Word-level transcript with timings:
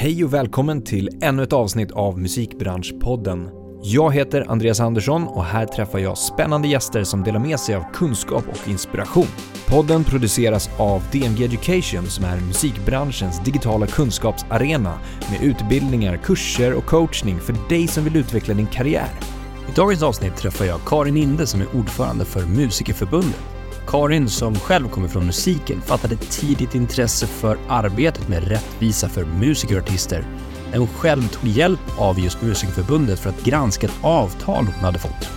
Hej 0.00 0.24
och 0.24 0.34
välkommen 0.34 0.82
till 0.82 1.08
ännu 1.22 1.42
ett 1.42 1.52
avsnitt 1.52 1.90
av 1.90 2.18
Musikbranschpodden. 2.18 3.48
Jag 3.82 4.14
heter 4.14 4.44
Andreas 4.48 4.80
Andersson 4.80 5.28
och 5.28 5.44
här 5.44 5.66
träffar 5.66 5.98
jag 5.98 6.18
spännande 6.18 6.68
gäster 6.68 7.04
som 7.04 7.22
delar 7.22 7.40
med 7.40 7.60
sig 7.60 7.74
av 7.74 7.84
kunskap 7.92 8.44
och 8.48 8.68
inspiration. 8.68 9.26
Podden 9.66 10.04
produceras 10.04 10.70
av 10.78 11.02
DMG 11.12 11.44
Education 11.44 12.06
som 12.06 12.24
är 12.24 12.40
musikbranschens 12.40 13.44
digitala 13.44 13.86
kunskapsarena 13.86 14.98
med 15.30 15.42
utbildningar, 15.42 16.16
kurser 16.16 16.74
och 16.74 16.86
coachning 16.86 17.40
för 17.40 17.68
dig 17.68 17.86
som 17.86 18.04
vill 18.04 18.16
utveckla 18.16 18.54
din 18.54 18.66
karriär. 18.66 19.10
I 19.68 19.76
dagens 19.76 20.02
avsnitt 20.02 20.36
träffar 20.36 20.64
jag 20.64 20.80
Karin 20.86 21.16
Inde 21.16 21.46
som 21.46 21.60
är 21.60 21.76
ordförande 21.76 22.24
för 22.24 22.46
Musikerförbundet. 22.46 23.57
Karin, 23.88 24.28
som 24.28 24.54
själv 24.54 24.88
kommer 24.88 25.08
från 25.08 25.26
musiken, 25.26 25.80
fattade 25.80 26.16
tidigt 26.16 26.74
intresse 26.74 27.26
för 27.26 27.58
arbetet 27.68 28.28
med 28.28 28.48
rättvisa 28.48 29.08
för 29.08 29.24
musiker 29.24 29.76
och 29.76 29.82
artister 29.82 30.24
när 30.70 30.78
hon 30.78 30.88
själv 30.88 31.28
tog 31.28 31.50
hjälp 31.50 31.80
av 31.98 32.20
just 32.20 32.42
Musikerförbundet 32.42 33.18
för 33.18 33.30
att 33.30 33.44
granska 33.44 33.86
ett 33.86 33.98
avtal 34.02 34.64
hon 34.64 34.84
hade 34.84 34.98
fått. 34.98 35.28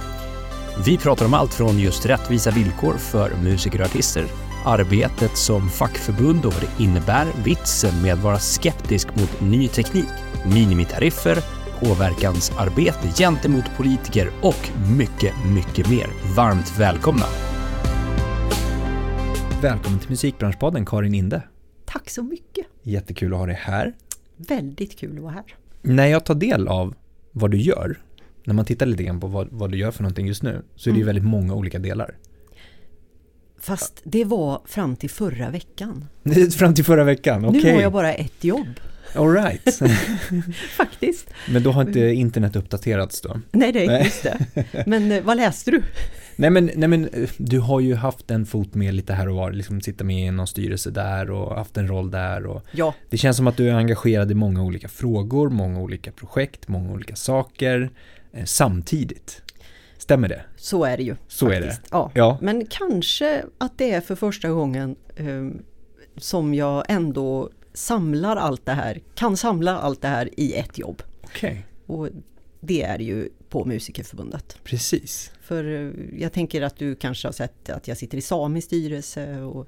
Vi 0.85 0.98
pratar 0.98 1.26
om 1.26 1.34
allt 1.34 1.53
från 1.53 1.79
just 1.79 2.05
rättvisa 2.05 2.52
villkor 2.52 2.93
för 2.93 3.31
musiker 3.43 3.79
och 3.79 3.85
artister, 3.85 4.26
arbetet 4.65 5.38
som 5.38 5.70
fackförbund 5.70 6.45
och 6.45 6.54
vad 6.54 6.62
det 6.62 6.84
innebär, 6.84 7.27
vitsen 7.43 8.02
med 8.02 8.13
att 8.13 8.23
vara 8.23 8.40
skeptisk 8.40 9.07
mot 9.15 9.41
ny 9.41 9.68
teknik, 9.68 10.09
minimitariffer, 10.45 11.38
påverkansarbete 11.79 13.07
gentemot 13.18 13.65
politiker 13.77 14.31
och 14.41 14.70
mycket, 14.98 15.34
mycket 15.45 15.90
mer. 15.90 16.07
Varmt 16.35 16.79
välkomna! 16.79 17.26
Välkommen 19.61 19.99
till 19.99 20.09
Musikbranschpodden 20.09 20.85
Karin 20.85 21.13
Inde. 21.13 21.41
Tack 21.85 22.09
så 22.09 22.23
mycket. 22.23 22.65
Jättekul 22.83 23.33
att 23.33 23.39
ha 23.39 23.45
dig 23.45 23.55
här. 23.61 23.93
Väldigt 24.37 24.99
kul 24.99 25.17
att 25.17 25.23
vara 25.23 25.34
här. 25.34 25.43
När 25.81 26.07
jag 26.07 26.25
tar 26.25 26.35
del 26.35 26.67
av 26.67 26.95
vad 27.31 27.51
du 27.51 27.57
gör, 27.57 27.99
när 28.43 28.53
man 28.53 28.65
tittar 28.65 28.85
lite 28.85 29.03
grann 29.03 29.20
på 29.20 29.27
vad, 29.27 29.48
vad 29.51 29.71
du 29.71 29.77
gör 29.77 29.91
för 29.91 30.03
någonting 30.03 30.27
just 30.27 30.43
nu, 30.43 30.62
så 30.76 30.90
är 30.90 30.93
det 30.93 30.98
ju 30.98 31.03
Mm. 31.03 31.05
väldigt 31.15 31.31
många 31.31 31.53
olika 31.53 31.79
delar. 31.79 32.18
Fast 33.59 34.01
det 34.03 34.26
var 34.26 34.62
fram 34.65 34.95
till 34.95 35.09
förra 35.09 35.49
veckan. 35.49 36.05
Fram 36.57 36.75
till 36.75 36.85
förra 36.85 37.03
veckan, 37.03 37.46
okej. 37.46 37.62
Nu 37.63 37.73
har 37.73 37.81
jag 37.81 37.91
bara 37.93 38.13
ett 38.13 38.43
jobb, 38.43 38.79
All 39.15 39.34
right. 39.34 39.79
faktiskt. 40.77 41.29
Men 41.51 41.63
då 41.63 41.71
har 41.71 41.81
inte 41.81 41.99
internet 41.99 42.55
uppdaterats 42.55 43.21
då? 43.21 43.40
Nej, 43.51 43.71
det 43.71 43.85
är 43.85 44.03
just 44.03 44.23
det. 44.23 44.37
Men 44.85 45.12
eh, 45.12 45.23
vad 45.23 45.37
läste 45.37 45.71
du? 45.71 45.84
Nej 46.35 46.49
men, 46.49 46.71
nej 46.76 46.90
men 46.90 47.10
du 47.37 47.60
har 47.60 47.79
ju 47.79 47.96
haft 47.96 48.32
en 48.32 48.46
fot 48.46 48.76
med 48.76 48.93
lite 48.93 49.13
här 49.13 49.29
och 49.29 49.35
var, 49.35 49.51
liksom 49.51 49.82
sitta 49.82 50.04
med 50.04 50.27
i 50.27 50.32
någon 50.32 50.48
styrelse 50.48 50.91
där 50.91 51.32
och 51.32 51.55
haft 51.55 51.77
en 51.77 51.87
roll 51.87 52.12
där 52.12 52.46
och 52.46 52.62
Ja, 52.71 52.93
det 53.10 53.18
känns 53.18 53.37
som 53.37 53.48
att 53.48 53.57
du 53.57 53.70
är 53.70 53.74
engagerad 53.74 54.32
i 54.32 54.35
många 54.35 54.63
olika 54.63 54.87
frågor, 54.87 55.49
många 55.49 55.79
olika 55.79 56.12
projekt, 56.12 56.68
många 56.68 56.91
olika 56.91 57.15
saker 57.15 57.90
eh, 58.34 58.46
samtidigt. 58.46 59.41
Stämmer 59.98 60.27
det? 60.27 60.41
så 60.55 60.84
är 60.84 60.98
det 60.98 61.04
ju. 61.04 61.15
Så 61.27 61.49
är 61.49 61.62
faktiskt. 61.62 61.82
Ja. 61.91 62.12
Ja. 62.13 62.37
Men 62.41 62.65
kanske 62.65 63.43
att 63.57 63.77
det 63.77 63.91
är 63.91 64.02
för 64.02 64.16
första 64.16 64.50
gången 64.50 64.96
eh, 65.16 65.47
som 66.18 66.53
jag 66.53 66.85
ändå 66.88 67.50
samlar 67.74 68.35
allt 68.35 68.66
det 68.66 68.72
här, 68.72 69.02
kan 69.16 69.38
samla 69.38 69.79
allt 69.79 70.02
det 70.02 70.07
här 70.07 70.29
i 70.40 70.53
ett 70.53 70.78
jobb. 70.78 71.03
Okej, 71.24 71.66
Och 71.85 72.09
det 72.62 72.81
är 72.84 73.00
ju 73.00 73.29
på 73.50 73.66
Musikerförbundet. 73.66 74.57
precis. 74.63 75.31
För 75.41 75.63
eh, 75.88 76.22
jag 76.22 76.34
tänker 76.34 76.62
att 76.62 76.78
du 76.78 76.95
kanske 76.95 77.28
har 77.28 77.34
sett 77.34 77.69
att 77.69 77.88
jag 77.88 77.97
sitter 77.97 78.18
i 78.18 78.22
Samis 78.22 78.66
styrelse 78.66 79.41
och 79.41 79.68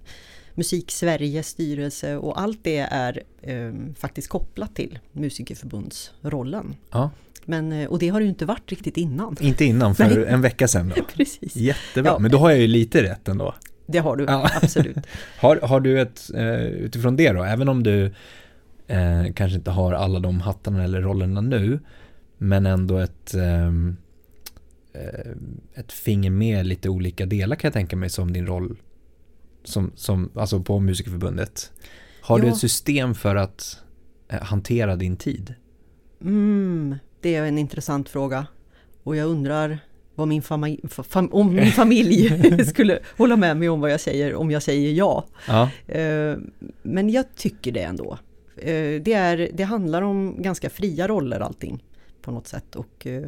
Musik 0.56 0.92
Sveriges 0.92 1.48
styrelse 1.48 2.16
och 2.18 2.42
allt 2.42 2.60
det 2.64 2.78
är 2.78 3.24
eh, 3.42 3.72
faktiskt 3.98 4.28
kopplat 4.30 4.76
till 4.76 5.00
Musikerförbundsrollen. 5.12 6.76
Ja, 6.92 7.10
Men, 7.46 7.72
eh, 7.72 7.88
och 7.90 8.00
det 8.00 8.10
har 8.10 8.20
det 8.20 8.24
ju 8.24 8.30
inte 8.30 8.46
varit 8.46 8.70
riktigt 8.72 8.98
innan. 8.98 9.38
inte 9.42 9.66
innan, 9.66 9.96
för 9.96 10.04
Nej. 10.16 10.26
en 10.28 10.42
vecka 10.42 10.68
sedan 10.68 10.94
då. 10.96 11.04
Precis, 11.16 11.56
Jättebra, 11.56 12.12
Ja. 12.12 12.20
men 12.20 12.32
då 12.32 12.38
har 12.38 12.50
jag 12.50 12.60
ju 12.60 12.68
lite 12.68 13.04
rätt 13.04 13.28
ändå. 13.28 13.56
det 13.86 13.98
har 14.00 14.16
du 14.16 14.24
Ja. 14.24 14.50
absolut. 14.62 14.98
Har, 15.38 15.56
har 15.62 15.80
du 15.80 16.02
ett, 16.02 16.30
eh, 16.36 16.62
utifrån 16.66 17.16
det 17.16 17.32
då, 17.32 17.44
även 17.44 17.70
om 17.70 17.84
du 17.84 18.06
eh, 18.88 19.34
kanske 19.36 19.56
inte 19.58 19.72
har 19.72 19.94
alla 19.94 20.20
de 20.20 20.42
hattarna 20.42 20.84
eller 20.84 21.02
rollerna 21.02 21.42
nu, 21.42 21.80
men 22.44 22.66
ändå 22.66 22.98
ett, 22.98 23.34
ehm, 23.34 23.98
eh, 24.94 25.32
ett 25.74 25.92
finger 25.92 26.30
med 26.30 26.66
lite 26.66 26.90
olika 26.90 27.26
delar 27.26 27.56
kan 27.56 27.68
jag 27.68 27.74
tänka 27.74 27.96
mig 27.96 28.10
som 28.10 28.34
din 28.34 28.48
roll 28.48 28.78
som, 29.64 29.92
som, 29.96 30.32
alltså 30.36 30.60
på 30.64 30.80
Musikerförbundet. 30.80 31.72
Har 32.22 32.40
du 32.40 32.48
Ja. 32.48 32.54
ett 32.54 32.60
system 32.60 33.16
för 33.16 33.36
att 33.36 33.78
eh, 34.30 34.42
hantera 34.42 34.96
din 34.96 35.18
tid? 35.18 35.54
Mm, 36.22 36.96
det 37.22 37.36
är 37.36 37.44
en 37.46 37.58
intressant 37.58 38.10
fråga. 38.10 38.48
Och 39.04 39.16
jag 39.16 39.28
undrar 39.30 39.80
vad 40.16 40.28
min 40.28 40.42
fam- 40.42 41.30
om 41.32 41.54
min 41.56 41.72
familj 41.72 42.30
skulle 42.66 43.00
hålla 43.18 43.36
med 43.36 43.58
mig 43.58 43.70
om 43.70 43.82
vad 43.82 43.92
jag 43.92 44.00
säger 44.02 44.36
om 44.36 44.52
jag 44.52 44.64
säger 44.64 44.92
ja. 44.94 45.26
Ja, 45.48 45.70
Eh, 45.94 46.38
Men 46.84 47.10
jag 47.10 47.26
tycker 47.36 47.72
det 47.72 47.82
ändå. 47.84 48.18
Det, 49.02 49.14
är, 49.14 49.50
det 49.54 49.64
handlar 49.64 50.02
om 50.02 50.36
ganska 50.42 50.70
fria 50.70 51.08
roller 51.08 51.40
allting 51.40 51.84
på 52.24 52.32
något 52.32 52.48
sätt. 52.48 52.76
Och, 52.76 53.08
eh, 53.08 53.24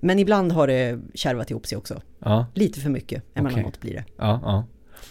men 0.00 0.18
ibland 0.18 0.52
har 0.52 0.66
det 0.66 0.98
kärvat 1.14 1.50
ihop 1.50 1.66
sig 1.66 1.78
också. 1.78 2.02
ja, 2.18 2.46
Lite 2.54 2.80
för 2.80 2.90
mycket 2.90 3.22
emellanåt 3.34 3.80
blir 3.80 3.92
det. 3.94 4.04
ja, 4.16 4.40
ja. 4.44 4.64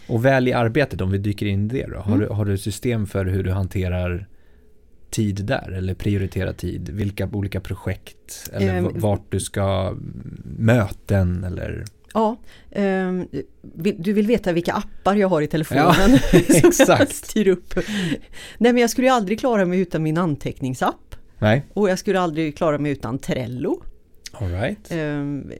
Och 0.07 0.25
väl 0.25 0.47
i 0.47 0.53
arbetet, 0.53 1.01
om 1.01 1.11
vi 1.11 1.17
dyker 1.17 1.45
in 1.45 1.65
i 1.65 1.73
det 1.73 1.87
då, 1.87 1.97
har, 1.97 2.15
Mm. 2.15 2.19
du, 2.27 2.33
har 2.33 2.45
du 2.45 2.57
system 2.57 3.07
för 3.07 3.25
hur 3.25 3.43
du 3.43 3.51
hanterar 3.51 4.27
tid 5.09 5.45
där 5.45 5.71
eller 5.71 5.93
prioritera 5.93 6.53
tid? 6.53 6.89
Vilka 6.89 7.29
olika 7.33 7.59
projekt 7.61 8.49
eller 8.53 8.81
v- 8.81 8.87
vart 8.93 9.31
du 9.31 9.39
ska 9.39 9.95
möten 10.43 11.43
eller? 11.43 11.85
Ja, 12.13 12.37
vill- 13.61 13.95
du 14.03 14.13
vill 14.13 14.27
veta 14.27 14.51
vilka 14.53 14.73
appar 14.73 15.15
jag 15.15 15.27
har 15.27 15.41
i 15.41 15.47
telefonen? 15.47 15.93
som 15.93 16.19
jag 16.53 16.65
exakt. 16.67 17.15
styr 17.15 17.47
upp. 17.47 17.73
Nej 18.57 18.73
men 18.73 18.77
jag 18.77 18.89
skulle 18.89 19.07
ju 19.07 19.13
aldrig 19.13 19.39
klara 19.39 19.65
mig 19.65 19.79
utan 19.79 20.03
min 20.03 20.17
anteckningsapp. 20.17 21.15
Nej, 21.39 21.65
Och 21.73 21.89
jag 21.89 21.99
skulle 21.99 22.19
aldrig 22.19 22.57
klara 22.57 22.77
mig 22.77 22.91
utan 22.91 23.19
Trello. 23.19 23.83
all 24.31 24.49
right. 24.51 24.91
Ehm, 24.91 25.51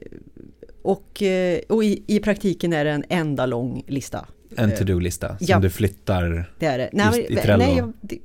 Och, 0.82 1.22
eh, 1.22 1.60
och 1.68 1.84
i, 1.84 2.02
i 2.06 2.20
praktiken 2.20 2.72
är 2.72 2.84
det 2.84 2.90
en 2.90 3.04
enda 3.08 3.46
lång 3.46 3.82
lista. 3.86 4.26
En 4.56 4.70
eh, 4.72 4.78
to-do-lista 4.78 5.28
som 5.38 5.46
ja. 5.48 5.58
du 5.58 5.70
flyttar. 5.70 6.50
Det 6.58 6.66
är 6.66 6.78
det. 6.78 6.90
Nej, 6.92 7.26
i 7.30 7.36
Trello. 7.36 7.64
nej 7.64 7.76
jag, 7.76 7.92
det, 8.00 8.18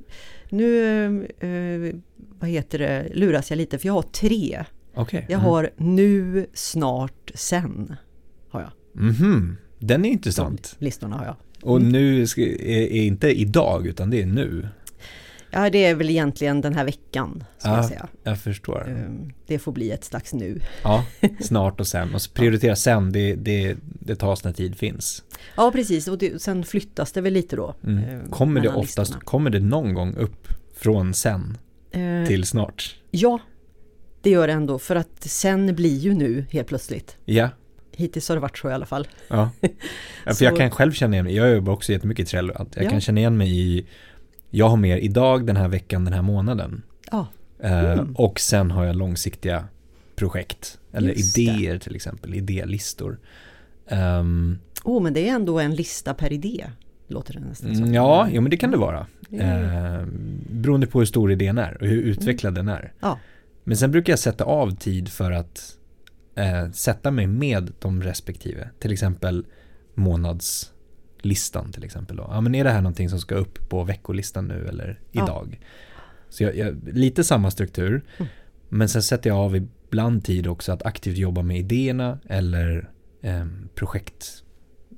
nu, 0.48 1.24
eh, 1.40 1.94
vad 2.38 2.50
heter 2.50 2.78
det, 2.78 3.08
luras 3.14 3.50
jag 3.50 3.56
lite 3.56 3.78
för 3.78 3.86
jag 3.86 3.92
har 3.92 4.02
tre. 4.02 4.64
Okej. 4.94 5.26
Jag 5.28 5.38
har 5.38 5.70
nu, 5.76 6.46
snart, 6.52 7.30
sen. 7.34 7.96
Har 8.48 8.60
jag. 8.60 8.70
Mhm, 9.04 9.56
Den 9.78 10.04
är 10.04 10.10
intressant. 10.10 10.76
De 10.78 10.84
listorna 10.84 11.16
har 11.16 11.24
jag. 11.24 11.36
Och 11.62 11.82
nu 11.82 12.26
ska, 12.26 12.40
är, 12.42 12.92
är 12.92 13.02
inte 13.02 13.40
idag 13.40 13.86
utan 13.86 14.10
det 14.10 14.22
är 14.22 14.26
nu. 14.26 14.68
Ja, 15.56 15.70
det 15.70 15.84
är 15.84 15.94
väl 15.94 16.10
egentligen 16.10 16.60
den 16.60 16.74
här 16.74 16.84
veckan, 16.84 17.44
ska 17.58 17.68
Ja. 17.68 17.76
jag 17.76 17.84
säga. 17.84 18.08
Jag 18.22 18.40
förstår. 18.40 18.88
Ehm, 18.88 19.32
Det 19.46 19.58
får 19.58 19.72
bli 19.72 19.90
ett 19.90 20.04
slags 20.04 20.32
nu. 20.32 20.60
Ja, 20.82 21.04
snart 21.40 21.80
och 21.80 21.86
sen. 21.86 22.14
Och 22.14 22.22
så 22.22 22.30
prioritera 22.30 22.76
sen, 22.76 23.12
det, 23.12 23.34
det, 23.34 23.76
det 23.82 24.16
tas 24.16 24.44
när 24.44 24.52
tid 24.52 24.76
finns. 24.78 25.22
Ja, 25.56 25.70
precis. 25.72 26.08
Och 26.08 26.18
det, 26.18 26.42
sen 26.42 26.64
flyttas 26.64 27.12
det 27.12 27.20
väl 27.20 27.32
lite 27.32 27.56
då. 27.56 27.74
Mm. 27.84 28.04
eh, 28.20 28.30
Kommer 28.30 28.60
det 28.60 28.68
oftast, 28.68 28.98
listorna. 28.98 29.20
kommer 29.24 29.50
det 29.50 29.60
någon 29.60 29.94
gång 29.94 30.14
upp 30.16 30.48
från 30.76 31.14
sen 31.14 31.58
Eh, 31.90 32.26
till 32.26 32.44
snart? 32.44 32.96
Ja, 33.10 33.38
det 34.22 34.30
gör 34.30 34.46
det 34.46 34.52
ändå. 34.52 34.78
För 34.78 34.96
att 34.96 35.22
sen 35.24 35.74
blir 35.74 35.98
ju 35.98 36.14
nu 36.14 36.44
helt 36.50 36.68
plötsligt. 36.68 37.16
Ja, 37.24 37.48
Hittills 37.92 38.28
har 38.28 38.36
det 38.36 38.40
varit 38.40 38.58
så 38.58 38.70
i 38.70 38.72
alla 38.72 38.86
fall. 38.86 39.08
ja. 39.28 39.50
ja 40.24 40.34
för 40.34 40.44
jag 40.44 40.56
kan 40.56 40.70
själv 40.70 40.92
känna 40.92 41.14
igen 41.14 41.24
mig, 41.24 41.34
jag 41.36 41.54
jobbar 41.54 41.72
också 41.72 41.92
jättemycket 41.92 42.26
i 42.26 42.30
Trello, 42.30 42.54
jag 42.74 42.84
Ja. 42.84 42.90
kan 42.90 43.00
känna 43.00 43.20
igen 43.20 43.36
mig 43.36 43.58
i, 43.60 43.86
jag 44.50 44.68
har 44.68 44.76
mer 44.76 44.96
idag, 44.96 45.46
den 45.46 45.56
här 45.56 45.68
veckan, 45.68 46.04
den 46.04 46.14
här 46.14 46.22
månaden. 46.22 46.82
Ja, 47.10 47.26
Eh, 47.60 47.92
Mm. 47.92 48.14
Och 48.14 48.40
sen 48.40 48.70
har 48.70 48.84
jag 48.84 48.96
långsiktiga 48.96 49.64
projekt, 50.16 50.78
eller 50.92 51.08
Just 51.12 51.34
det. 51.34 51.40
idéer 51.42 51.78
till 51.78 51.96
exempel, 51.96 52.34
idélistor. 52.34 53.18
Ehm, 53.88 54.58
oh, 54.84 55.02
men 55.02 55.12
det 55.14 55.28
är 55.28 55.34
ändå 55.34 55.60
en 55.60 55.74
lista 55.74 56.14
per 56.14 56.32
idé. 56.32 56.66
Låter 57.08 57.34
det 57.34 57.40
nästan 57.40 57.74
som. 57.74 57.82
Mm, 57.84 57.94
ja, 57.94 58.28
jo, 58.32 58.40
men 58.42 58.50
det 58.50 58.56
kan 58.56 58.70
det 58.70 58.76
vara. 58.76 59.06
Det 59.28 59.36
är- 59.38 59.98
Eh, 60.00 60.06
beroende 60.50 60.86
på 60.86 60.98
hur 60.98 61.06
stor 61.06 61.32
idén 61.32 61.58
är 61.58 61.76
och 61.80 61.86
hur 61.86 62.02
utvecklad 62.02 62.54
den 62.54 62.68
är. 62.68 62.92
Ja. 63.00 63.18
Men 63.64 63.76
sen 63.76 63.90
brukar 63.90 64.12
jag 64.12 64.18
sätta 64.20 64.44
av 64.44 64.70
tid 64.76 65.08
för 65.08 65.32
att 65.32 65.76
eh, 66.34 66.70
sätta 66.70 67.10
mig 67.10 67.26
med 67.26 67.72
de 67.78 68.02
respektive. 68.02 68.70
Till 68.78 68.92
exempel 68.92 69.46
månadslistan 71.26 71.72
till 71.72 71.84
exempel. 71.84 72.16
Då. 72.16 72.26
Ja, 72.30 72.40
men 72.40 72.54
är 72.54 72.64
det 72.64 72.70
här 72.70 72.80
någonting 72.80 73.08
som 73.08 73.18
ska 73.20 73.34
upp 73.34 73.68
på 73.68 73.84
veckolistan 73.84 74.48
nu 74.48 74.66
eller 74.68 74.98
Ja. 75.12 75.24
idag? 75.24 75.60
Så 76.28 76.42
jag, 76.42 76.56
jag, 76.56 76.76
lite 76.92 77.24
samma 77.24 77.50
struktur. 77.50 78.02
Mm. 78.18 78.28
Men 78.68 78.88
sen 78.88 79.02
sätter 79.02 79.30
jag 79.30 79.38
av 79.38 79.56
ibland 79.56 80.24
tid 80.24 80.46
också 80.46 80.72
att 80.72 80.82
aktivt 80.86 81.16
jobba 81.18 81.42
med 81.42 81.58
idéerna 81.58 82.18
eller 82.28 82.90
eh, 83.22 83.46
projekt 83.74 84.42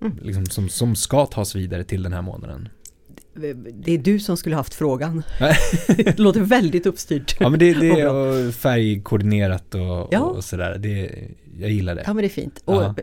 Mm. 0.00 0.18
liksom, 0.22 0.46
som, 0.46 0.68
som 0.68 0.96
ska 0.96 1.26
tas 1.26 1.54
vidare 1.56 1.84
till 1.84 2.02
den 2.02 2.12
här 2.12 2.22
månaden. 2.22 2.68
det 3.74 3.92
är 3.92 3.98
du 3.98 4.18
som 4.20 4.36
skulle 4.36 4.56
haft 4.56 4.74
frågan. 4.74 5.22
det 5.96 6.18
låter 6.18 6.40
väldigt 6.40 6.86
uppstyrt. 6.86 7.36
Ja 7.40 7.48
men 7.48 7.58
det, 7.58 7.74
det 7.80 7.90
är 8.00 8.52
färgkoordinerat 8.52 9.74
och, 9.74 10.08
Ja. 10.10 10.20
och 10.20 10.44
sådär. 10.44 10.78
Det, 10.78 11.10
jag 11.60 11.70
gillar 11.70 11.94
det. 11.94 12.02
Ja 12.06 12.14
men 12.14 12.22
det 12.22 12.26
är 12.26 12.40
fint. 12.42 12.62
Ja. 12.66 12.94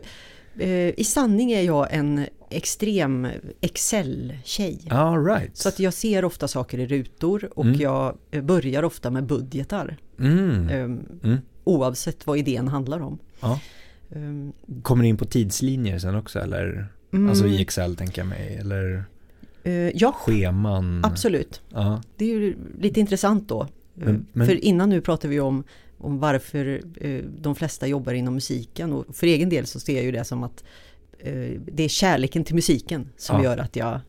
Och, 0.56 0.62
eh, 0.62 0.94
I 0.96 1.04
sanning 1.04 1.52
är 1.52 1.62
jag 1.62 1.86
en 1.90 2.26
extrem 2.50 3.26
Excel-tjej. 3.60 4.78
Right. 5.26 5.56
Så 5.56 5.68
att 5.68 5.78
jag 5.80 5.94
ser 5.94 6.24
ofta 6.24 6.48
saker 6.48 6.78
i 6.78 6.86
rutor 6.86 7.48
och 7.54 7.64
Mm. 7.64 7.80
jag 7.80 8.16
eh, 8.30 8.42
börjar 8.42 8.82
ofta 8.82 9.10
med 9.10 9.26
budgetar. 9.26 9.96
mm. 10.20 10.68
ehm, 10.68 11.00
Mm. 11.24 11.38
Oavsett 11.64 12.26
vad 12.26 12.38
idén 12.38 12.68
handlar 12.68 13.00
om. 13.00 13.18
Ja. 13.40 13.60
Ehm, 14.14 14.52
Kommer 14.82 15.02
du 15.02 15.08
in 15.08 15.16
på 15.16 15.24
tidslinjer 15.24 15.98
sen 15.98 16.14
också 16.14 16.38
eller? 16.38 16.86
mm, 17.12 17.28
Alltså 17.30 17.46
i 17.46 17.62
Excel 17.62 17.96
tänker 17.96 18.20
jag 18.20 18.28
mig. 18.28 18.56
Eller 18.60 19.04
eh, 19.64 19.72
ja, 19.72 20.12
scheman. 20.12 21.04
absolut. 21.04 21.62
Ja. 21.72 22.02
Det 22.16 22.24
är 22.24 22.28
ju 22.28 22.56
lite 22.80 23.00
intressant 23.00 23.48
då. 23.48 23.68
Men- 23.94 24.26
men- 24.32 24.46
För 24.46 24.64
innan 24.64 24.88
nu 24.90 25.00
pratar 25.00 25.28
vi 25.28 25.40
om, 25.40 25.64
om 25.98 26.18
varför 26.18 26.80
eh, 27.00 27.22
de 27.40 27.54
flesta 27.54 27.86
jobbar 27.86 28.12
inom 28.12 28.34
musiken. 28.34 28.92
Och 28.92 29.16
för 29.16 29.26
egen 29.26 29.48
del 29.48 29.66
så 29.66 29.80
ser 29.80 29.94
jag 29.94 30.04
ju 30.04 30.12
det 30.12 30.24
som 30.24 30.42
att 30.42 30.60
eh, 30.62 30.66
det 31.72 31.84
är 31.84 31.88
kärleken 31.88 32.44
till 32.44 32.54
musiken 32.54 33.08
som 33.16 33.36
Ja. 33.36 33.44
gör 33.44 33.58
att 33.58 33.76
jag 33.76 34.00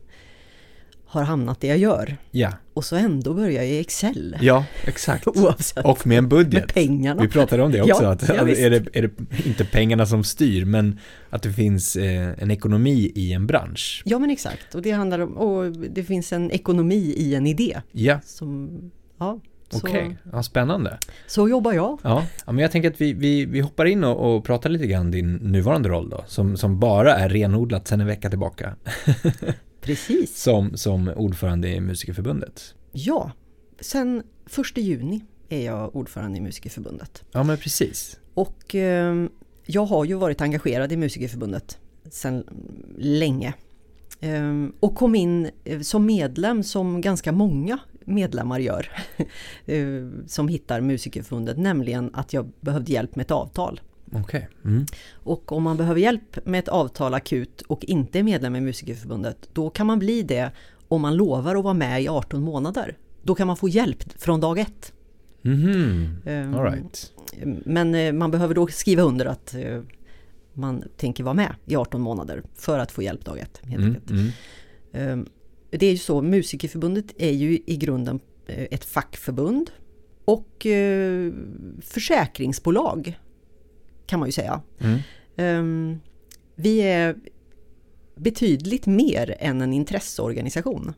har 1.10 1.22
hamnat 1.22 1.60
det 1.60 1.66
jag 1.66 1.78
gör. 1.78 2.16
ja. 2.30 2.52
Och 2.74 2.84
så 2.84 2.96
ändå 2.96 3.34
börjar 3.34 3.50
jag 3.62 3.66
i 3.66 3.78
Excel. 3.78 4.36
Ja, 4.40 4.64
exakt. 4.84 5.26
Oavsett. 5.26 5.84
Och 5.84 6.06
med 6.06 6.18
en 6.18 6.28
budget. 6.28 6.52
med 6.54 6.74
pengarna. 6.74 7.22
Vi 7.22 7.28
pratade 7.28 7.62
om 7.62 7.72
det 7.72 7.82
också, 7.82 8.02
Ja, 8.02 8.10
att 8.12 8.28
ja, 8.28 8.44
visst. 8.44 8.60
är, 8.60 8.70
det, 8.70 8.76
är 8.92 9.02
det 9.02 9.10
inte 9.46 9.64
pengarna 9.64 10.06
som 10.06 10.24
styr, 10.24 10.64
men 10.64 10.98
att 11.30 11.42
det 11.42 11.52
finns 11.52 11.96
eh, 11.96 12.28
en 12.42 12.50
ekonomi 12.50 13.12
i 13.14 13.32
en 13.32 13.46
bransch. 13.46 14.02
Ja 14.04 14.18
men 14.18 14.30
exakt. 14.30 14.74
Och 14.74 14.82
det 14.82 14.90
handlar 14.90 15.18
om, 15.18 15.36
och 15.36 15.72
det 15.72 16.04
finns 16.04 16.32
en 16.32 16.50
ekonomi 16.50 17.14
i 17.16 17.34
en 17.34 17.46
idé. 17.46 17.80
Ja, 17.92 18.20
Som, 18.24 18.70
ja, 19.18 19.40
okej. 19.74 20.16
Ja, 20.32 20.42
spännande. 20.42 20.98
så 21.26 21.48
jobbar 21.48 21.72
jag. 21.72 21.98
Ja. 22.02 22.26
ja, 22.46 22.52
men 22.52 22.62
jag 22.62 22.72
tänker 22.72 22.90
att 22.90 23.00
vi, 23.00 23.12
vi, 23.12 23.46
vi 23.46 23.60
hoppar 23.60 23.84
in 23.84 24.04
och, 24.04 24.36
och 24.36 24.44
pratar 24.44 24.70
lite 24.70 24.86
grann 24.86 25.10
din 25.10 25.34
nuvarande 25.34 25.88
roll 25.88 26.10
då, 26.10 26.24
som, 26.26 26.56
som 26.56 26.80
bara 26.80 27.14
är 27.14 27.28
renodlat 27.28 27.88
sedan 27.88 28.00
en 28.00 28.06
vecka 28.06 28.30
tillbaka, 28.30 28.76
Precis. 29.80 30.42
som, 30.42 30.76
som 30.76 31.08
ordförande 31.08 31.68
i 31.68 31.80
Musikerförbundet. 31.80 32.74
Ja, 32.92 33.32
sen 33.80 34.22
första 34.46 34.80
juni 34.80 35.24
är 35.48 35.64
jag 35.64 35.96
ordförande 35.96 36.38
i 36.38 36.40
Musikerförbundet. 36.40 37.24
Ja, 37.32 37.42
men 37.42 37.58
precis. 37.58 38.18
Och 38.34 38.74
eh, 38.74 39.26
jag 39.66 39.86
har 39.86 40.04
ju 40.04 40.14
varit 40.14 40.40
engagerad 40.40 40.92
i 40.92 40.96
Musikerförbundet 40.96 41.78
sedan 42.10 42.44
länge. 42.98 43.54
Eh, 44.20 44.66
och 44.80 44.94
kom 44.94 45.14
in 45.14 45.50
eh, 45.64 45.80
som 45.80 46.06
medlem 46.06 46.62
som 46.62 47.00
ganska 47.00 47.32
många 47.32 47.78
medlemmar 48.08 48.58
gör. 48.58 48.90
eh, 49.66 49.80
som 50.26 50.48
hittar 50.48 50.80
Musikerförbundet, 50.80 51.58
nämligen 51.58 52.10
att 52.12 52.32
jag 52.32 52.50
behövde 52.60 52.92
hjälp 52.92 53.16
med 53.16 53.24
ett 53.24 53.30
avtal. 53.30 53.80
Okej. 54.12 54.48
Mm. 54.64 54.86
Och 55.12 55.52
om 55.52 55.62
man 55.62 55.76
behöver 55.76 56.00
hjälp 56.00 56.46
med 56.46 56.58
ett 56.58 56.68
avtal 56.68 57.14
akut 57.14 57.62
och 57.62 57.84
inte 57.84 58.18
är 58.18 58.22
medlem 58.22 58.56
i 58.56 58.60
Musikerförbundet, 58.60 59.48
då 59.52 59.70
kan 59.70 59.86
man 59.86 59.98
bli 59.98 60.22
det 60.22 60.50
om 60.88 61.02
man 61.02 61.16
lovar 61.16 61.56
att 61.56 61.64
vara 61.64 61.74
med 61.74 62.02
i 62.02 62.08
18 62.08 62.42
månader. 62.42 62.96
Då 63.22 63.34
kan 63.34 63.46
man 63.46 63.56
få 63.56 63.68
hjälp 63.68 64.20
från 64.22 64.40
dag 64.40 64.58
ett. 64.58 64.92
Mhm. 65.42 66.16
Ehm, 66.26 66.54
All 66.54 66.64
right. 66.64 67.12
Men 67.64 67.94
eh, 67.94 68.12
man 68.12 68.30
behöver 68.30 68.54
då 68.54 68.66
skriva 68.66 69.02
under 69.02 69.26
att 69.26 69.54
eh, 69.54 69.82
man 70.52 70.84
tänker 70.96 71.24
vara 71.24 71.34
med 71.34 71.54
i 71.64 71.76
18 71.76 72.00
månader 72.00 72.42
för 72.54 72.78
att 72.78 72.92
få 72.92 73.02
hjälp 73.02 73.24
dag 73.24 73.38
ett. 73.38 73.60
Helt 73.64 74.10
Mm, 74.10 74.32
mm. 74.92 75.26
Det 75.70 75.86
är 75.86 75.90
ju 75.90 75.98
så, 75.98 76.22
Musikerförbundet 76.22 77.04
är 77.18 77.32
ju 77.32 77.58
i 77.66 77.76
grunden 77.76 78.20
eh, 78.46 78.66
ett 78.70 78.84
fackförbund 78.84 79.70
och 80.24 80.66
eh, 80.66 81.32
försäkringsbolag 81.80 83.18
kan 84.06 84.18
man 84.20 84.28
ju 84.28 84.32
säga. 84.32 84.62
Mm. 84.78 84.98
Ehm, 85.36 86.00
Vi 86.54 86.80
är 86.80 87.16
betydligt 88.16 88.86
mer 88.86 89.36
än 89.38 89.60
en 89.60 89.72
intresseorganisation. 89.72 90.94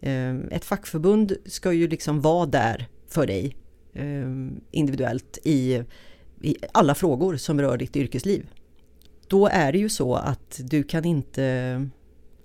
Ehm, 0.00 0.48
Ett 0.50 0.64
fackförbund 0.64 1.36
ska 1.46 1.72
ju 1.72 1.88
liksom 1.88 2.20
vara 2.20 2.46
där 2.46 2.88
för 3.08 3.26
dig 3.26 3.56
ehm, 3.94 4.60
individuellt 4.70 5.38
i, 5.44 5.82
i 6.40 6.56
alla 6.72 6.94
frågor 6.94 7.36
som 7.36 7.60
rör 7.60 7.76
ditt 7.76 7.96
yrkesliv. 7.96 8.46
Då 9.28 9.46
är 9.46 9.72
det 9.72 9.78
ju 9.78 9.88
så 9.88 10.14
att 10.14 10.60
du 10.64 10.82
kan 10.82 11.04
inte 11.04 11.88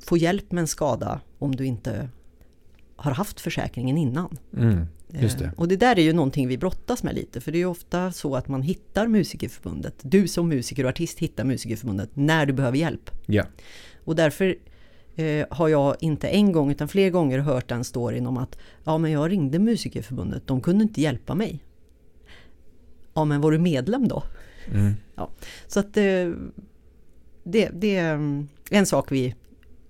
få 0.03 0.17
hjälp 0.17 0.51
med 0.51 0.61
en 0.61 0.67
skada 0.67 1.21
om 1.39 1.55
du 1.55 1.65
inte 1.65 2.09
har 2.95 3.11
haft 3.11 3.41
försäkringen 3.41 3.97
innan. 3.97 4.37
Mm. 4.57 4.85
Det. 5.07 5.41
Eh, 5.41 5.51
Och 5.57 5.67
det 5.67 5.75
där 5.75 5.99
är 5.99 6.03
ju 6.03 6.13
någonting 6.13 6.47
vi 6.47 6.57
brottas 6.57 7.03
med 7.03 7.15
lite, 7.15 7.41
för 7.41 7.51
det 7.51 7.57
är 7.57 7.59
ju 7.59 7.65
ofta 7.65 8.11
så 8.11 8.35
att 8.35 8.47
man 8.47 8.61
hittar 8.61 9.07
Musikerförbundet. 9.07 9.95
Du 10.01 10.27
som 10.27 10.49
musiker 10.49 10.83
och 10.83 10.89
artist 10.89 11.19
hittar 11.19 11.43
Musikerförbundet 11.43 12.09
när 12.13 12.45
du 12.45 12.53
behöver 12.53 12.77
hjälp. 12.77 13.11
Ja. 13.25 13.45
Och 14.03 14.15
därför 14.15 14.55
eh, 15.15 15.45
har 15.49 15.67
jag 15.67 15.95
inte 15.99 16.27
en 16.27 16.51
gång 16.51 16.71
utan 16.71 16.87
fler 16.87 17.09
gånger 17.09 17.39
hört 17.39 17.67
den 17.69 17.83
storyn 17.83 18.27
om 18.27 18.37
att 18.37 18.57
ja 18.83 18.97
men 18.97 19.11
jag 19.11 19.31
ringde 19.31 19.59
Musikerförbundet, 19.59 20.47
de 20.47 20.61
kunde 20.61 20.83
inte 20.83 21.01
hjälpa 21.01 21.35
mig. 21.35 21.63
Ja 23.13 23.25
men 23.25 23.41
var 23.41 23.51
du 23.51 23.57
medlem 23.57 24.07
då? 24.07 24.23
Mm. 24.73 24.93
Så 25.67 25.79
att 25.79 25.97
eh, 25.97 26.31
det, 27.43 27.69
det 27.73 27.95
är 27.95 28.45
en 28.69 28.85
sak 28.85 29.11
vi 29.11 29.35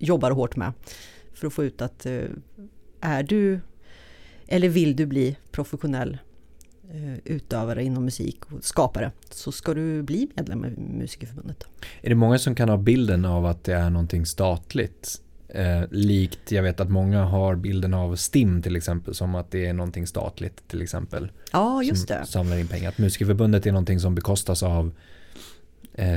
jobbar 0.02 0.30
hårt 0.30 0.56
med 0.56 0.72
för 1.34 1.46
att 1.46 1.52
få 1.52 1.64
ut 1.64 1.82
att 1.82 2.06
eh, 2.06 2.24
är 3.00 3.22
du 3.22 3.60
eller 4.46 4.68
vill 4.68 4.96
du 4.96 5.06
bli 5.06 5.36
professionell 5.50 6.18
eh, 6.90 7.18
utövare 7.24 7.84
inom 7.84 8.04
musik 8.04 8.44
och 8.44 8.64
skapare 8.64 9.12
så 9.30 9.52
ska 9.52 9.74
du 9.74 10.02
bli 10.02 10.28
medlem 10.34 10.64
i 10.64 10.70
Musikerförbundet. 10.98 11.64
Är 12.02 12.08
det 12.08 12.14
många 12.14 12.38
som 12.38 12.54
kan 12.54 12.68
ha 12.68 12.76
bilden 12.76 13.24
av 13.24 13.46
att 13.46 13.64
det 13.64 13.74
är 13.74 13.90
någonting 13.90 14.26
statligt? 14.26 15.22
Eh, 15.48 15.82
likt, 15.90 16.52
jag 16.52 16.62
vet 16.62 16.80
att 16.80 16.90
många 16.90 17.24
har 17.24 17.56
bilden 17.56 17.94
av 17.94 18.16
STIM 18.16 18.62
till 18.62 18.76
exempel 18.76 19.14
som 19.14 19.34
att 19.34 19.50
det 19.50 19.66
är 19.66 19.72
någonting 19.72 20.06
statligt 20.06 20.68
till 20.68 20.82
exempel. 20.82 21.32
Ja, 21.52 21.82
just 21.82 22.08
som 22.08 22.16
det. 22.16 22.26
samlar 22.26 22.56
in 22.56 22.68
pengar. 22.68 22.88
Att 22.88 22.98
Musikerförbundet 22.98 23.66
är 23.66 23.72
någonting 23.72 24.00
som 24.00 24.14
bekostas 24.14 24.62
av 24.62 24.92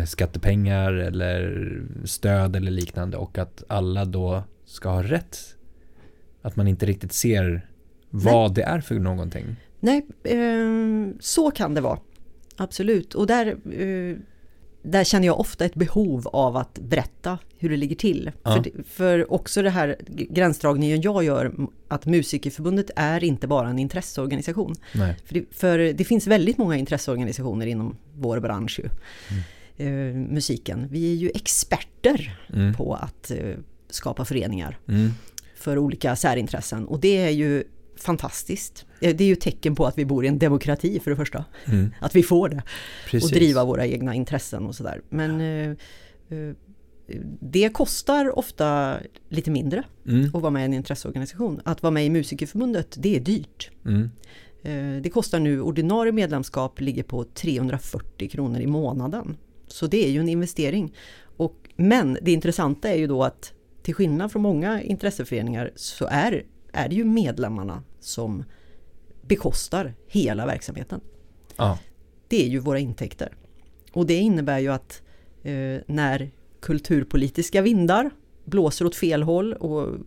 skattepengar 0.08 0.94
eller 0.94 1.82
stöd 2.06 2.56
eller 2.56 2.72
liknande 2.72 3.18
och 3.18 3.38
att 3.38 3.64
alla 3.68 4.06
då 4.06 4.44
ska 4.66 4.90
ha 4.90 5.04
rätt. 5.04 5.38
Att 6.42 6.56
man 6.56 6.68
inte 6.68 6.86
riktigt 6.86 7.14
ser 7.14 7.68
vad 8.10 8.54
det 8.54 8.64
är 8.64 8.82
för 8.82 8.96
någonting. 8.96 9.56
Nej, 9.80 10.06
eh, 10.24 11.18
så 11.20 11.52
kan 11.52 11.74
det 11.74 11.82
vara. 11.82 12.00
Absolut. 12.56 13.14
Och 13.14 13.28
där, 13.28 13.48
eh, 13.48 14.18
där 14.82 15.04
känner 15.04 15.28
jag 15.28 15.40
ofta 15.40 15.66
ett 15.66 15.76
behov 15.76 16.28
av 16.28 16.58
att 16.58 16.80
berätta 16.80 17.38
hur 17.58 17.70
det 17.70 17.78
ligger 17.78 17.96
till. 17.96 18.32
Ja. 18.44 18.54
För, 18.54 18.84
för 18.84 19.34
också 19.34 19.62
det 19.62 19.70
här 19.70 19.96
gränsdragningen 20.08 21.02
jag 21.02 21.24
gör, 21.24 21.56
att 21.88 22.06
Musikerförbundet 22.06 22.92
är 22.96 23.24
inte 23.24 23.48
bara 23.48 23.70
en 23.70 23.80
intresseorganisation. 23.80 24.76
Nej. 24.94 25.16
För 25.26 25.34
det, 25.34 25.46
för 25.52 25.78
det 25.78 26.04
finns 26.04 26.28
väldigt 26.28 26.58
många 26.58 26.76
intresseorganisationer 26.76 27.66
inom 27.66 27.98
vår 28.14 28.40
bransch 28.40 28.80
ju. 28.80 28.90
Eh, 29.78 29.88
musiken. 30.16 30.88
Vi 30.92 31.12
är 31.12 31.16
ju 31.16 31.30
experter 31.36 32.40
Mm. 32.54 32.74
på 32.74 32.94
att 32.96 33.32
eh, 33.32 33.56
skapa 33.90 34.26
föreningar 34.26 34.78
Mm. 34.88 35.10
för 35.56 35.78
olika 35.78 36.16
särintressen. 36.16 36.86
Och 36.86 37.00
det 37.00 37.18
är 37.18 37.30
ju 37.30 37.64
fantastiskt. 37.98 38.86
Eh, 39.02 39.16
Det 39.16 39.24
är 39.24 39.28
ju 39.28 39.36
tecken 39.36 39.76
på 39.76 39.86
att 39.86 39.98
vi 39.98 40.06
bor 40.06 40.26
i 40.26 40.28
en 40.28 40.40
demokrati 40.40 41.00
för 41.00 41.12
det 41.12 41.18
första. 41.18 41.46
Mm. 41.66 41.92
Att 42.00 42.16
vi 42.16 42.24
får 42.24 42.50
det. 42.50 42.64
Precis. 43.10 43.32
Och 43.32 43.36
driva 43.38 43.66
våra 43.66 43.86
egna 43.88 44.14
intressen 44.16 44.66
och 44.66 44.76
sådär. 44.76 45.02
Men 45.10 45.42
eh, 45.42 45.70
eh, 46.40 46.54
det 47.40 47.70
kostar 47.70 48.40
ofta 48.40 48.98
lite 49.30 49.52
mindre 49.52 49.84
Mm. 50.08 50.26
att 50.26 50.42
vara 50.42 50.50
med 50.52 50.62
i 50.62 50.66
en 50.66 50.74
intresseorganisation. 50.74 51.62
Att 51.66 51.84
vara 51.84 51.92
med 51.92 52.06
i 52.06 52.10
Musikerförbundet, 52.10 52.96
det 53.00 53.16
är 53.16 53.20
dyrt. 53.20 53.72
Mm. 53.86 54.10
Det 55.02 55.10
kostar 55.10 55.40
nu, 55.40 55.62
ordinarie 55.62 56.12
medlemskap 56.12 56.82
ligger 56.82 57.04
på 57.04 57.24
340 57.24 58.30
kronor 58.30 58.60
i 58.62 58.68
månaden. 58.68 59.38
Så 59.76 59.88
det 59.88 60.06
är 60.06 60.12
ju 60.12 60.20
en 60.20 60.30
investering. 60.30 60.94
Och, 61.38 61.56
men 61.76 62.18
det 62.22 62.32
intressanta 62.32 62.90
är 62.90 62.96
ju 62.96 63.08
då 63.08 63.24
att 63.24 63.54
till 63.84 63.96
skillnad 63.96 64.32
från 64.32 64.42
många 64.42 64.82
intresseföreningar 64.82 65.72
så 65.76 66.08
är, 66.12 66.46
är 66.74 66.90
det 66.90 66.96
ju 66.96 67.04
medlemmarna 67.04 67.84
som 68.00 68.44
bekostar 69.22 69.94
hela 70.08 70.46
verksamheten. 70.46 71.02
Ja. 71.56 71.80
Det 72.28 72.44
är 72.44 72.48
ju 72.48 72.60
våra 72.60 72.80
intäkter. 72.80 73.36
Och 73.92 74.06
det 74.06 74.16
innebär 74.16 74.60
ju 74.60 74.72
att 74.72 75.02
eh, 75.44 75.82
när 75.88 76.32
kulturpolitiska 76.60 77.62
vindar 77.62 78.12
blåser 78.46 78.86
åt 78.86 78.96
fel 78.96 79.24
håll 79.24 79.54
och 79.54 79.98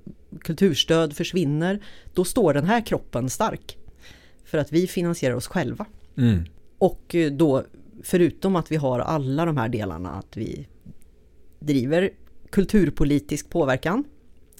kulturstöd 0.40 1.16
försvinner, 1.16 1.82
då 2.14 2.24
står 2.24 2.54
den 2.54 2.64
här 2.64 2.86
kroppen 2.86 3.30
stark. 3.30 3.78
För 4.44 4.58
att 4.58 4.72
vi 4.72 4.86
finansierar 4.86 5.34
oss 5.34 5.46
själva. 5.46 5.86
Mm. 6.16 6.44
Och 6.78 7.14
eh, 7.14 7.32
då, 7.32 7.64
förutom 8.02 8.56
att 8.56 8.72
vi 8.72 8.76
har 8.76 9.00
alla 9.00 9.44
de 9.44 9.56
här 9.56 9.68
delarna, 9.68 10.10
att 10.10 10.36
vi 10.36 10.68
driver 11.60 12.10
kulturpolitisk 12.50 13.50
påverkan 13.50 14.04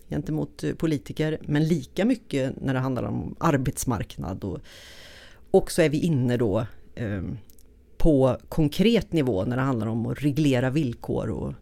gentemot 0.09 0.65
eh, 0.65 0.75
politiker, 0.75 1.39
men 1.43 1.65
lika 1.65 2.05
mycket 2.05 2.61
när 2.61 2.75
det 2.75 2.81
handlar 2.81 3.03
om 3.03 3.37
arbetsmarknad 3.41 4.45
och, 4.45 4.59
och 5.51 5.71
så 5.73 5.83
är 5.83 5.89
vi 5.89 5.99
inne 5.99 6.37
då 6.37 6.67
eh, 6.95 7.23
på 7.99 8.39
konkret 8.49 9.13
nivå 9.13 9.45
när 9.45 9.57
det 9.57 9.63
handlar 9.63 9.87
om 9.87 10.07
att 10.07 10.23
reglera 10.23 10.71
villkor 10.71 11.31
och 11.31 11.55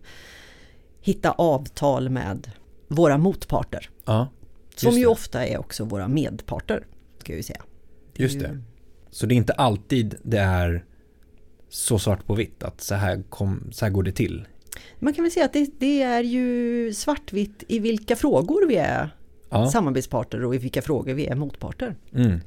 hitta 1.01 1.31
avtal 1.31 2.09
med 2.09 2.51
våra 2.89 3.19
motparter. 3.19 3.91
Ja, 4.05 4.29
som 4.77 4.95
ju 4.95 5.01
det. 5.01 5.07
ofta 5.07 5.47
är 5.47 5.59
också 5.59 5.85
våra 5.85 6.09
medparter, 6.09 6.87
ska 7.19 7.35
vi 7.35 7.43
säga. 7.43 7.63
just 8.15 8.41
det. 8.41 8.63
Så 9.11 9.27
det 9.27 9.35
är 9.35 9.37
inte 9.37 9.53
alltid 9.53 10.15
det 10.23 10.39
är 10.39 10.85
så 11.69 11.99
svart 11.99 12.27
på 12.27 12.35
vitt 12.35 12.63
att 12.63 12.81
så 12.81 12.95
här, 12.95 13.23
kom, 13.29 13.63
så 13.73 13.85
här 13.85 13.93
går 13.93 14.03
det 14.03 14.13
till. 14.13 14.45
Man 14.99 15.13
kan 15.15 15.25
väl 15.25 15.33
säga 15.33 15.45
att 15.47 15.53
det, 15.53 15.71
det 15.79 16.03
är 16.03 16.23
ju 16.23 16.93
svartvitt 16.95 17.65
i 17.69 17.79
vilka 17.79 18.17
frågor 18.17 18.67
vi 18.69 18.77
är 18.77 19.11
Ja. 19.51 19.71
samarbetsparter 19.71 20.45
och 20.45 20.55
i 20.55 20.59
vilka 20.59 20.83
frågor 20.83 21.15
vi 21.15 21.27
är 21.27 21.35
motparter. 21.35 21.97
Mm. 22.15 22.41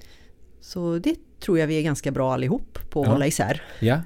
Så 0.61 0.97
det 0.99 1.15
tror 1.39 1.59
jag 1.59 1.67
vi 1.67 1.77
är 1.77 1.81
ganska 1.81 2.11
bra 2.11 2.33
allihop 2.33 2.79
på 2.89 3.01
att 3.01 3.07
Ja. 3.07 3.11
hålla 3.13 3.27
isär. 3.27 3.61
Ja. 3.79 4.01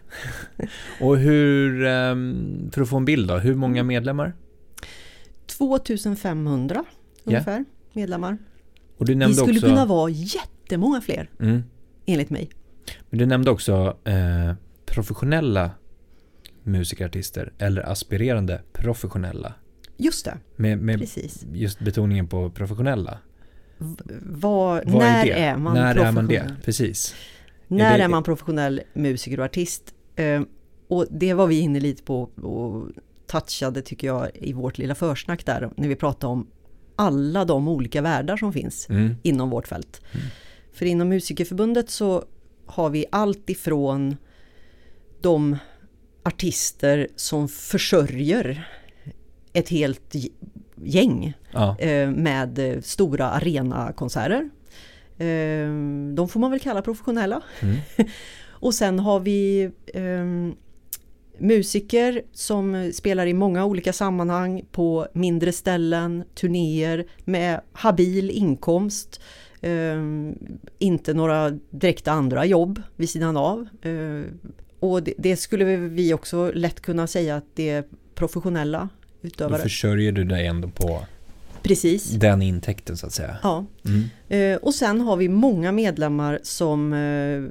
Och 1.02 1.18
hur, 1.18 1.86
ehm, 1.86 2.70
för 2.74 2.82
att 2.82 2.90
få 2.90 2.98
en 2.98 3.06
bild 3.06 3.28
då, 3.28 3.38
hur 3.38 3.56
många 3.56 3.84
medlemmar? 3.84 4.34
2500 5.48 6.86
ungefär 7.24 7.66
medlemmar. 7.94 8.38
Och 8.98 9.06
du 9.06 9.12
Vi 9.12 9.16
nämnde 9.16 9.38
skulle 9.38 9.58
också, 9.60 9.68
kunna 9.68 9.86
vara 9.86 10.10
jättemånga 10.10 11.02
fler, 11.02 11.30
mm, 11.40 11.64
enligt 12.06 12.30
mig. 12.30 12.50
men 13.10 13.20
du 13.20 13.26
nämnde 13.26 13.52
också 13.52 13.98
eh, 14.04 14.54
professionella 14.94 15.72
musikartister 16.64 17.54
eller 17.58 17.82
aspirerande 17.92 18.62
professionella. 18.74 19.54
Just 19.98 20.26
det, 20.26 20.38
Med, 20.56 20.78
med 20.78 21.00
precis. 21.00 21.46
just 21.54 21.80
betoningen 21.80 22.28
på 22.28 22.50
professionella. 22.50 23.18
Vad, 24.22 24.90
Vad 24.90 25.02
när 25.02 25.26
är 25.26 25.32
är 25.36 25.58
man 25.58 25.74
När 25.74 25.96
är 25.96 26.12
man 26.12 26.28
professionell? 26.28 26.56
det? 26.60 26.66
Precis. 26.66 27.16
När 27.68 27.98
det- 27.98 28.04
är 28.04 28.08
man 28.08 28.24
professionell 28.24 28.82
musiker 28.94 29.40
och 29.40 29.46
artist? 29.46 29.94
Eh, 30.16 30.42
och 30.88 31.06
det 31.12 31.34
var 31.34 31.48
vi 31.48 31.60
inne 31.60 31.80
lite 31.80 32.04
på 32.04 32.22
och 32.22 32.88
touchade 33.28 33.82
tycker 33.82 34.08
jag 34.08 34.30
i 34.34 34.54
vårt 34.54 34.78
lilla 34.78 34.96
försnack 34.96 35.46
där 35.46 35.70
när 35.78 35.88
vi 35.88 35.96
pratade 35.96 36.32
om 36.34 36.48
alla 36.96 37.46
de 37.46 37.68
olika 37.68 38.02
världar 38.02 38.38
som 38.38 38.54
finns 38.54 38.90
Mm. 38.90 39.16
inom 39.24 39.50
vårt 39.50 39.68
fält. 39.68 40.02
För 40.74 40.86
inom 40.86 41.10
Musikerförbundet 41.10 41.90
så 41.90 42.24
har 42.66 42.90
vi 42.90 43.06
allt 43.12 43.50
ifrån 43.50 44.18
de 45.24 45.58
artister 46.24 47.08
som 47.16 47.48
försörjer 47.48 48.68
ett 49.54 49.70
helt 49.70 50.16
gäng 50.84 51.34
Ja. 51.52 51.80
eh, 51.80 52.12
med 52.12 52.60
eh, 52.60 52.82
stora 52.82 53.30
arenakonserter. 53.30 54.50
Eh, 55.18 55.68
De 56.14 56.28
får 56.30 56.40
man 56.40 56.52
väl 56.52 56.60
kalla 56.60 56.82
professionella. 56.82 57.42
Mm. 57.62 57.76
Och 58.50 58.74
sen 58.74 59.00
har 59.00 59.20
vi 59.20 59.72
ehm, 59.94 60.56
musiker 61.38 62.22
som 62.32 62.92
spelar 62.94 63.26
i 63.26 63.34
många 63.34 63.66
olika 63.66 63.94
sammanhang 63.94 64.62
på 64.72 65.08
mindre 65.14 65.52
ställen, 65.52 66.24
turnéer 66.36 67.06
med 67.26 67.62
habil 67.72 68.30
inkomst. 68.30 69.22
ehm, 69.62 70.36
inte 70.80 71.14
några 71.14 71.50
direkta 71.70 72.12
andra 72.12 72.46
jobb 72.46 72.82
vid 72.96 73.10
sidan 73.10 73.38
av. 73.38 73.68
Och 74.84 75.04
det, 75.04 75.14
det 75.18 75.36
skulle 75.38 75.66
vi 75.78 76.14
också 76.14 76.52
lätt 76.56 76.80
kunna 76.80 77.08
säga 77.08 77.36
att 77.36 77.46
det 77.54 77.70
är 77.70 77.84
professionella 78.16 78.90
Då 79.22 79.28
utövare. 79.28 79.62
försörjer 79.62 80.12
du 80.12 80.24
dig 80.24 80.48
ändå 80.48 80.68
på 80.68 81.06
Precis. 81.62 82.10
den 82.10 82.42
intäkten 82.42 82.98
så 82.98 83.06
att 83.06 83.14
säga. 83.14 83.38
Ja. 83.44 83.66
Mm. 83.86 84.04
Eh, 84.30 84.58
och 84.58 84.74
sen 84.74 85.02
har 85.02 85.18
vi 85.18 85.30
många 85.30 85.72
medlemmar 85.72 86.40
som 86.44 86.94
eh, 86.94 87.44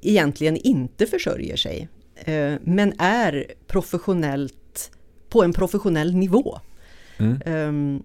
egentligen 0.00 0.56
inte 0.56 1.06
försörjer 1.06 1.56
sig. 1.56 1.88
Eh, 2.14 2.54
men 2.62 2.92
är 2.98 3.46
professionellt 3.66 4.90
på 5.28 5.42
en 5.42 5.52
professionell 5.52 6.14
nivå. 6.14 6.58
Mm. 7.18 7.32
eh, 7.42 8.02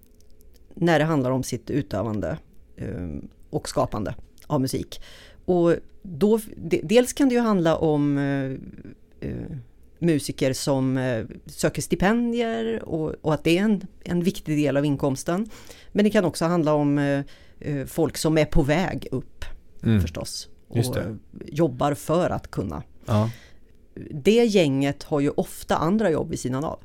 när 0.74 1.00
det 1.00 1.06
handlar 1.06 1.32
om 1.32 1.44
sitt 1.44 1.70
utövande 1.70 2.38
eh, 2.78 3.08
och 3.50 3.70
skapande 3.70 4.16
av 4.48 4.62
musik. 4.62 5.02
Och 5.46 5.74
då, 6.02 6.40
de, 6.56 6.82
dels 6.84 7.14
kan 7.14 7.30
det 7.30 7.36
ju 7.36 7.42
handla 7.42 7.76
om 7.78 8.18
eh, 8.18 9.30
eh, 9.30 9.38
musiker 10.00 10.54
som 10.54 10.98
eh, 10.98 11.26
söker 11.46 11.82
stipendier 11.82 12.84
och, 12.84 13.16
och 13.22 13.34
att 13.34 13.44
det 13.44 13.58
är 13.58 13.64
en, 13.64 13.82
en 14.04 14.24
viktig 14.24 14.58
del 14.58 14.78
av 14.78 14.86
inkomsten. 14.86 15.50
Men 15.92 16.04
det 16.06 16.10
kan 16.12 16.26
också 16.26 16.46
handla 16.46 16.74
om 16.74 16.98
eh, 16.98 17.22
eh, 17.60 17.86
folk 17.86 18.18
som 18.18 18.38
är 18.38 18.46
på 18.46 18.62
väg 18.64 19.08
upp 19.12 19.46
Mm. 19.84 20.02
förstås. 20.02 20.50
Och 20.68 20.78
jobbar 21.46 21.94
för 21.94 22.30
att 22.30 22.52
kunna. 22.52 22.84
Ja. 23.06 23.30
Det 24.12 24.46
gänget 24.46 25.04
har 25.04 25.20
ju 25.20 25.30
ofta 25.30 25.78
andra 25.78 26.12
jobb 26.12 26.30
vid 26.30 26.40
sidan 26.40 26.64
av. 26.64 26.80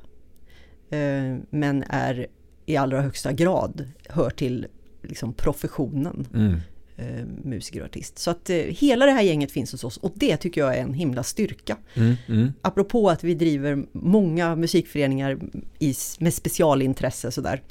Eh, 0.90 1.36
Men 1.50 1.84
är 1.88 2.26
i 2.66 2.76
allra 2.76 3.00
högsta 3.00 3.32
grad 3.32 3.88
hör 4.08 4.30
till 4.30 4.66
liksom 5.02 5.32
professionen 5.32 6.26
Mm. 6.34 6.60
Eh, 7.02 7.24
musiker 7.44 7.80
och 7.80 7.86
artist. 7.86 8.18
Så 8.18 8.30
att 8.30 8.50
eh, 8.50 8.56
hela 8.56 9.06
det 9.06 9.12
här 9.12 9.22
gänget 9.22 9.52
finns 9.52 9.72
hos 9.72 9.84
oss 9.84 9.96
och 9.96 10.12
det 10.14 10.36
tycker 10.36 10.60
jag 10.60 10.76
är 10.76 10.82
en 10.82 10.94
himla 10.94 11.22
styrka. 11.22 11.76
Mm. 11.94 12.14
Mm. 12.28 12.52
Apropå 12.62 13.10
att 13.10 13.24
vi 13.24 13.34
driver 13.34 13.84
många 13.92 14.56
musikföreningar 14.56 15.38
i, 15.78 15.94
med 16.18 16.34
specialintresse 16.34 17.30
sådär. 17.30 17.62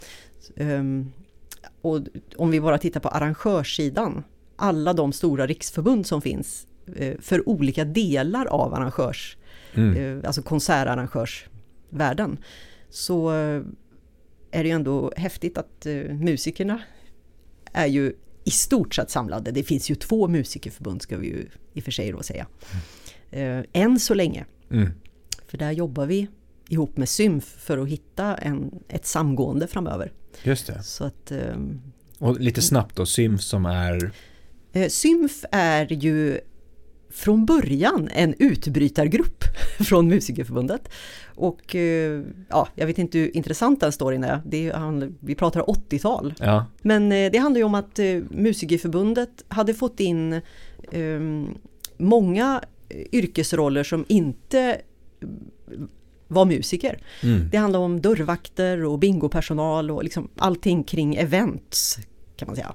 Ehm, 0.56 1.12
och 1.82 2.00
om 2.36 2.52
vi 2.52 2.62
bara 2.62 2.78
tittar 2.78 3.00
på 3.00 3.10
arrangörssidan, 3.10 4.24
alla 4.56 4.94
de 4.94 5.14
stora 5.14 5.48
riksförbund 5.48 6.06
som 6.06 6.22
finns 6.22 6.68
eh, 6.96 7.18
för 7.20 7.50
olika 7.50 7.86
delar 7.86 8.46
av 8.46 8.74
arrangörs, 8.74 9.38
Mm. 9.74 10.20
eh, 10.20 10.28
alltså 10.28 10.42
konsertarrangörsvärlden, 10.42 12.38
så 12.90 13.32
eh, 13.32 13.62
är 14.52 14.64
det 14.64 14.70
ju 14.70 14.76
ändå 14.76 15.12
häftigt 15.16 15.58
att 15.58 15.86
eh, 15.86 15.94
musikerna 16.04 16.82
är 17.74 17.88
ju 17.88 18.14
i 18.44 18.52
stort 18.52 18.96
sett 18.96 19.10
samlade. 19.10 19.52
Det 19.52 19.64
finns 19.64 19.92
ju 19.92 19.96
två 19.96 20.28
musikerförbund 20.28 21.02
ska 21.02 21.18
vi 21.18 21.28
ju 21.28 21.48
i 21.74 21.80
och 21.80 21.84
för 21.84 21.92
sig 21.92 22.12
då 22.12 22.24
säga. 22.24 22.48
Eh, 23.32 23.60
än 23.74 24.00
så 24.00 24.14
länge. 24.14 24.46
Mm. 24.72 24.90
För 25.48 25.58
där 25.58 25.72
jobbar 25.72 26.06
vi 26.06 26.28
ihop 26.68 26.98
med 26.98 27.10
Symf 27.10 27.44
för 27.44 27.78
att 27.78 27.88
hitta 27.90 28.36
en, 28.36 28.80
ett 28.88 29.06
samgående 29.06 29.68
framöver. 29.68 30.12
Just 30.44 30.68
det. 30.68 30.84
Så 30.84 31.04
att 31.04 31.32
ehm, 31.32 31.82
Och 32.20 32.40
lite 32.40 32.62
snabbt 32.62 32.96
då, 32.96 33.06
Symf 33.06 33.42
som 33.42 33.66
är... 33.66 34.12
eh, 34.74 34.88
Symf 34.88 35.46
är 35.52 35.92
ju 35.94 36.40
från 37.12 37.46
början 37.46 38.10
en 38.14 38.36
utbrytargrupp 38.40 39.44
från 39.80 40.08
Musikerförbundet. 40.08 40.90
Och 41.26 41.76
eh, 41.76 42.22
ja, 42.50 42.68
jag 42.76 42.88
vet 42.88 42.98
inte 42.98 43.18
hur 43.18 43.38
intressant 43.38 43.80
den 43.80 43.92
storyn 43.92 44.24
är. 44.24 44.42
Det 44.46 44.70
är 44.70 45.12
vi 45.20 45.36
pratar 45.36 45.62
80-tal. 45.62 46.34
Ja. 46.40 46.66
Men 46.82 47.12
eh, 47.12 47.32
det 47.32 47.38
handlar 47.38 47.60
ju 47.60 47.66
om 47.66 47.76
att 47.76 48.00
eh, 48.00 48.06
Musikerförbundet 48.30 49.44
hade 49.48 49.74
fått 49.74 50.00
in 50.00 50.34
eh, 50.92 51.20
många 51.98 52.62
yrkesroller 53.12 53.84
som 53.84 54.06
inte 54.08 54.82
var 56.28 56.46
musiker. 56.46 57.00
Mm. 57.24 57.50
Det 57.52 57.58
handlar 57.58 57.80
om 57.80 58.02
dörrvakter 58.02 58.86
och 58.86 59.00
bingopersonal 59.00 59.92
och 59.92 60.04
liksom 60.04 60.30
allting 60.38 60.84
kring 60.84 61.16
events 61.16 62.00
kan 62.36 62.48
man 62.48 62.56
säga. 62.56 62.74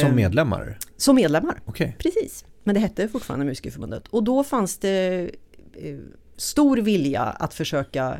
Som 0.00 0.16
medlemmar? 0.16 0.78
Som 0.96 1.16
medlemmar, 1.16 1.60
Okej. 1.64 1.96
precis. 1.98 2.44
Men 2.64 2.74
det 2.74 2.80
hette 2.80 3.08
fortfarande 3.08 3.46
Musikerförbundet. 3.46 4.08
Och 4.08 4.24
då 4.24 4.44
fanns 4.44 4.78
det 4.78 5.30
eh, 5.72 5.98
stor 6.36 6.76
vilja 6.76 7.22
att 7.22 7.54
försöka 7.54 8.18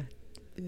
eh, 0.57 0.65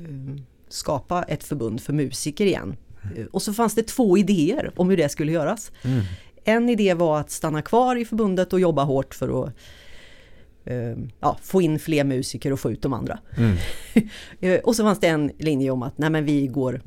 skapa 0.68 1.22
ett 1.22 1.44
förbund 1.44 1.80
för 1.80 1.92
musiker 1.92 2.46
igen. 2.46 2.76
Eh, 3.16 3.26
Och 3.26 3.42
så 3.42 3.52
fanns 3.52 3.74
det 3.74 3.82
två 3.86 4.18
idéer 4.18 4.72
om 4.76 4.90
hur 4.90 4.96
det 4.96 5.08
skulle 5.08 5.32
göras. 5.32 5.72
Mm. 5.84 6.00
En 6.44 6.68
idé 6.68 6.94
var 6.94 7.20
att 7.20 7.30
stanna 7.30 7.62
kvar 7.62 7.96
i 7.96 8.04
förbundet 8.04 8.52
och 8.52 8.60
jobba 8.60 8.84
hårt 8.84 9.14
för 9.14 9.44
att 9.44 9.52
eh, 10.64 10.96
ja, 11.20 11.38
få 11.42 11.62
in 11.62 11.78
fler 11.78 12.04
musiker 12.04 12.52
och 12.52 12.60
få 12.60 12.70
ut 12.70 12.82
de 12.82 12.92
andra. 12.92 13.18
Mm. 13.36 13.56
Och 14.64 14.76
så 14.76 14.82
fanns 14.82 15.00
det 15.00 15.06
en 15.06 15.30
linje 15.38 15.70
om 15.70 15.82
att 15.82 15.98
nej 15.98 16.10
men 16.10 16.24
vi 16.24 16.46
går, 16.46 16.80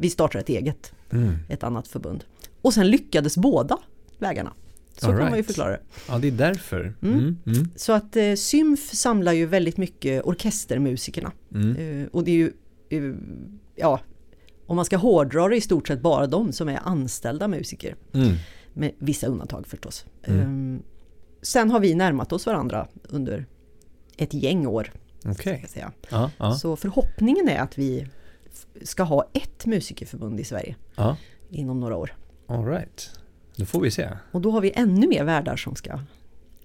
vi 0.00 0.10
startar 0.10 0.38
ett 0.38 0.48
eget, 0.48 0.92
Mm. 1.12 1.36
ett 1.48 1.62
annat 1.62 1.88
förbund. 1.88 2.24
Och 2.62 2.74
sen 2.74 2.90
lyckades 2.90 3.36
båda 3.36 3.78
vägarna. 4.18 4.52
Så 4.96 5.06
All 5.06 5.12
kan 5.12 5.20
man 5.20 5.30
ju 5.30 5.34
right. 5.36 5.46
förklara 5.46 5.70
det. 5.70 5.80
Ja, 6.08 6.18
det 6.18 6.28
är 6.28 6.32
därför. 6.32 6.94
Mm. 7.02 7.18
Mm. 7.18 7.36
Mm. 7.46 7.70
Så 7.76 7.92
att 7.92 8.16
eh, 8.16 8.34
Symf 8.34 8.90
samlar 8.94 9.32
ju 9.32 9.46
väldigt 9.46 9.76
mycket 9.76 10.22
orkestermusikerna. 10.24 11.32
Mm. 11.54 11.76
Eh, 12.02 12.06
och 12.12 12.24
det 12.24 12.30
är 12.30 12.34
ju, 12.36 12.52
eh, 12.88 13.14
ja, 13.76 14.00
om 14.66 14.76
man 14.76 14.84
ska 14.84 14.96
hårdra 14.96 15.48
det 15.48 15.56
i 15.56 15.60
stort 15.60 15.88
sett 15.88 16.00
bara 16.00 16.26
de 16.26 16.52
som 16.52 16.68
är 16.68 16.80
anställda 16.84 17.48
musiker. 17.48 17.96
Mm. 18.12 18.34
Med 18.74 18.92
vissa 18.98 19.26
undantag 19.26 19.66
förstås. 19.66 20.04
Eh, 20.22 20.48
sen 21.42 21.70
har 21.70 21.80
vi 21.80 21.94
närmat 21.94 22.32
oss 22.32 22.46
varandra 22.46 22.88
under 23.08 23.46
ett 24.16 24.34
gäng 24.34 24.66
år. 24.66 24.92
Säga. 25.68 25.92
Ja, 26.10 26.30
ja. 26.38 26.54
Så 26.54 26.76
förhoppningen 26.76 27.48
är 27.48 27.58
att 27.60 27.78
vi 27.78 28.06
ska 28.82 29.02
ha 29.02 29.30
ett 29.32 29.66
musikerförbund 29.66 30.40
i 30.40 30.44
Sverige 30.44 30.76
Ja, 30.96 31.16
inom 31.50 31.80
några 31.80 31.96
år. 31.96 32.14
all 32.46 32.66
right. 32.66 33.10
Då 33.60 33.66
får 33.66 33.80
vi 33.80 33.90
se. 33.90 34.08
Och 34.32 34.40
då 34.40 34.50
har 34.50 34.60
vi 34.60 34.72
ännu 34.74 35.08
mer 35.08 35.24
världar 35.24 35.56
som 35.56 35.76
ska 35.76 36.00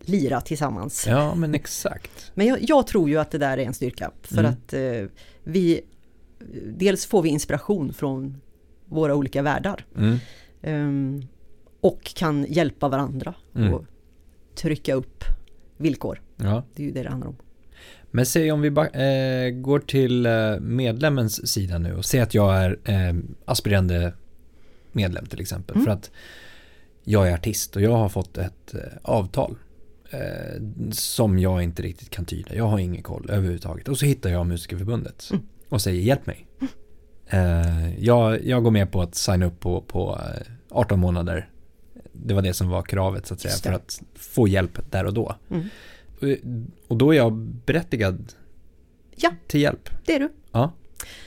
lira 0.01 0.41
tillsammans. 0.41 1.07
Ja, 1.07 1.35
men 1.35 1.55
exakt. 1.55 2.31
Men 2.33 2.47
jag, 2.47 2.57
jag 2.61 2.87
tror 2.87 3.09
ju 3.09 3.17
att 3.17 3.31
det 3.31 3.37
där 3.37 3.57
är 3.57 3.63
en 3.65 3.73
styrka 3.73 4.11
för 4.21 4.39
Mm. 4.39 4.51
att 4.51 4.73
eh, 4.73 5.09
vi 5.43 5.81
Dels 6.65 7.05
får 7.05 7.21
vi 7.21 7.29
inspiration 7.29 7.93
från 7.93 8.41
våra 8.85 9.15
olika 9.15 9.41
världar 9.41 9.85
Mm. 9.97 10.17
ehm, 10.61 11.21
och 11.81 12.03
kan 12.03 12.45
hjälpa 12.49 12.87
varandra 12.89 13.33
Mm. 13.55 13.73
och 13.73 13.85
trycka 14.55 14.93
upp 14.93 15.23
villkor. 15.77 16.21
Ja. 16.37 16.63
Det 16.75 16.83
är 16.83 16.87
ju 16.87 16.91
det 16.93 17.03
det 17.03 17.09
handlar 17.09 17.27
om. 17.29 17.35
Men 18.11 18.25
säg 18.25 18.51
om 18.51 18.61
vi 18.61 18.71
ba- 18.71 18.87
eh, 18.87 19.49
går 19.49 19.79
till 19.79 20.25
eh, 20.25 20.59
medlemmens 20.59 21.47
sida 21.51 21.77
nu 21.77 21.95
och 21.95 22.05
säg 22.05 22.19
att 22.19 22.33
jag 22.33 22.55
är 22.57 22.79
eh, 22.83 23.15
aspirerande 23.45 24.13
medlem 24.91 25.25
till 25.25 25.41
exempel. 25.41 25.75
Mm. 25.75 25.85
För 25.85 25.91
att 25.93 26.11
jag 27.05 27.29
är 27.29 27.33
artist 27.33 27.75
och 27.75 27.81
jag 27.81 27.91
har 27.91 28.09
fått 28.09 28.37
ett 28.37 28.73
eh, 28.73 28.79
avtal 29.01 29.55
eh, 30.11 30.61
som 30.91 31.39
jag 31.39 31.63
inte 31.63 31.81
riktigt 31.81 32.09
kan 32.09 32.25
tyda. 32.25 32.55
Jag 32.55 32.67
har 32.67 32.79
ingen 32.79 33.03
koll 33.03 33.29
överhuvudtaget. 33.29 33.87
Och 33.87 33.97
så 33.97 34.05
hittar 34.05 34.29
jag 34.29 34.45
Musikerförbundet 34.45 35.29
Mm. 35.31 35.45
och 35.69 35.81
säger 35.81 36.01
hjälp 36.01 36.25
mig. 36.25 36.47
Eh, 37.27 38.03
jag, 38.03 38.45
jag 38.45 38.63
går 38.63 38.71
med 38.71 38.91
på 38.91 39.01
att 39.01 39.15
signa 39.15 39.45
upp 39.45 39.59
på, 39.59 39.81
på 39.81 40.19
eh, 40.35 40.41
18 40.69 40.99
månader. 40.99 41.49
Det 42.13 42.33
var 42.33 42.41
det 42.41 42.53
som 42.53 42.69
var 42.69 42.81
kravet 42.81 43.25
så 43.27 43.33
att 43.33 43.39
säga 43.39 43.53
för 43.53 43.71
att 43.71 44.01
få 44.15 44.47
hjälp 44.47 44.91
där 44.91 45.05
och 45.05 45.13
då. 45.13 45.35
Mm. 45.51 45.65
Och- 46.21 46.51
Och 46.87 46.97
då 46.97 47.11
är 47.13 47.17
jag 47.17 47.33
berättigad 47.37 48.33
Ja. 49.15 49.31
till 49.47 49.61
hjälp. 49.61 49.89
Det 50.05 50.15
är 50.15 50.19
du. 50.19 50.29
Ja. 50.51 50.73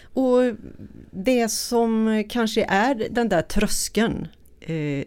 Och 0.02 0.38
det 1.10 1.48
som 1.48 2.24
kanske 2.28 2.64
är 2.64 3.06
den 3.10 3.28
där 3.28 3.42
tröskeln 3.42 4.22
eh, 4.22 4.28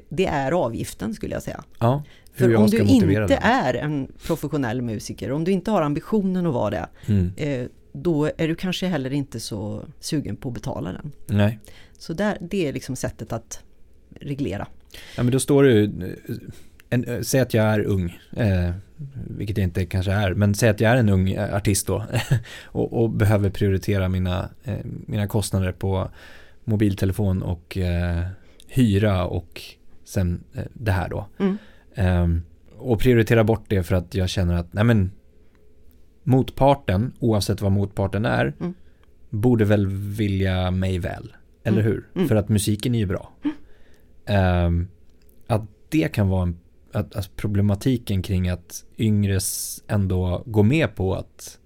det 0.10 0.26
är 0.26 0.52
avgiften 0.52 1.14
skulle 1.14 1.34
jag 1.34 1.44
säga. 1.44 1.64
Ja, 1.80 2.04
För 2.34 2.56
om 2.56 2.68
du 2.68 2.78
inte 2.80 3.06
den. 3.28 3.32
är 3.42 3.74
en 3.74 4.08
professionell 4.28 4.82
musiker, 4.82 5.32
om 5.32 5.44
du 5.44 5.52
inte 5.52 5.72
har 5.72 5.82
ambitionen 5.82 6.46
att 6.46 6.54
vara 6.54 6.70
det, 6.70 6.88
Mm. 7.08 7.32
eh, 7.38 7.68
då 7.94 8.26
är 8.38 8.48
du 8.48 8.56
kanske 8.56 8.88
heller 8.88 9.14
inte 9.14 9.40
så 9.40 9.86
sugen 10.00 10.36
på 10.36 10.48
att 10.50 10.54
betala 10.54 10.92
den. 10.92 11.12
Nej, 11.28 11.60
Så 11.98 12.14
där, 12.14 12.38
det 12.42 12.68
är 12.68 12.74
liksom 12.74 12.96
sättet 12.96 13.34
att 13.34 13.64
reglera. 14.20 14.68
ja, 15.18 15.24
men 15.24 15.32
då 15.32 15.40
står 15.40 15.64
det 15.64 15.72
ju, 15.72 16.16
en, 16.90 17.04
eh, 17.04 17.22
säg 17.22 17.40
att 17.42 17.54
jag 17.54 17.66
är 17.66 17.80
ung, 17.84 18.18
eh, 18.38 18.72
vilket 19.28 19.58
jag 19.58 19.64
inte 19.64 19.86
kanske 19.86 20.12
är, 20.12 20.34
men 20.34 20.56
säg 20.56 20.70
att 20.70 20.80
jag 20.80 20.92
är 20.92 20.96
en 20.98 21.10
ung 21.10 21.30
eh, 21.32 21.56
artist 21.56 21.88
då 21.88 22.04
och, 22.66 23.02
och 23.02 23.10
behöver 23.10 23.50
prioritera 23.50 24.10
mina, 24.10 24.50
eh, 24.64 24.76
mina 24.84 25.28
kostnader 25.28 25.72
på 25.72 26.10
mobiltelefon 26.64 27.42
och 27.44 27.78
eh, 27.78 28.22
hyra 28.74 29.26
och 29.26 29.62
sen 30.04 30.44
eh, 30.54 30.64
det 30.74 30.92
här 30.92 31.10
då. 31.10 31.28
Mm. 31.40 31.58
Ehm, 31.96 32.42
och 32.78 33.00
prioritera 33.00 33.44
bort 33.44 33.64
det 33.68 33.84
för 33.84 33.96
att 33.96 34.16
jag 34.16 34.30
känner 34.30 34.56
att, 34.56 34.74
nej 34.74 34.84
men, 34.84 35.12
motparten, 36.24 37.14
oavsett 37.20 37.62
vad 37.62 37.72
motparten 37.72 38.26
är, 38.26 38.54
Mm. 38.60 38.74
borde 39.30 39.66
väl 39.66 39.88
vilja 39.88 40.72
mig 40.72 41.00
väl. 41.00 41.34
Eller 41.64 41.80
Mm. 41.82 41.92
hur? 41.92 42.08
Mm. 42.16 42.28
För 42.28 42.36
att 42.36 42.50
musiken 42.50 42.96
är 42.96 43.00
ju 43.00 43.06
bra. 43.06 43.32
Ehm, 44.26 44.88
att 45.48 45.62
det 45.90 46.14
kan 46.14 46.30
vara 46.30 46.44
en, 46.44 46.60
att, 46.92 47.16
att 47.16 47.36
problematiken 47.36 48.22
kring 48.22 48.50
att 48.50 48.86
yngres 48.98 49.84
ändå 49.88 50.44
går 50.46 50.64
med 50.64 50.96
på 50.96 51.16
att 51.16 51.60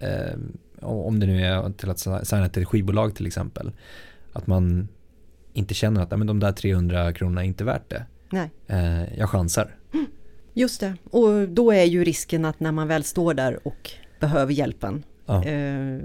ehm, 0.00 0.56
om 0.80 1.20
det 1.20 1.26
nu 1.26 1.44
är 1.44 1.70
till 1.72 1.90
att 1.90 1.98
signa 2.28 2.48
till 2.48 2.62
ett 2.62 2.68
skivbolag 2.68 3.14
till 3.14 3.26
exempel. 3.26 3.72
Att 4.32 4.46
man 4.46 4.88
inte 5.52 5.74
känner 5.74 6.00
att 6.02 6.10
men 6.18 6.26
de 6.26 6.40
där 6.40 6.52
300 6.52 7.12
kronorna 7.12 7.40
är 7.40 7.46
inte 7.46 7.64
värt 7.64 7.90
det. 7.90 8.04
Nej. 8.32 8.50
Eh, 8.66 9.18
jag 9.18 9.30
chansar. 9.30 9.76
Just 10.54 10.80
det, 10.80 10.94
och 11.10 11.48
då 11.48 11.72
är 11.72 11.84
ju 11.84 12.04
risken 12.04 12.44
att 12.44 12.60
när 12.60 12.72
man 12.72 12.88
väl 12.88 13.04
står 13.04 13.34
där 13.34 13.66
och 13.66 13.90
behöver 14.20 14.52
hjälpen, 14.52 15.02
Ja, 15.26 15.44
eh, 15.44 15.98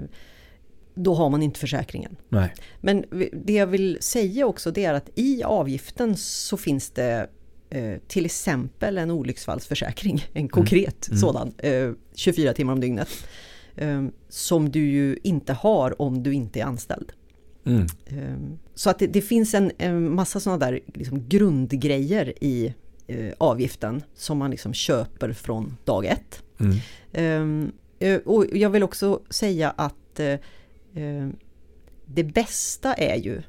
då 0.94 1.14
har 1.14 1.30
man 1.30 1.42
inte 1.42 1.60
försäkringen. 1.60 2.16
nej. 2.28 2.54
Men 2.80 3.04
det 3.32 3.52
jag 3.52 3.66
vill 3.66 3.98
säga 4.00 4.46
också 4.46 4.70
det 4.70 4.84
är 4.84 4.94
att 4.94 5.10
i 5.14 5.42
avgiften 5.42 6.16
så 6.16 6.56
finns 6.56 6.90
det 6.90 7.26
eh, 7.70 7.94
till 8.08 8.24
exempel 8.26 8.98
en 8.98 9.10
olycksfallsförsäkring, 9.10 10.24
en 10.32 10.48
konkret 10.48 11.08
Mm. 11.08 11.18
sådan, 11.18 11.52
eh, 11.58 11.90
24 12.14 12.52
timmar 12.52 12.72
om 12.72 12.80
dygnet. 12.80 13.08
Som 14.28 14.70
du 14.70 14.90
ju 14.90 15.18
inte 15.22 15.52
har 15.52 16.02
om 16.02 16.22
du 16.22 16.32
inte 16.34 16.60
är 16.60 16.64
anställd. 16.64 17.12
Mm. 17.66 17.86
Eh, 18.06 18.58
Så 18.74 18.90
att 18.90 18.98
det, 18.98 19.06
det 19.06 19.20
finns 19.22 19.54
en, 19.54 19.72
en 19.78 20.14
massa 20.14 20.40
sådana 20.40 20.66
där 20.66 20.80
liksom 20.94 21.28
grundgrejer 21.28 22.44
i 22.44 22.74
eh, 23.06 23.32
avgiften 23.38 24.02
som 24.14 24.38
man 24.38 24.50
liksom 24.50 24.72
köper 24.72 25.32
från 25.32 25.76
dag 25.84 26.04
ett. 26.04 26.42
Mm. 26.60 26.76
Ehm, 27.12 27.72
eh, 27.98 28.16
och 28.16 28.46
jag 28.52 28.70
vill 28.70 28.82
också 28.82 29.20
säga 29.30 29.70
att 29.70 30.20
eh, 30.20 30.32
eh, 30.94 31.28
det 32.06 32.24
bästa 32.24 32.94
är 32.94 33.16
ju 33.16 33.42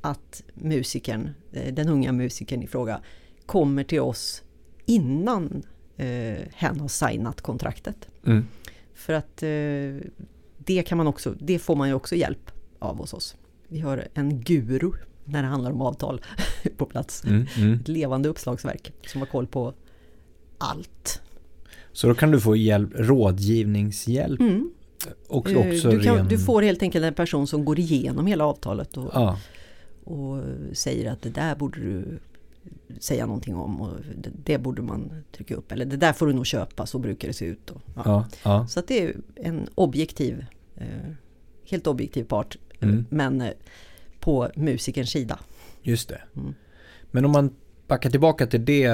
att 0.00 0.42
musikern, 0.54 1.30
den 1.72 1.88
unga 1.88 2.12
musikern 2.12 2.62
i 2.62 2.66
fråga, 2.66 3.00
kommer 3.46 3.84
till 3.84 4.00
oss 4.00 4.42
innan 4.86 5.62
eh, 5.96 6.38
hen 6.54 6.80
har 6.80 6.88
signat 6.88 7.40
kontraktet. 7.40 8.08
Mm. 8.26 8.46
För 8.94 9.12
att 9.12 9.42
eh, 9.42 10.10
det 10.58 10.82
kan 10.82 10.98
man 10.98 11.06
också, 11.06 11.34
det 11.40 11.58
får 11.58 11.76
man 11.76 11.88
ju 11.88 11.94
också 11.94 12.16
hjälp 12.16 12.50
av 12.78 12.98
hos 12.98 13.14
oss. 13.14 13.36
Vi 13.70 13.80
har 13.80 14.08
en 14.14 14.40
guru 14.40 14.92
när 15.24 15.42
det 15.42 15.48
handlar 15.48 15.70
om 15.70 15.80
avtal 15.80 16.20
på 16.76 16.86
plats. 16.86 17.24
Mm. 17.24 17.46
Mm. 17.56 17.74
Ett 17.74 17.88
levande 17.88 18.28
uppslagsverk 18.28 18.92
som 19.06 19.20
har 19.20 19.28
koll 19.28 19.46
på 19.46 19.74
allt. 20.58 21.22
Så 21.92 22.06
då 22.06 22.14
kan 22.14 22.30
du 22.30 22.40
få 22.40 22.56
hjälp, 22.56 22.90
rådgivningshjälp 22.94 24.40
Mm. 24.40 24.70
och 25.28 25.50
Eh, 25.50 25.58
också 25.58 25.90
du, 25.90 26.00
kan, 26.00 26.16
ren... 26.16 26.28
du 26.28 26.38
får 26.38 26.62
helt 26.62 26.82
enkelt 26.82 27.04
en 27.04 27.14
person 27.14 27.46
som 27.46 27.64
går 27.64 27.78
igenom 27.78 28.26
hela 28.26 28.44
avtalet 28.44 28.96
och, 28.96 29.10
Ja, 29.14 29.38
och 30.04 30.42
säger 30.72 31.12
att 31.12 31.22
det 31.22 31.30
där 31.30 31.56
borde 31.56 31.80
du 31.80 32.18
säga 33.00 33.26
någonting 33.26 33.56
om 33.56 33.80
och 33.80 33.90
det, 34.16 34.30
det 34.44 34.58
borde 34.58 34.82
man 34.82 35.12
trycka 35.32 35.54
upp 35.54 35.72
eller 35.72 35.84
det 35.84 35.96
där 35.96 36.12
får 36.12 36.26
du 36.26 36.32
nog 36.32 36.46
köpa, 36.46 36.86
så 36.86 36.98
brukar 36.98 37.28
det 37.28 37.34
se 37.34 37.44
ut. 37.44 37.70
Och, 37.70 37.80
ja. 38.04 38.26
ja. 38.44 38.66
Så 38.66 38.80
att 38.80 38.88
det 38.88 39.02
är 39.02 39.16
en 39.36 39.68
objektiv, 39.74 40.44
eh, 40.76 41.12
helt 41.70 41.86
objektiv 41.86 42.24
part, 42.24 42.56
Mm. 42.82 43.04
men 43.10 43.40
eh, 43.40 43.50
på 44.20 44.50
musikerns 44.56 45.10
sida. 45.10 45.38
Just 45.82 46.08
det. 46.08 46.20
Mm. 46.36 46.54
Men 47.10 47.24
om 47.24 47.30
man 47.32 47.54
backar 47.88 48.10
tillbaka 48.10 48.46
till 48.46 48.64
det, 48.64 48.84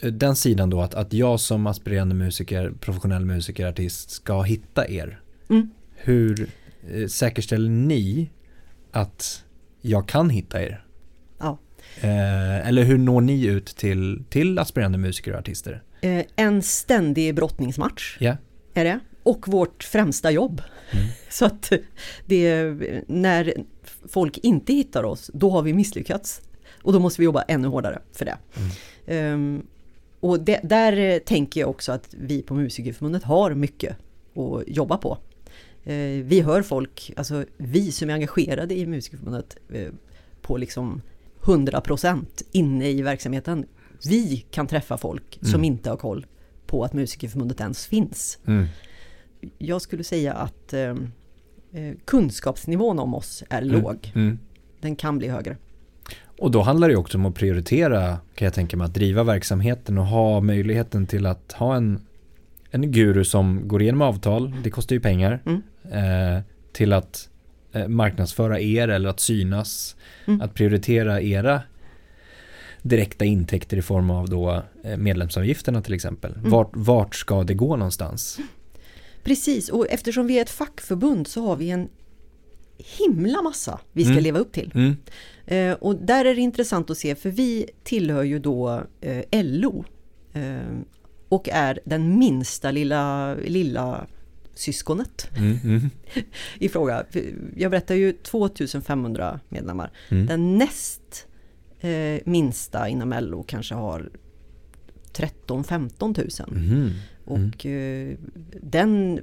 eh, 0.00 0.12
den 0.12 0.36
sidan 0.36 0.70
då, 0.70 0.80
att, 0.80 0.94
att 0.94 1.12
jag 1.12 1.40
som 1.40 1.66
aspirerande 1.66 2.14
musiker, 2.14 2.72
professionell 2.80 3.24
musiker, 3.24 3.66
artist 3.66 4.10
ska 4.10 4.42
hitta 4.42 4.88
er. 4.88 5.20
Mm. 5.50 5.70
Hur 5.96 6.48
eh, 6.90 7.06
säkerställer 7.06 7.70
ni 7.70 8.30
att 8.90 9.44
jag 9.80 10.08
kan 10.08 10.30
hitta 10.30 10.62
er? 10.62 10.84
Ja. 11.38 11.58
Eh, 12.00 12.68
eller 12.68 12.82
hur 12.84 12.98
når 12.98 13.20
ni 13.20 13.46
ut 13.46 13.66
till, 13.66 14.24
till 14.30 14.58
aspirerande 14.58 14.98
musiker 14.98 15.32
och 15.32 15.38
artister? 15.38 15.82
Eh, 16.00 16.24
en 16.36 16.62
ständig 16.62 17.34
brottningsmatch 17.34 18.16
Ja. 18.20 18.36
är 18.74 18.84
det. 18.84 19.00
Och 19.22 19.48
vårt 19.48 19.84
främsta 19.84 20.30
jobb. 20.30 20.62
Mm. 20.90 21.06
Så 21.30 21.44
att 21.44 21.72
det, 22.26 22.74
när 23.06 23.54
folk 24.08 24.38
inte 24.38 24.72
hittar 24.72 25.04
oss, 25.04 25.30
då 25.34 25.50
har 25.50 25.62
vi 25.62 25.72
misslyckats. 25.72 26.40
Och 26.82 26.92
då 26.92 26.98
måste 26.98 27.20
vi 27.20 27.24
jobba 27.24 27.42
ännu 27.42 27.68
hårdare 27.68 27.98
för 28.12 28.24
det. 28.24 28.36
Ehm, 29.06 29.66
och 30.20 30.40
det, 30.40 30.60
där 30.62 31.18
tänker 31.18 31.60
jag 31.60 31.70
också 31.70 31.92
att 31.92 32.08
vi 32.18 32.42
på 32.42 32.54
Musikerförbundet 32.54 33.22
har 33.22 33.54
mycket 33.54 33.96
att 34.36 34.68
jobba 34.68 34.96
på. 34.98 35.18
Eh, 35.84 36.22
vi 36.24 36.40
hör 36.40 36.62
folk, 36.62 37.12
alltså 37.16 37.44
vi 37.56 37.92
som 37.92 38.10
är 38.10 38.14
engagerade 38.14 38.74
i 38.78 38.86
Musikerförbundet 38.86 39.56
eh, 39.72 39.88
på 40.42 40.56
liksom 40.56 41.02
100% 41.40 42.24
inne 42.52 42.90
i 42.90 43.02
verksamheten. 43.02 43.66
Vi 44.08 44.44
kan 44.50 44.66
träffa 44.66 44.96
folk 44.96 45.38
som 45.40 45.48
Mm. 45.54 45.64
inte 45.64 45.90
har 45.90 45.96
koll 45.96 46.26
på 46.66 46.84
att 46.84 46.92
Musikerförbundet 46.92 47.60
ens 47.60 47.86
finns. 47.86 48.38
Mm. 48.46 48.66
Jag 49.58 49.82
skulle 49.82 50.04
säga 50.04 50.32
att 50.32 50.72
eh, 50.72 50.80
eh, 51.72 51.94
kunskapsnivån 52.04 52.98
om 52.98 53.14
oss 53.14 53.42
är 53.50 53.62
Mm. 53.62 53.82
låg. 53.82 54.12
Mm. 54.14 54.38
Den 54.80 54.96
kan 54.96 55.18
bli 55.18 55.28
högre. 55.28 55.56
Och 56.38 56.50
då 56.50 56.60
handlar 56.62 56.88
det 56.88 56.96
också 56.96 57.18
om 57.18 57.26
att 57.26 57.34
prioritera, 57.34 58.18
kan 58.34 58.44
jag 58.46 58.54
tänka 58.54 58.76
mig, 58.76 58.84
att 58.84 58.94
driva 58.94 59.22
verksamheten 59.24 59.98
och 59.98 60.06
ha 60.06 60.40
möjligheten 60.40 61.06
till 61.06 61.26
att 61.26 61.52
ha 61.52 61.76
en, 61.76 62.00
en 62.70 62.92
guru 62.92 63.24
som 63.24 63.68
går 63.68 63.82
igenom 63.82 64.02
avtal, 64.02 64.54
det 64.62 64.70
kostar 64.70 64.94
ju 64.96 65.00
pengar, 65.00 65.42
Mm. 65.46 65.62
eh, 66.36 66.42
till 66.72 66.92
att 66.92 67.28
eh, 67.72 67.88
marknadsföra 67.88 68.60
er 68.60 68.88
eller 68.88 69.08
att 69.08 69.20
synas, 69.20 69.96
Mm. 70.26 70.40
att 70.40 70.54
prioritera 70.54 71.20
era 71.22 71.62
direkta 72.82 73.24
intäkter 73.24 73.76
i 73.76 73.82
form 73.82 74.10
av 74.10 74.28
då 74.28 74.62
eh, 74.84 74.96
medlemsavgifterna 74.96 75.82
till 75.82 75.94
exempel. 75.94 76.32
Mm. 76.36 76.50
Vart, 76.50 76.70
vart 76.72 77.14
ska 77.14 77.44
det 77.44 77.54
gå 77.54 77.76
någonstans? 77.76 78.38
Precis, 79.22 79.68
och 79.68 79.86
eftersom 79.90 80.26
vi 80.26 80.38
är 80.38 80.42
ett 80.42 80.50
fackförbund 80.50 81.26
så 81.26 81.46
har 81.46 81.56
vi 81.56 81.70
en 81.70 81.88
himla 82.98 83.42
massa 83.42 83.80
vi 83.92 84.02
ska 84.04 84.12
Mm. 84.12 84.24
leva 84.24 84.38
upp 84.38 84.52
till. 84.52 84.70
Mm. 84.74 84.96
Eh, 85.46 85.72
och 85.80 85.96
där 85.96 86.24
är 86.24 86.34
det 86.34 86.40
intressant 86.40 86.90
att 86.90 86.98
se, 86.98 87.14
för 87.14 87.30
vi 87.30 87.66
tillhör 87.84 88.22
ju 88.22 88.38
då 88.38 88.82
eh, 89.00 89.24
LO 89.44 89.84
eh, 90.32 90.60
och 91.28 91.48
är 91.48 91.80
den 91.84 92.18
minsta 92.18 92.70
lilla, 92.70 93.34
lilla 93.34 94.06
syskonet 94.54 95.28
Mm. 95.36 95.58
Mm. 95.64 95.90
i 96.58 96.68
fråga. 96.68 97.04
Jag 97.56 97.70
berättar 97.70 97.94
ju 97.94 98.12
2500 98.12 99.40
medlemmar. 99.48 99.90
Mm. 100.08 100.26
Den 100.26 100.58
näst 100.58 101.26
eh, 101.80 102.20
minsta 102.24 102.88
inom 102.88 103.14
LO 103.20 103.42
kanske 103.42 103.74
har 103.74 104.10
13-15 105.12 106.46
000. 106.48 106.90
Mhm. 107.26 107.52
Och 107.56 107.66
eh, 107.66 108.16
den, 108.62 109.18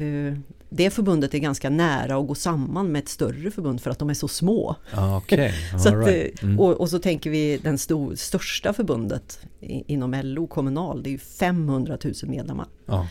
eh, 0.00 0.38
det 0.70 0.90
förbundet 0.90 1.34
är 1.34 1.38
ganska 1.38 1.70
nära 1.70 2.16
att 2.16 2.26
gå 2.28 2.34
samman 2.34 2.92
med 2.92 3.02
ett 3.02 3.08
större 3.08 3.50
förbund 3.50 3.80
för 3.80 3.90
att 3.90 3.98
de 3.98 4.10
är 4.10 4.14
så 4.14 4.28
små. 4.28 4.76
Ah, 4.92 5.16
Okej, 5.16 5.52
Så 5.82 5.88
att, 5.88 6.06
right. 6.06 6.42
eh, 6.42 6.44
Mm. 6.48 6.60
och, 6.60 6.72
och 6.80 6.90
så 6.90 6.98
tänker 6.98 7.30
vi 7.30 7.56
den 7.62 7.78
stor, 7.78 8.14
största 8.14 8.72
förbundet 8.72 9.40
inom 9.60 10.20
LO 10.24 10.46
Kommunal, 10.46 11.02
det 11.02 11.08
är 11.08 11.12
ju 11.12 11.18
500 11.18 11.98
000 12.04 12.14
medlemmar. 12.26 12.66
Ja. 12.86 13.08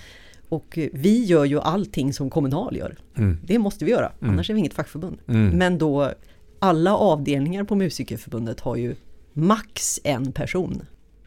Och 0.49 0.79
vi 0.93 1.23
gör 1.23 1.45
ju 1.45 1.59
allting 1.59 2.13
som 2.13 2.29
Kommunal 2.29 2.77
gör. 2.77 2.97
Mm. 3.17 3.37
Det 3.45 3.59
måste 3.59 3.85
vi 3.85 3.91
göra, 3.91 4.11
Mm. 4.21 4.33
annars 4.33 4.49
är 4.49 4.53
vi 4.53 4.59
inget 4.59 4.73
fackförbund. 4.73 5.17
Mm. 5.27 5.57
Men 5.57 5.77
då, 5.77 6.11
alla 6.59 6.95
avdelningar 6.97 7.63
på 7.63 7.75
Musikerförbundet 7.75 8.59
har 8.59 8.75
ju 8.75 8.95
max 9.33 9.99
en 10.03 10.31
person 10.31 10.81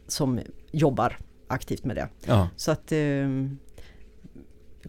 som 0.08 0.40
jobbar 0.72 1.18
aktivt 1.48 1.84
med 1.84 1.96
det. 1.96 2.08
Ja. 2.26 2.48
Så 2.56 2.70
att 2.70 2.92
eh, 2.92 3.28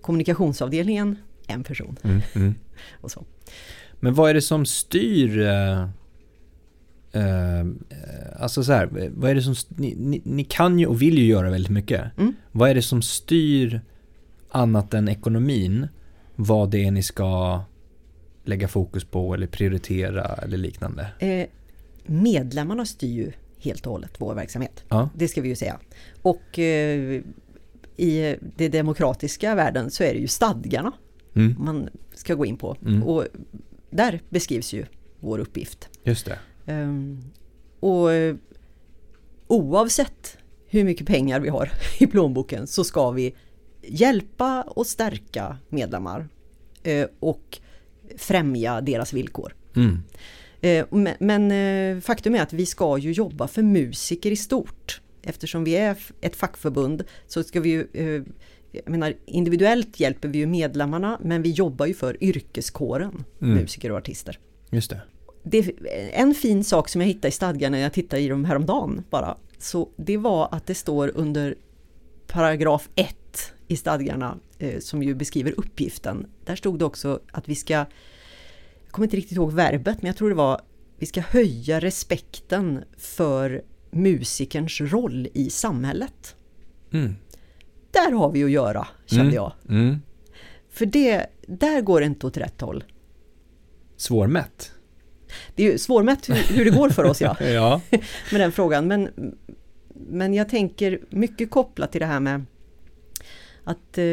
kommunikationsavdelningen, 0.02 1.15
en 1.48 1.63
person 1.63 1.98
Mm. 2.04 2.22
Mm. 2.36 2.56
och 3.02 3.12
så. 3.12 3.26
Men 4.00 4.13
vad 4.13 4.30
är 4.30 4.34
det 4.34 4.41
som 4.41 4.65
styr 4.65 5.39
eh, 5.39 5.82
eh, 7.12 7.65
Alltså 8.39 8.63
så 8.63 8.72
här, 8.72 9.10
vad 9.15 9.32
är 9.32 9.36
det 9.36 9.41
som 9.41 9.56
ni, 9.70 9.96
ni, 9.96 10.22
ni 10.26 10.43
kan 10.43 10.80
ju 10.80 10.86
och 10.86 11.02
vill 11.02 11.17
ju 11.17 11.26
göra 11.26 11.50
väldigt 11.50 11.72
mycket. 11.72 12.17
Mm. 12.17 12.34
Vad 12.52 12.70
är 12.70 12.76
det 12.76 12.82
som 12.82 13.02
styr 13.02 13.82
annat 14.50 14.93
än 14.93 15.08
ekonomin 15.08 15.88
vad 16.36 16.70
det 16.70 16.86
är 16.86 16.91
ni 16.91 17.04
ska 17.04 17.62
lägga 18.43 18.67
fokus 18.67 19.04
på 19.06 19.34
eller 19.34 19.48
prioritera 19.48 20.24
eller 20.24 20.58
liknande? 20.58 21.08
Eh, 21.20 21.48
medlemmarna 22.06 22.86
styr 22.86 23.13
ju 23.13 23.32
helt 23.60 23.86
och 23.86 23.91
hållet 23.91 24.12
vår 24.17 24.36
verksamhet. 24.36 24.84
Ja. 24.89 25.10
Det 25.15 25.28
ska 25.28 25.41
vi 25.41 25.50
ju 25.50 25.56
säga. 25.56 25.80
Och 26.22 26.60
eh, 26.60 27.22
i 27.98 28.38
den 28.58 28.72
demokratiska 28.72 29.56
världen 29.56 29.91
så 29.91 30.04
är 30.04 30.13
det 30.13 30.20
ju 30.20 30.28
stadgarna 30.28 30.91
Mm. 31.36 31.56
man 31.60 31.89
ska 32.13 32.36
gå 32.36 32.46
in 32.46 32.58
på. 32.58 32.76
Mm. 32.86 33.04
Och 33.04 33.26
där 33.89 34.22
beskrivs 34.30 34.74
ju 34.74 34.86
vår 35.20 35.39
uppgift. 35.39 35.89
Just 36.04 36.26
det. 36.26 36.39
Ehm, 36.65 37.22
och 37.80 38.13
eh, 38.13 38.36
oavsett 39.48 40.38
hur 40.67 40.84
mycket 40.84 41.08
pengar 41.08 41.39
vi 41.39 41.50
har 41.50 41.72
i 42.00 42.08
plånboken 42.08 42.67
så 42.67 42.84
ska 42.84 43.12
vi 43.12 43.36
hjälpa 43.82 44.62
och 44.62 44.88
stärka 44.88 45.58
medlemmar 45.70 46.30
eh, 46.84 47.08
och 47.20 47.60
främja 48.17 48.82
deras 48.82 49.13
villkor. 49.13 49.56
Mm. 49.76 50.00
Eh, 50.62 50.86
Men, 51.20 51.52
eh, 51.52 52.02
faktum 52.02 52.36
är 52.36 52.41
att 52.41 52.54
vi 52.54 52.65
ska 52.65 52.98
ju 52.98 53.12
jobba 53.12 53.48
för 53.48 53.62
musiker 53.63 54.32
i 54.32 54.36
stort. 54.36 55.02
Eftersom 55.22 55.63
vi 55.63 55.76
är 55.76 55.98
ett 56.22 56.36
fackförbund 56.36 57.04
så 57.28 57.43
ska 57.43 57.60
vi 57.62 57.70
ju, 57.70 57.88
eh, 57.93 58.24
jag 58.72 58.89
menar 58.89 59.13
individuellt 59.26 60.00
hjälper 60.00 60.28
vi 60.28 60.38
ju 60.38 60.46
medlemmarna 60.46 61.20
men 61.24 61.41
vi 61.41 61.50
jobbar 61.52 61.86
ju 61.86 61.93
för 61.93 62.24
yrkeskåren, 62.24 63.24
Mm. 63.41 63.56
musiker 63.56 63.91
och 63.91 63.98
artister. 63.98 64.39
Just 64.70 64.89
det. 64.89 65.02
Det, 65.43 65.72
en 66.13 66.34
fin 66.34 66.63
sak 66.63 66.89
som 66.89 67.02
jag 67.02 67.08
hittade 67.08 67.28
i 67.28 67.32
stadgarna 67.32 67.78
när 67.78 67.84
jag 67.84 67.93
tittade 67.93 68.22
i 68.22 68.28
dem 68.28 68.46
häromdagen 68.46 69.04
bara, 69.10 69.38
så 69.60 69.89
det 69.98 70.17
var 70.17 70.48
att 70.52 70.65
det 70.67 70.76
står 70.76 71.12
under 71.15 71.56
paragraf 72.28 72.89
1 72.96 73.15
i 73.67 73.76
stadgarna 73.76 74.38
eh, 74.60 74.80
som 74.80 75.04
ju 75.04 75.15
beskriver 75.15 75.54
uppgiften. 75.58 76.26
Där 76.46 76.56
stod 76.56 76.80
det 76.80 76.86
också 76.86 77.20
att 77.32 77.50
vi 77.50 77.56
ska, 77.56 77.86
kommer 78.97 79.05
inte 79.05 79.17
riktigt 79.17 79.38
ihåg 79.38 79.51
verbet, 79.51 80.01
men 80.01 80.07
jag 80.07 80.15
tror 80.15 80.29
det 80.29 80.36
var 80.36 80.62
vi 80.99 81.05
ska 81.05 81.21
höja 81.21 81.79
respekten 81.79 82.83
för 82.97 83.63
musikerns 83.91 84.81
roll 84.81 85.27
i 85.33 85.49
samhället. 85.49 86.36
Mm. 86.93 87.15
Där 87.91 88.12
har 88.12 88.31
vi 88.31 88.43
att 88.43 88.51
göra, 88.51 88.88
kände 89.05 89.23
Mm. 89.23 89.36
jag. 89.36 89.53
Mm. 89.69 90.01
För 90.69 90.86
det, 90.86 91.25
där 91.47 91.81
går 91.81 91.99
det 91.99 92.05
inte 92.05 92.27
åt 92.27 92.38
rätt 92.38 92.62
håll. 92.62 92.83
Svårmätt. 93.97 94.71
Det 95.55 95.63
är 95.63 95.71
ju 95.71 95.77
svårmätt 95.77 96.29
hur, 96.29 96.55
hur 96.57 96.65
det 96.65 96.71
går 96.71 96.89
för 96.89 97.03
oss, 97.03 97.21
ja. 97.21 97.38
Ja. 97.43 97.81
med 98.31 98.41
den 98.41 98.51
frågan. 98.51 98.88
Men, 98.88 99.10
men 99.93 100.33
jag 100.33 100.49
tänker 100.49 100.99
mycket 101.10 101.51
kopplat 101.51 101.91
till 101.91 102.01
det 102.01 102.07
här 102.07 102.19
med 102.19 102.45
att 103.63 103.97
eh, 103.97 104.03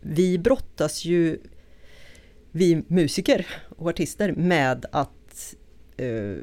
vi 0.00 0.38
brottas 0.38 1.04
ju, 1.04 1.38
vi 2.56 2.82
musiker 2.88 3.46
och 3.76 3.88
artister, 3.88 4.32
med 4.32 4.86
att 4.92 5.54
eh, 5.96 6.36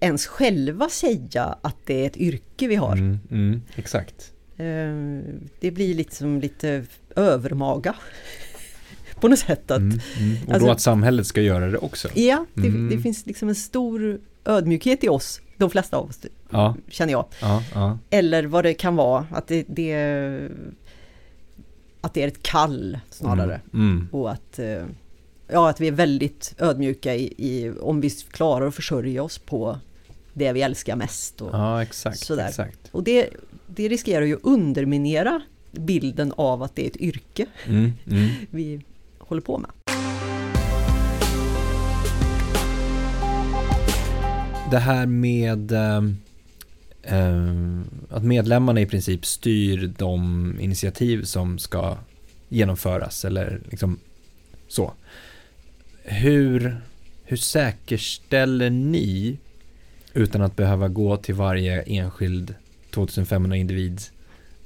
ens 0.00 0.26
själva 0.26 0.88
säga 0.88 1.58
att 1.62 1.76
det 1.86 2.02
är 2.02 2.06
ett 2.06 2.16
yrke 2.16 2.68
vi 2.68 2.74
har. 2.74 2.92
Mm. 2.96 3.18
Mm. 3.30 3.62
Exakt. 3.76 4.32
Eh, 4.56 4.64
det 5.60 5.70
blir 5.70 5.94
liksom 5.94 6.40
lite 6.40 6.84
övermaga 7.16 7.94
på 9.20 9.28
något 9.28 9.38
sätt. 9.38 9.70
Att, 9.70 9.78
Mm. 9.78 10.00
Mm. 10.18 10.36
Och 10.46 10.52
Alltså- 10.52 10.66
då 10.66 10.72
att 10.72 10.80
samhället 10.80 11.26
ska 11.26 11.40
göra 11.40 11.68
det 11.70 11.78
också. 11.78 12.08
Ja, 12.14 12.46
det, 12.54 12.66
Mm. 12.68 12.88
det 12.90 12.98
finns 12.98 13.26
liksom 13.26 13.48
en 13.48 13.54
stor 13.54 14.20
ödmjukhet 14.44 15.04
i 15.04 15.08
oss, 15.08 15.40
de 15.56 15.70
flesta 15.70 15.96
av 15.96 16.08
oss, 16.08 16.20
Ja. 16.50 16.76
känner 16.88 17.12
jag. 17.12 17.26
Ja. 17.40 17.62
Ja. 17.74 17.98
Eller 18.10 18.44
vad 18.44 18.64
det 18.64 18.74
kan 18.74 18.96
vara, 18.96 19.26
att 19.30 19.46
det, 19.46 19.64
det, 19.68 19.94
att 22.00 22.14
det 22.14 22.22
är 22.22 22.28
ett 22.28 22.42
kall 22.42 22.98
snarare. 23.10 23.60
Mm. 23.74 23.90
Mm. 23.90 24.08
Och 24.12 24.32
att, 24.32 24.58
eh, 24.58 24.84
ja, 25.52 25.70
att 25.70 25.80
vi 25.80 25.88
är 25.88 25.92
väldigt 25.92 26.54
ödmjuka 26.58 27.14
i, 27.14 27.34
i 27.36 27.70
om 27.80 28.00
vi 28.00 28.10
klarar 28.10 28.66
att 28.66 28.74
försörja 28.74 29.22
oss 29.22 29.38
på 29.38 29.78
det 30.32 30.52
vi 30.52 30.62
älskar 30.62 30.96
mest. 30.96 31.40
Och, 31.40 31.50
Ja, 31.52 31.82
exakt. 31.82 32.18
Sådär. 32.18 32.48
exakt. 32.48 32.78
och 32.92 33.02
det, 33.02 33.28
det 33.66 33.88
riskerar 33.88 34.24
ju 34.24 34.34
att 34.34 34.44
underminera 34.44 35.42
bilden 35.70 36.32
av 36.36 36.62
att 36.62 36.76
det 36.76 36.82
är 36.82 36.86
ett 36.86 36.96
yrke 36.96 37.46
Mm. 37.66 37.92
Mm. 38.10 38.28
vi 38.50 38.80
håller 39.18 39.42
på 39.42 39.58
med. 39.58 39.70
Det 44.70 44.78
här 44.78 45.06
med 45.06 45.72
ehm, 47.02 47.84
att 48.10 48.24
medlemmarna 48.24 48.80
i 48.80 48.86
princip 48.86 49.26
styr 49.26 49.92
de 49.98 50.56
initiativ 50.60 51.24
som 51.24 51.58
ska 51.58 51.96
genomföras 52.48 53.24
eller 53.24 53.60
liksom 53.70 53.98
så. 54.68 54.92
Hur, 56.02 56.80
hur 57.24 57.36
säkerställer 57.36 58.70
ni 58.70 59.38
utan 60.14 60.42
att 60.42 60.56
behöva 60.56 60.88
gå 60.88 61.16
till 61.16 61.34
varje 61.34 61.82
enskild 61.82 62.54
2500 62.90 63.56
individ 63.56 64.00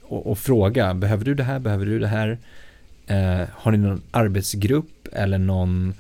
och, 0.03 0.27
och 0.27 0.39
fråga, 0.39 0.95
behöver 0.95 1.25
du 1.25 1.35
det 1.35 1.45
här, 1.45 1.59
behöver 1.59 1.87
du 1.87 1.99
det 1.99 2.07
här? 2.07 2.39
Eh, 3.07 3.49
har 3.53 3.73
ni 3.73 3.79
någon 3.79 4.03
arbetsgrupp 4.11 5.09
eller 5.13 5.39
någon 5.39 5.95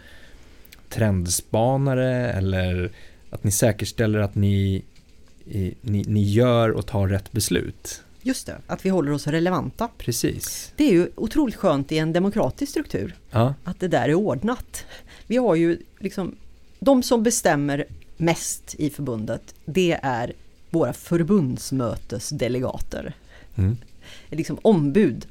trendspanare 0.88 2.30
eller 2.32 2.90
att 3.30 3.44
ni 3.44 3.50
säkerställer 3.50 4.18
att 4.18 4.34
ni, 4.34 4.82
i, 5.44 5.74
ni, 5.80 6.04
ni 6.06 6.22
gör 6.22 6.70
och 6.70 6.86
tar 6.86 7.08
rätt 7.08 7.32
beslut. 7.32 8.02
Just 8.22 8.46
det, 8.46 8.58
att 8.66 8.84
vi 8.84 8.88
håller 8.88 9.12
oss 9.12 9.26
relevanta. 9.26 9.88
Precis. 9.98 10.72
Det 10.76 10.84
är 10.84 10.92
ju 10.92 11.08
otroligt 11.14 11.56
skönt 11.56 11.92
i 11.92 11.98
en 11.98 12.12
demokratisk 12.12 12.70
struktur. 12.70 13.14
Ja. 13.30 13.54
att 13.64 13.80
det 13.80 13.88
där 13.88 14.08
är 14.08 14.14
ordnat. 14.14 14.84
Vi 15.26 15.36
har 15.36 15.54
ju 15.54 15.78
liksom, 15.98 16.34
de 16.78 17.02
som 17.02 17.22
bestämmer 17.22 17.84
mest 18.16 18.74
i 18.78 18.90
förbundet, 18.90 19.54
det 19.64 19.98
är 20.02 20.32
våra 20.70 20.92
förbundsmötesdelegater, 20.92 23.14
Mm. 23.58 23.76
liksom 24.30 24.58
ombud. 24.62 25.26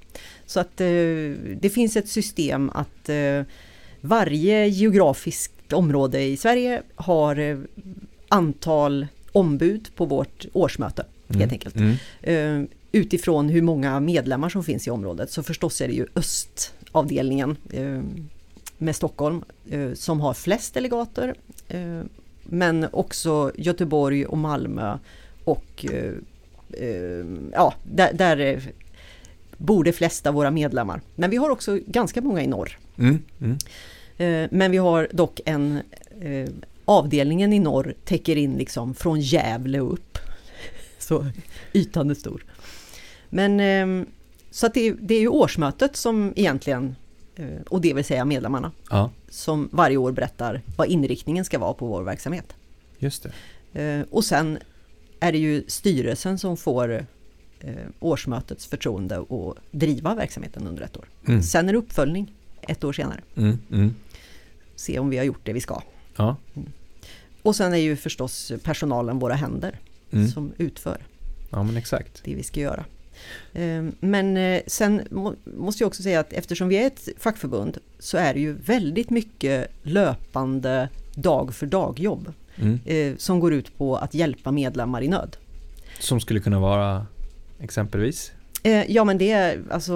Så 0.45 0.59
att 0.59 0.81
eh, 0.81 0.87
det 1.61 1.71
finns 1.73 1.95
ett 1.95 2.09
system 2.09 2.69
att 2.69 3.09
eh, 3.09 3.41
varje 4.01 4.67
geografiskt 4.67 5.73
område 5.73 6.21
i 6.23 6.37
Sverige 6.37 6.81
har 6.95 7.35
eh, 7.39 7.57
antal 8.27 9.07
ombud 9.31 9.89
på 9.95 10.05
vårt 10.05 10.45
årsmöte, 10.53 11.05
helt 11.27 11.41
Mm. 11.41 11.49
enkelt. 11.53 11.75
Mm. 11.75 11.95
Eh, 12.21 12.61
utifrån 12.91 13.49
hur 13.49 13.61
många 13.61 13.99
medlemmar 13.99 14.49
som 14.49 14.63
finns 14.63 14.87
i 14.87 14.91
området. 14.91 15.31
Så 15.31 15.43
förstås 15.43 15.81
är 15.81 15.87
det 15.87 15.93
ju 15.93 16.05
östavdelningen 16.15 17.57
eh, 17.71 18.01
med 18.85 18.95
Stockholm 18.95 19.43
eh, 19.69 19.93
som 19.93 20.21
har 20.21 20.33
flest 20.33 20.73
delegater. 20.73 21.35
Eh, 21.67 22.01
men 22.43 22.87
också 22.91 23.51
Göteborg 23.55 24.25
och 24.25 24.37
Malmö 24.37 24.97
och 25.43 25.85
eh, 25.91 26.13
ja, 27.51 27.73
där, 27.83 28.13
där 28.13 28.61
bor 29.57 29.83
de 29.83 29.93
flesta 29.93 30.31
våra 30.31 30.51
medlemmar. 30.51 31.01
Men 31.15 31.29
vi 31.29 31.37
har 31.37 31.49
också 31.49 31.79
ganska 31.87 32.21
många 32.21 32.43
i 32.43 32.47
norr. 32.47 32.77
Mm. 32.97 33.19
Mm. 33.41 33.57
Men 34.51 34.71
vi 34.71 34.77
har 34.77 35.07
dock 35.11 35.41
en 35.45 35.79
avdelningen 36.85 37.53
i 37.53 37.59
norr 37.59 37.93
täcker 38.05 38.35
in 38.35 38.57
liksom 38.57 38.93
från 38.93 39.21
Gävle 39.21 39.79
upp. 39.79 40.17
Så 40.99 41.25
ytan 41.73 42.09
är 42.09 42.13
stor. 42.13 42.45
Men 43.29 43.61
så 44.55 44.65
att 44.65 44.73
det, 44.73 44.91
det 44.91 45.15
är 45.15 45.19
ju 45.19 45.27
årsmötet 45.27 45.95
som 45.95 46.33
egentligen, 46.35 46.95
och 47.69 47.81
det 47.81 47.93
vill 47.93 48.05
säga 48.05 48.25
medlemmarna, 48.25 48.71
Ja, 48.89 49.11
som 49.29 49.69
varje 49.71 49.97
år 49.97 50.11
berättar 50.11 50.61
vad 50.77 50.87
inriktningen 50.87 51.45
ska 51.45 51.59
vara 51.59 51.73
på 51.73 51.87
vår 51.87 52.03
verksamhet. 52.03 52.55
just 52.99 53.23
det. 53.23 53.31
Eh, 53.81 54.05
och 54.11 54.25
sen 54.25 54.57
är 55.19 55.31
det 55.31 55.37
ju 55.37 55.63
styrelsen 55.67 56.37
som 56.39 56.57
får 56.57 57.05
eh, 57.59 57.73
årsmötets 57.99 58.65
förtroende 58.65 59.17
att 59.17 59.57
driva 59.71 60.15
verksamheten 60.15 60.67
under 60.67 60.83
ett 60.83 60.97
år. 60.97 61.05
Mm. 61.27 61.43
Sen 61.43 61.69
är 61.69 61.73
det 61.73 61.79
uppföljning 61.79 62.33
ett 62.61 62.83
år 62.83 62.93
senare. 62.93 63.21
Mm, 63.35 63.57
mm. 63.71 63.95
Se 64.75 64.99
om 64.99 65.09
vi 65.09 65.17
har 65.17 65.23
gjort 65.25 65.41
det 65.43 65.53
vi 65.53 65.61
ska. 65.61 65.81
Ja, 66.15 66.35
Och 67.41 67.55
sen 67.55 67.73
är 67.73 67.77
ju 67.77 67.95
förstås 67.95 68.51
personalen 68.63 69.19
våra 69.19 69.33
händer 69.33 69.79
mm. 70.11 70.27
som 70.27 70.51
utför 70.57 70.97
ja, 71.49 71.63
men 71.63 71.77
exakt. 71.77 72.21
det 72.23 72.35
vi 72.35 72.43
ska 72.43 72.59
göra. 72.59 72.85
Eh, 73.53 73.83
Men 73.99 74.37
eh, 74.37 74.61
sen 74.67 75.01
må- 75.11 75.35
måste 75.43 75.83
jag 75.83 75.87
också 75.87 76.03
säga 76.03 76.19
att 76.19 76.33
eftersom 76.33 76.67
vi 76.67 76.75
är 76.77 76.87
ett 76.87 77.09
fackförbund 77.17 77.77
så 77.99 78.17
är 78.17 78.33
det 78.33 78.39
ju 78.39 78.53
väldigt 78.53 79.09
mycket 79.09 79.67
löpande 79.83 80.89
dag 81.15 81.53
för 81.55 81.65
dag 81.65 81.99
jobb 81.99 82.33
Mm. 82.57 82.79
eh, 82.85 83.17
som 83.17 83.39
går 83.39 83.53
ut 83.53 83.77
på 83.77 83.95
att 83.95 84.13
hjälpa 84.13 84.51
medlemmar 84.51 85.01
i 85.01 85.07
nöd. 85.07 85.37
Som 85.99 86.19
skulle 86.19 86.39
kunna 86.39 86.59
vara 86.59 87.05
exempelvis? 87.59 88.31
Eh, 88.63 88.91
Ja 88.91 89.03
men 89.03 89.17
det 89.17 89.31
är 89.31 89.59
alltså 89.71 89.93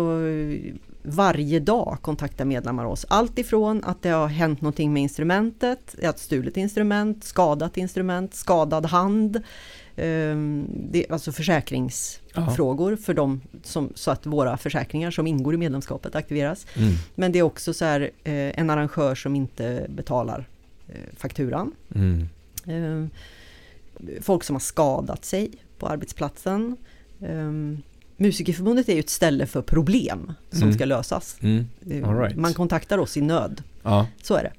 varje 1.03 1.60
dag 1.60 1.97
kontaktar 2.01 2.45
medlemmar 2.45 2.86
oss. 2.86 3.05
Allt 3.10 3.39
ifrån 3.39 3.84
att 3.84 4.01
det 4.01 4.10
har 4.10 4.27
hänt 4.27 4.62
någonting 4.62 4.93
med 4.93 5.03
instrumentet, 5.03 5.95
ett 6.01 6.19
stulet 6.19 6.58
instrument, 6.58 7.23
skadat 7.23 7.77
instrument, 7.77 8.34
skadad 8.36 8.86
hand. 8.86 9.41
Ehm, 9.99 10.65
Det 10.91 11.05
alltså 11.09 11.31
försäkringsfrågor 11.31 12.95
för 12.95 13.13
dem 13.13 13.41
som, 13.63 13.89
så 13.95 14.12
att 14.12 14.25
våra 14.25 14.57
försäkringar 14.57 15.12
som 15.12 15.27
ingår 15.27 15.53
i 15.53 15.57
medlemskapet 15.57 16.15
aktiveras. 16.15 16.65
Mm. 16.75 16.93
Men 17.15 17.31
det 17.31 17.39
är 17.39 17.43
också 17.43 17.73
så 17.73 17.85
här 17.85 18.01
eh, 18.23 18.59
en 18.59 18.69
arrangör 18.69 19.15
som 19.15 19.35
inte 19.35 19.85
betalar 19.89 20.47
eh, 20.88 20.95
fakturan. 21.17 21.71
Mm. 21.95 22.29
Eh, 22.65 23.07
Folk 24.21 24.43
som 24.43 24.55
har 24.55 24.59
skadat 24.59 25.25
sig 25.25 25.51
på 25.79 25.88
arbetsplatsen. 25.88 26.77
Eh, 27.21 27.51
Musikerförbundet 28.17 28.89
är 28.89 28.93
ju 28.93 28.99
ett 28.99 29.09
ställe 29.09 29.45
för 29.45 29.62
problem 29.62 30.33
som 30.51 30.62
Mm. 30.62 30.73
ska 30.73 30.85
lösas. 30.85 31.38
Mm. 31.41 31.65
Right. 32.19 32.35
Man 32.38 32.53
kontaktar 32.53 32.97
oss 32.97 33.17
i 33.17 33.21
nöd, 33.21 33.63
Ja, 33.83 34.07
så 34.21 34.35
är 34.35 34.43
det. 34.43 34.51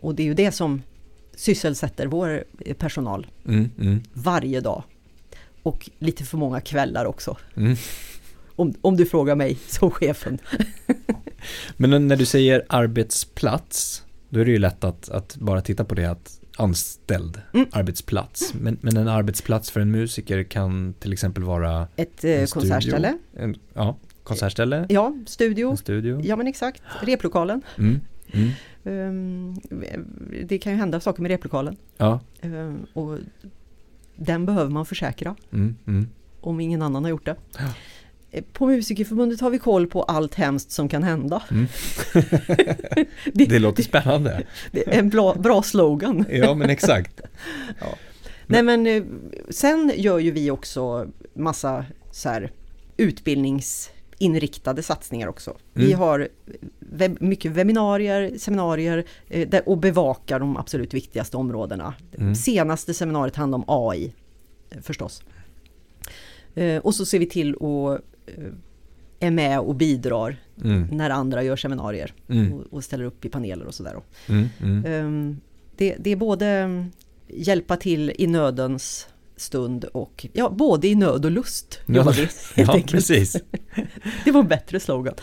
Och 0.00 0.14
det 0.14 0.22
är 0.22 0.24
ju 0.24 0.34
det 0.34 0.52
som 0.52 0.82
sysselsätter 1.36 2.06
vår 2.06 2.44
personal 2.78 3.26
mm. 3.48 3.70
Mm. 3.78 4.02
varje 4.12 4.60
dag. 4.60 4.82
Och 5.62 5.90
lite 5.98 6.24
för 6.24 6.38
många 6.38 6.60
kvällar 6.60 7.04
också. 7.04 7.36
Mm. 7.56 7.76
Om, 8.56 8.74
om 8.80 8.96
du 8.96 9.06
frågar 9.06 9.34
mig 9.34 9.58
som 9.68 9.90
chefen. 9.90 10.38
Men 11.76 12.08
när 12.08 12.16
du 12.16 12.26
säger 12.26 12.64
arbetsplats, 12.68 14.04
då 14.28 14.40
är 14.40 14.44
det 14.44 14.50
ju 14.50 14.58
lätt 14.58 14.84
att, 14.84 15.08
att 15.08 15.36
bara 15.36 15.60
titta 15.60 15.84
på 15.84 15.94
det 15.94 16.04
att 16.10 16.40
anställd 16.56 17.40
Mm. 17.54 17.66
arbetsplats. 17.72 18.54
Men, 18.54 18.78
men 18.80 18.96
en 18.96 19.08
arbetsplats 19.08 19.70
för 19.70 19.80
en 19.80 19.90
musiker 19.90 20.42
kan 20.44 20.94
till 20.98 21.12
exempel 21.12 21.42
vara 21.44 21.88
Ett 21.96 22.24
eh, 22.24 22.44
konsertställe. 22.46 23.18
en 23.36 23.56
ja, 23.74 23.96
konsertställe, 24.22 24.86
Ja, 24.88 25.14
studio. 25.26 25.70
en 25.70 25.76
studio. 25.76 26.20
Ja 26.24 26.36
men 26.36 26.46
exakt, 26.46 26.82
replokalen. 27.02 27.62
Mm. 27.78 28.00
Mm. 28.32 28.50
Ehm, 28.84 29.54
Det 30.44 30.58
kan 30.58 30.72
ju 30.72 30.78
hända 30.78 31.00
saker 31.00 31.22
med 31.22 31.30
replokalen. 31.30 31.76
Ja. 31.96 32.20
Ehm, 32.40 32.86
Och 32.92 33.18
den 34.16 34.46
behöver 34.46 34.70
man 34.70 34.86
försäkra 34.86 35.36
Mm. 35.52 35.76
Mm. 35.86 36.08
om 36.40 36.60
ingen 36.60 36.82
annan 36.82 37.04
har 37.04 37.10
gjort 37.10 37.24
det. 37.26 37.36
Ja. 37.58 37.64
Eh, 38.30 38.44
På 38.52 38.66
Musikerförbundet 38.66 39.40
har 39.40 39.50
vi 39.50 39.58
koll 39.58 39.86
på 39.86 40.02
allt 40.02 40.34
hemskt 40.34 40.70
som 40.70 40.88
kan 40.88 41.02
hända. 41.02 41.42
Mm. 41.50 41.66
Det, 43.32 43.44
Det 43.48 43.58
låter 43.58 43.82
spännande. 43.82 44.42
det 44.70 44.94
är 44.94 44.98
en 44.98 45.08
bra, 45.08 45.34
bra 45.34 45.62
slogan. 45.62 46.24
Ja, 46.30 46.54
men 46.54 46.70
exakt. 46.70 47.20
Nej 48.46 48.62
men 48.62 48.86
eh, 48.86 49.02
sen 49.50 49.92
gör 49.96 50.18
ju 50.18 50.30
vi 50.30 50.50
också 50.50 51.06
massa 51.34 51.84
så 52.12 52.28
här 52.28 52.52
utbildningsinriktade 54.18 54.82
satsningar 54.82 55.28
också. 55.28 55.56
Vi 55.72 55.86
Mm. 55.86 55.98
har 55.98 56.28
web, 56.80 57.16
mycket 57.20 57.52
webbinarier, 57.52 58.38
seminarier 58.38 59.04
eh, 59.28 59.48
där, 59.48 59.68
och 59.68 59.78
bevakar 59.78 60.40
de 60.40 60.56
absolut 60.56 60.94
viktigaste 60.94 61.36
områdena. 61.36 61.94
Mm. 62.18 62.34
Senaste 62.34 62.94
seminariet 62.94 63.36
handlade 63.36 63.64
om 63.68 63.90
AI 63.90 64.12
eh, 64.70 64.80
förstås. 64.82 65.22
Eh, 66.54 66.78
och 66.82 66.94
så 66.94 67.06
ser 67.06 67.18
vi 67.18 67.26
till 67.26 67.54
att 67.54 68.00
eh, 68.26 68.44
är 69.20 69.30
med 69.30 69.60
och 69.60 69.74
bidrar 69.74 70.36
Mm. 70.64 70.88
när 70.92 71.10
andra 71.10 71.42
gör 71.42 71.56
seminarier 71.56 72.12
Mm. 72.28 72.52
och, 72.52 72.64
och 72.72 72.84
ställer 72.84 73.04
upp 73.04 73.24
i 73.24 73.28
paneler 73.28 73.66
och 73.66 73.74
sådär. 73.74 73.96
Mm. 74.28 74.48
Mm. 74.62 74.84
Ehm, 74.86 75.40
Det, 75.78 75.96
det 76.00 76.10
är 76.10 76.16
både 76.16 76.84
hjälpa 77.28 77.76
till 77.76 78.12
i 78.18 78.26
nödens 78.26 79.08
stund 79.36 79.84
och 79.84 80.26
ja, 80.32 80.50
både 80.50 80.88
i 80.88 80.94
nöd 80.94 81.24
och 81.24 81.30
lust. 81.30 81.78
Ja, 81.86 82.10
vi, 82.10 82.28
Ja, 82.62 82.80
precis. 82.86 83.36
Det 84.24 84.32
var 84.32 84.40
en 84.40 84.48
bättre 84.48 84.80
slogan. 84.80 85.14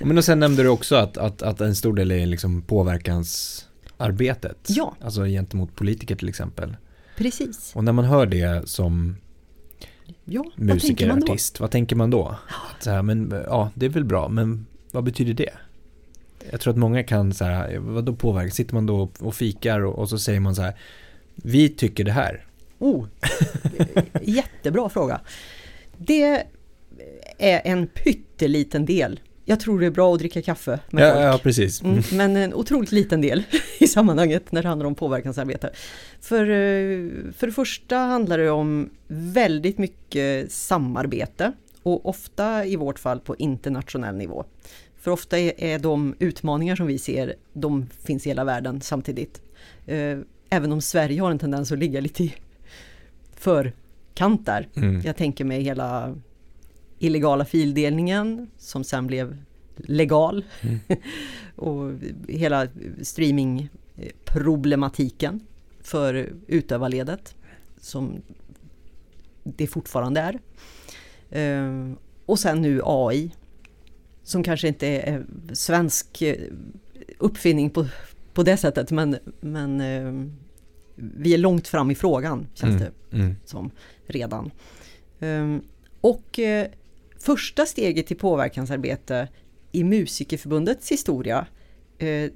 Men 0.00 0.18
och 0.18 0.24
sen 0.24 0.40
nämnde 0.40 0.62
du 0.62 0.68
också 0.68 0.96
att, 0.96 1.16
att, 1.16 1.42
att 1.42 1.60
en 1.60 1.74
stor 1.74 1.94
del 1.94 2.10
är 2.10 2.26
liksom 2.26 2.62
påverkansarbetet. 2.62 4.58
Ja. 4.68 4.94
Alltså 5.00 5.24
gentemot 5.24 5.76
politiker 5.76 6.16
till 6.16 6.28
exempel. 6.28 6.76
Precis. 7.16 7.72
Och 7.74 7.84
när 7.84 7.92
man 7.92 8.04
hör 8.04 8.26
det 8.26 8.68
som 8.68 9.16
Ja, 10.24 10.44
vad 10.56 10.66
tänker 10.66 10.66
man 10.66 10.74
musiker, 10.74 11.06
då? 11.06 11.12
artist, 11.32 11.60
vad 11.60 11.70
tänker 11.70 11.96
man 11.96 12.10
då? 12.10 12.36
Att 12.76 12.82
så 12.82 12.90
här, 12.90 13.02
men 13.02 13.34
ja, 13.46 13.70
det 13.74 13.86
är 13.86 13.90
väl 13.90 14.04
bra, 14.04 14.28
men 14.28 14.66
vad 14.90 15.04
betyder 15.04 15.34
det? 15.34 15.50
Jag 16.50 16.60
tror 16.60 16.72
att 16.72 16.78
många 16.78 17.02
kan 17.02 17.34
så 17.34 17.44
här, 17.44 17.78
vad 17.78 18.04
då 18.04 18.16
påverka? 18.16 18.50
Sitter 18.50 18.74
man 18.74 18.86
då 18.86 19.10
och 19.18 19.34
fikar 19.34 19.80
och, 19.80 19.98
och 19.98 20.08
så 20.08 20.18
säger 20.18 20.40
man 20.40 20.54
så 20.54 20.62
här, 20.62 20.74
vi 21.34 21.68
tycker 21.68 22.04
det 22.04 22.12
här. 22.12 22.44
Oh, 22.78 23.06
jättebra 24.22 24.88
fråga. 24.88 25.20
Det 25.98 26.22
är 27.38 27.60
en 27.64 27.86
pytteliten 27.86 28.86
del. 28.86 29.20
Jag 29.44 29.60
tror 29.60 29.80
det 29.80 29.86
är 29.86 29.90
bra 29.90 30.12
att 30.14 30.18
dricka 30.18 30.42
kaffe 30.42 30.78
med 30.90 31.04
Ja, 31.08 31.12
folk. 31.12 31.24
ja, 31.24 31.38
precis. 31.42 31.82
Mm, 31.82 32.02
men 32.12 32.36
en 32.36 32.54
otroligt 32.54 32.92
liten 32.92 33.20
del 33.20 33.42
i 33.78 33.88
sammanhanget 33.88 34.52
när 34.52 34.62
det 34.62 34.68
handlar 34.68 34.86
om 34.86 34.94
påverkansarbete. 34.94 35.70
För, 36.20 36.42
eh, 36.42 37.08
för 37.36 37.46
det 37.46 37.52
första 37.52 37.96
handlar 37.96 38.38
det 38.38 38.50
om 38.50 38.90
väldigt 39.08 39.78
mycket 39.78 40.52
samarbete 40.52 41.52
och 41.82 42.06
ofta 42.08 42.64
i 42.66 42.76
vårt 42.76 42.98
fall 42.98 43.20
på 43.20 43.36
internationell 43.36 44.16
nivå. 44.16 44.44
För 45.00 45.10
ofta 45.10 45.38
är, 45.38 45.52
är 45.64 45.78
de 45.78 46.14
utmaningar 46.18 46.76
som 46.76 46.86
vi 46.86 46.98
ser, 46.98 47.34
de 47.52 47.86
finns 48.04 48.26
i 48.26 48.30
hela 48.30 48.44
världen 48.44 48.80
samtidigt. 48.80 49.40
Eh, 49.86 50.18
Även 50.50 50.72
om 50.72 50.80
Sverige 50.80 51.20
har 51.20 51.30
en 51.30 51.38
tendens 51.38 51.72
att 51.72 51.78
ligga 51.78 52.00
lite 52.00 52.24
i 52.24 52.34
förkant 53.40 54.46
där. 54.46 54.68
Mm. 54.74 55.00
Jag 55.04 55.16
tänker 55.16 55.44
mig 55.44 55.62
hela 55.62 56.16
illegala 56.98 57.44
fildelningen 57.44 58.50
som 58.58 58.84
sen 58.84 59.06
blev 59.06 59.36
legal. 59.76 60.44
Mm. 60.60 60.78
och 61.56 61.92
hela 62.28 62.68
streamingproblematiken 63.02 65.40
för 65.80 66.32
utövarledet 66.46 67.34
som 67.80 68.22
det 69.44 69.66
fortfarande 69.66 70.20
är. 70.20 70.38
Eh, 71.30 71.92
Och 72.26 72.38
sen 72.38 72.62
nu 72.62 72.80
AI 72.84 73.34
som 74.22 74.42
kanske 74.42 74.68
inte 74.68 74.86
är 74.86 75.26
svensk 75.52 76.22
eh, 76.22 76.36
uppfinning 77.18 77.70
på, 77.70 77.86
på 78.34 78.42
det 78.42 78.56
sättet 78.56 78.90
men, 78.90 79.16
men 79.40 79.80
eh, 79.80 80.12
vi 80.98 81.34
är 81.34 81.38
långt 81.38 81.68
fram 81.68 81.90
i 81.90 81.94
frågan 81.94 82.46
känns 82.54 82.80
det 82.80 82.90
Mm. 83.12 83.24
Mm. 83.26 83.36
som 83.44 83.70
redan. 84.06 84.50
Ehm, 85.20 85.62
Och 86.00 86.38
eh, 86.38 86.66
första 87.18 87.66
steget 87.66 88.06
till 88.06 88.16
påverkansarbete 88.16 89.28
i 89.72 89.84
Musikerförbundets 89.84 90.92
historia, 90.92 91.46
eh, 91.98 92.30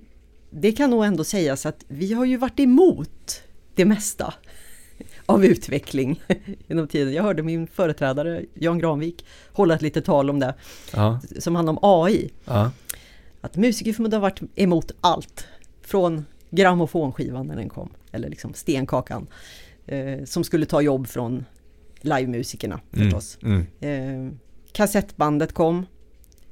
det 0.51 0.72
kan 0.72 0.90
nog 0.90 1.05
ändå 1.05 1.25
sägas 1.25 1.66
att 1.66 1.85
vi 1.88 2.12
har 2.12 2.25
ju 2.25 2.37
varit 2.37 2.61
emot 2.61 3.42
det 3.75 3.85
mesta 3.85 4.35
av 5.27 5.44
utveckling 5.44 6.20
genom 6.68 6.88
tiden. 6.88 7.12
Jag 7.12 7.22
hörde 7.22 7.42
min 7.42 7.66
företrädare 7.66 8.44
Jan 8.55 8.79
Granvik 8.79 9.25
hålla 9.53 9.75
ett 9.75 9.83
litet 9.83 10.05
tal 10.05 10.31
om 10.31 10.38
det, 10.40 10.55
Ja, 10.94 11.20
som 11.38 11.55
handlar 11.57 11.72
om 11.72 11.79
AI. 11.83 12.31
ja. 12.44 12.70
Att 13.40 13.57
Musikerförbundet 13.57 14.16
har 14.16 14.20
varit 14.20 14.40
emot 14.55 14.92
allt. 15.01 15.46
Från 15.83 16.25
grammofonskivan 16.51 17.46
när 17.46 17.57
den 17.57 17.68
kom, 17.68 17.88
eller 18.12 18.29
liksom 18.29 18.55
stenkakan. 18.55 19.27
Eh, 19.87 20.25
som 20.25 20.44
skulle 20.44 20.66
ta 20.66 20.81
jobb 20.83 21.07
från 21.09 21.44
livemusikerna 22.01 22.81
förstås. 22.92 23.38
Mm. 23.42 23.66
Mm. 23.81 24.27
Eh, 24.29 24.33
kassettbandet 24.72 25.53
kom. 25.53 25.87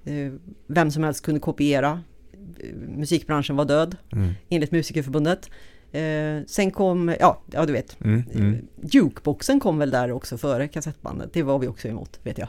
Eh, 0.05 0.33
vem 0.67 0.91
som 0.91 1.05
helst 1.05 1.25
kunde 1.25 1.41
kopiera. 1.41 2.03
musikbranschen 2.97 3.57
var 3.57 3.65
död 3.65 3.97
Mm. 4.13 4.33
enligt 4.49 4.71
Musikerförbundet. 4.73 5.51
Eh, 5.93 6.45
sen 6.47 6.71
kom, 6.71 7.15
ja, 7.21 7.43
ja 7.53 7.67
du 7.67 7.73
vet, 7.73 7.97
Mm. 8.05 8.23
Mm. 8.35 8.55
eh, 8.55 8.61
jukeboxen 8.83 9.61
kom 9.61 9.79
väl 9.79 9.91
där 9.91 10.13
också 10.13 10.39
före 10.39 10.69
kassettbandet. 10.69 11.33
Det 11.33 11.43
var 11.43 11.59
vi 11.59 11.67
också 11.69 11.89
emot, 11.89 12.21
vet 12.23 12.39
jag. 12.39 12.49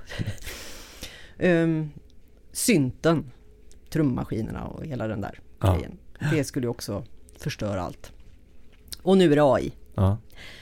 um, 1.64 1.92
synten, 2.52 3.32
trummaskinerna 3.90 4.64
och 4.68 4.86
hela 4.86 5.08
den 5.08 5.22
där 5.22 5.40
Ja. 5.62 5.74
grejen. 5.76 5.98
Det 6.32 6.44
skulle 6.44 6.66
ju 6.66 6.70
också 6.70 7.04
förstöra 7.38 7.82
allt. 7.82 8.12
Och 9.02 9.18
nu 9.18 9.32
är 9.32 9.36
det 9.36 9.44
AI. 9.44 9.72
Ja. 9.96 10.18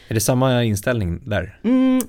Är 0.08 0.14
det 0.14 0.20
samma 0.20 0.64
inställning 0.64 1.22
där? 1.26 1.60
Mm, 1.64 2.02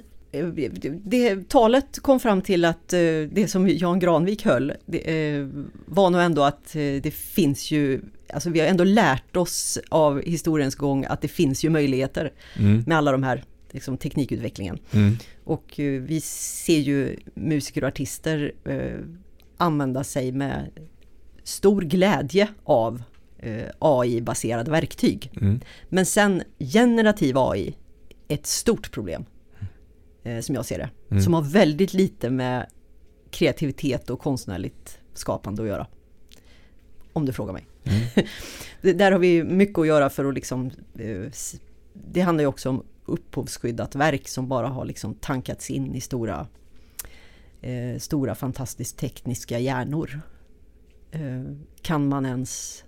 det, 1.04 1.48
talet 1.48 1.98
kom 1.98 2.20
fram 2.20 2.42
till 2.42 2.64
att 2.64 2.92
eh, 2.92 2.98
det 3.32 3.50
som 3.50 3.68
Jan 3.68 3.98
Granvik 3.98 4.44
höll 4.44 4.72
det, 4.86 4.98
eh, 5.34 5.48
var 5.86 6.10
nog 6.10 6.20
ändå 6.20 6.42
att 6.42 6.74
eh, 6.76 6.80
det 7.02 7.14
finns 7.14 7.70
ju, 7.70 8.00
alltså 8.32 8.50
vi 8.50 8.60
har 8.60 8.66
ändå 8.66 8.84
lärt 8.84 9.36
oss 9.36 9.78
av 9.88 10.22
historiens 10.22 10.74
gång 10.74 11.04
att 11.04 11.20
det 11.20 11.28
finns 11.28 11.64
ju 11.64 11.70
möjligheter 11.70 12.32
Mm. 12.58 12.84
med 12.86 12.96
alla 12.98 13.12
de 13.12 13.22
här 13.22 13.44
liksom, 13.70 13.96
teknikutvecklingen. 13.96 14.78
Mm. 14.92 15.16
Och 15.44 15.74
vi 15.76 16.20
ser 16.20 16.78
ju 16.78 17.16
musiker 17.34 17.84
och 17.84 17.88
artister 17.88 18.52
eh, 18.64 18.98
använda 19.56 20.04
sig 20.04 20.32
med 20.32 20.70
stor 21.44 21.82
glädje 21.82 22.48
av 22.64 23.02
AI-baserade 23.78 24.70
verktyg. 24.70 25.30
Mm. 25.40 25.60
Men 25.88 26.06
sen 26.06 26.42
generativ 26.58 27.38
AI 27.38 27.76
ett 28.28 28.46
stort 28.46 28.90
problem. 28.92 29.24
Eh, 30.22 30.40
som 30.40 30.54
jag 30.54 30.64
ser 30.66 30.78
det. 30.78 30.90
Mm. 31.10 31.22
Som 31.22 31.34
har 31.34 31.42
väldigt 31.42 31.94
lite 31.94 32.30
med 32.30 32.66
kreativitet 33.30 34.10
och 34.10 34.20
konstnärligt 34.20 34.98
skapande 35.14 35.62
att 35.62 35.68
göra. 35.68 35.86
Om 37.12 37.26
du 37.26 37.32
frågar 37.32 37.52
mig. 37.52 37.66
Mm. 37.84 38.00
Det- 38.82 38.92
Där 38.92 39.12
har 39.12 39.18
vi 39.18 39.44
mycket 39.44 39.78
att 39.78 39.86
göra 39.86 40.10
för 40.10 40.24
att 40.24 40.34
liksom 40.34 40.70
eh, 40.98 41.22
Det 41.92 42.20
handlar 42.20 42.42
ju 42.42 42.46
också 42.48 42.68
om 42.68 42.84
upphovsskyddat 43.04 43.94
verk 43.94 44.28
som 44.28 44.48
bara 44.48 44.68
har 44.68 44.84
liksom 44.84 45.14
tankats 45.14 45.70
in 45.70 45.94
i 45.94 46.00
stora 46.00 46.46
eh, 47.60 47.98
Stora 47.98 48.34
fantastiskt 48.34 48.98
tekniska 48.98 49.58
hjärnor. 49.58 50.20
Eh, 51.10 51.42
kan 51.82 52.08
man 52.08 52.26
ens 52.26 52.84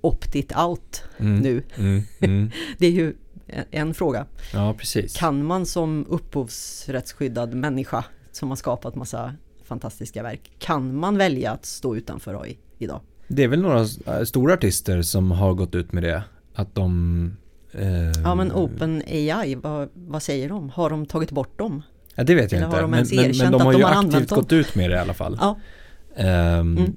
opt 0.00 0.34
it 0.34 0.56
out 0.56 1.02
Mm. 1.18 1.38
nu? 1.40 1.62
Mm. 1.76 2.02
Mm. 2.20 2.50
Det 2.78 2.86
är 2.86 2.90
ju 2.90 3.14
en, 3.70 3.94
fråga. 3.94 4.26
Ja, 4.52 4.74
precis. 4.78 5.16
Kan 5.16 5.44
man 5.44 5.66
som 5.66 6.06
upphovsrättsskyddad 6.08 7.54
människa 7.54 8.04
som 8.32 8.48
har 8.48 8.56
skapat 8.56 8.94
massa 8.94 9.34
fantastiska 9.64 10.22
verk, 10.22 10.50
kan 10.58 10.96
man 10.96 11.16
välja 11.18 11.50
att 11.52 11.64
stå 11.66 11.96
utanför 11.96 12.42
AI 12.42 12.58
idag? 12.78 13.00
Det 13.28 13.44
är 13.44 13.48
väl 13.48 13.60
några 13.62 13.80
eh, 14.06 14.22
stora 14.24 14.54
artister 14.54 15.02
som 15.02 15.30
har 15.30 15.54
gått 15.54 15.74
ut 15.74 15.92
med 15.92 16.02
det. 16.02 16.22
Att 16.54 16.74
de... 16.74 17.36
Eh, 17.72 18.10
Ja 18.24 18.34
men 18.34 18.52
OpenAI, 18.52 19.54
vad, 19.54 19.88
vad 19.94 20.22
säger 20.22 20.48
de? 20.48 20.70
Har 20.70 20.90
de 20.90 21.06
tagit 21.06 21.30
bort 21.30 21.58
dem? 21.58 21.82
Ja, 22.14 22.24
det 22.24 22.34
vet 22.34 22.52
jag 22.52 22.58
Eller 22.62 22.68
har 22.88 22.98
inte. 22.98 23.14
de 23.14 23.16
Men, 23.16 23.28
men, 23.28 23.38
men 23.38 23.52
de 23.52 23.60
har 23.62 23.72
de 23.72 23.78
ju 23.78 23.84
har 23.84 23.92
använt 23.92 24.14
aktivt 24.14 24.30
gått 24.30 24.52
ut 24.52 24.74
med 24.74 24.90
det 24.90 24.96
i 24.96 24.98
alla 24.98 25.14
fall. 25.14 25.36
Ja, 25.40 25.58
Ehm, 26.16 26.76
Mm. 26.78 26.96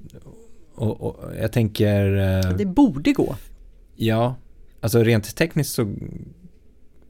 Och, 0.74 1.00
och 1.00 1.16
jag 1.40 1.52
tänker... 1.52 2.16
eh, 2.16 2.56
det 2.56 2.66
borde 2.66 3.12
gå. 3.12 3.36
Ja, 3.96 4.34
alltså 4.80 5.02
rent 5.02 5.36
tekniskt 5.36 5.72
så... 5.74 5.94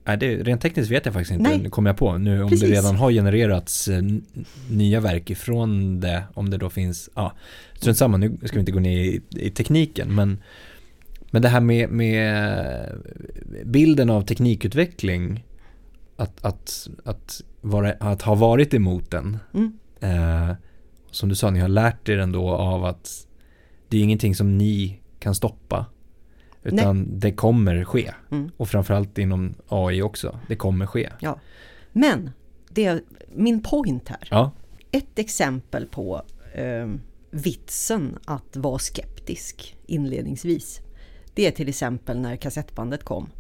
Nej, 0.06 0.16
det, 0.16 0.36
rent 0.36 0.62
tekniskt 0.62 0.90
vet 0.90 1.04
jag 1.06 1.14
faktiskt 1.14 1.38
inte, 1.38 1.56
Nej. 1.58 1.70
kommer 1.70 1.90
jag 1.90 1.96
på. 1.96 2.18
Nu 2.18 2.42
om 2.42 2.50
Precis. 2.50 2.68
det 2.70 2.76
redan 2.76 2.96
har 2.96 3.10
genererats 3.10 3.88
eh, 3.88 4.02
nya 4.70 5.00
verk 5.00 5.30
ifrån 5.30 6.00
det, 6.00 6.22
om 6.34 6.50
det 6.50 6.56
då 6.56 6.70
finns, 6.70 7.10
ja, 7.14 7.32
strunt 7.74 7.98
samma, 7.98 8.16
nu 8.16 8.38
ska 8.44 8.52
vi 8.54 8.60
inte 8.60 8.72
gå 8.72 8.80
ner 8.80 8.98
i, 9.00 9.20
i 9.36 9.50
tekniken, 9.50 10.14
men, 10.14 10.42
men 11.30 11.42
det 11.42 11.48
här 11.48 11.60
med, 11.60 11.88
med 11.90 13.02
bilden 13.64 14.10
av 14.10 14.22
teknikutveckling, 14.22 15.44
att, 16.16 16.44
att, 16.44 16.88
att, 17.04 17.40
vara, 17.60 17.92
att 17.92 18.22
ha 18.22 18.34
varit 18.34 18.74
emot 18.74 19.10
den, 19.10 19.38
Mm. 19.54 19.72
eh, 20.00 20.54
som 21.10 21.28
du 21.28 21.34
sa, 21.34 21.50
ni 21.50 21.60
har 21.60 21.68
lärt 21.68 22.08
er 22.08 22.18
ändå 22.18 22.48
av 22.50 22.84
att 22.84 23.23
det 23.94 23.98
är 23.98 24.02
ingenting 24.02 24.34
som 24.34 24.58
ni 24.58 25.00
kan 25.18 25.34
stoppa. 25.34 25.86
Utan 26.62 27.18
det 27.18 27.32
kommer 27.32 27.84
ske. 27.84 28.12
Mm. 28.30 28.50
Och 28.56 28.68
framförallt 28.68 29.18
inom 29.18 29.54
AI 29.68 30.02
också. 30.02 30.38
Det 30.48 30.56
kommer 30.56 30.86
ske. 30.86 31.10
Men, 31.92 32.30
det 32.70 32.84
är 32.84 33.02
min 33.34 33.62
point 33.62 34.08
här. 34.08 34.28
Ja. 34.30 34.50
Ett 34.90 35.18
exempel 35.18 35.86
på 35.86 36.22
eh, 36.54 36.88
vitsen 37.30 38.18
att 38.24 38.56
vara 38.56 38.78
skeptisk 38.78 39.76
inledningsvis. 39.86 40.80
Det 41.34 41.46
är 41.46 41.50
till 41.50 41.68
exempel 41.68 42.20
när 42.20 42.36
kassettbandet 42.36 43.04
kom. 43.04 43.30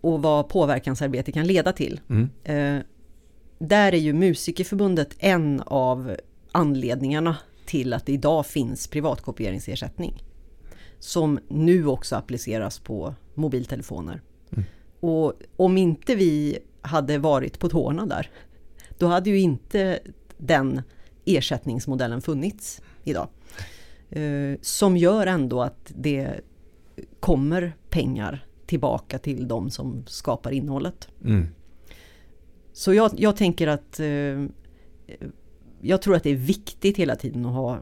Och 0.00 0.22
vad 0.22 0.48
påverkansarbete 0.48 1.32
kan 1.32 1.46
leda 1.46 1.72
till. 1.72 2.00
Mm. 2.08 2.30
Eh, 2.44 2.82
där 3.58 3.92
är 3.92 3.98
ju 3.98 4.12
Musikerförbundet 4.12 5.16
en 5.18 5.60
av 5.60 6.16
anledningarna 6.52 7.36
till 7.70 7.92
att 7.92 8.06
det 8.06 8.12
idag 8.12 8.46
finns 8.46 8.88
privatkopieringsersättning. 8.88 10.24
Som 10.98 11.38
nu 11.48 11.86
också 11.86 12.16
appliceras 12.16 12.78
på 12.78 13.14
mobiltelefoner. 13.34 14.22
Mm. 14.52 14.64
Och 15.00 15.34
om 15.56 15.78
inte 15.78 16.14
vi 16.14 16.58
hade 16.82 17.18
varit 17.18 17.58
på 17.58 17.68
tårna 17.68 18.06
där, 18.06 18.30
då 18.98 19.06
hade 19.06 19.30
ju 19.30 19.40
inte 19.40 19.98
den 20.36 20.82
ersättningsmodellen 21.24 22.20
funnits 22.20 22.82
idag. 23.04 23.28
Eh, 24.10 24.58
som 24.60 24.96
gör 24.96 25.26
ändå 25.26 25.62
att 25.62 25.92
det 25.96 26.40
kommer 27.20 27.76
pengar 27.90 28.46
tillbaka 28.66 29.18
till 29.18 29.48
de 29.48 29.70
som 29.70 30.04
skapar 30.06 30.50
innehållet. 30.50 31.08
Mm. 31.24 31.46
Så 32.72 32.94
jag, 32.94 33.10
jag 33.16 33.36
tänker 33.36 33.66
att 33.66 34.00
eh, 34.00 34.46
jag 35.80 36.02
tror 36.02 36.16
att 36.16 36.22
det 36.22 36.30
är 36.30 36.36
viktigt 36.36 36.96
hela 36.96 37.16
tiden 37.16 37.46
att 37.46 37.52
ha, 37.52 37.78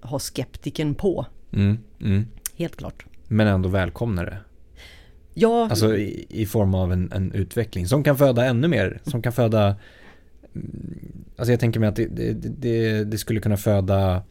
ha 0.00 0.18
skeptiken 0.18 0.94
på. 0.94 1.26
Mm. 1.52 1.78
Mm. 2.00 2.26
Helt 2.56 2.76
klart. 2.76 3.04
Men 3.28 3.46
ändå 3.46 3.68
välkomna 3.68 4.24
det. 4.24 4.38
Ja, 5.34 5.68
Alltså 5.70 5.96
i, 5.96 6.26
i 6.28 6.46
form 6.46 6.74
av 6.74 6.92
en, 6.92 7.12
en 7.12 7.32
utveckling 7.32 7.86
som 7.86 8.04
kan 8.04 8.18
föda 8.18 8.44
ännu 8.44 8.68
mer. 8.68 9.00
Som 9.04 9.22
kan 9.22 9.32
föda 9.32 9.76
mm, 10.54 11.24
Alltså 11.36 11.52
jag 11.52 11.60
tänker 11.60 11.80
mig 11.80 11.88
att 11.88 11.96
det, 11.96 12.06
det, 12.06 12.32
det, 12.32 13.04
det 13.04 13.18
skulle 13.18 13.40
kunna 13.40 13.56
föda 13.56 14.22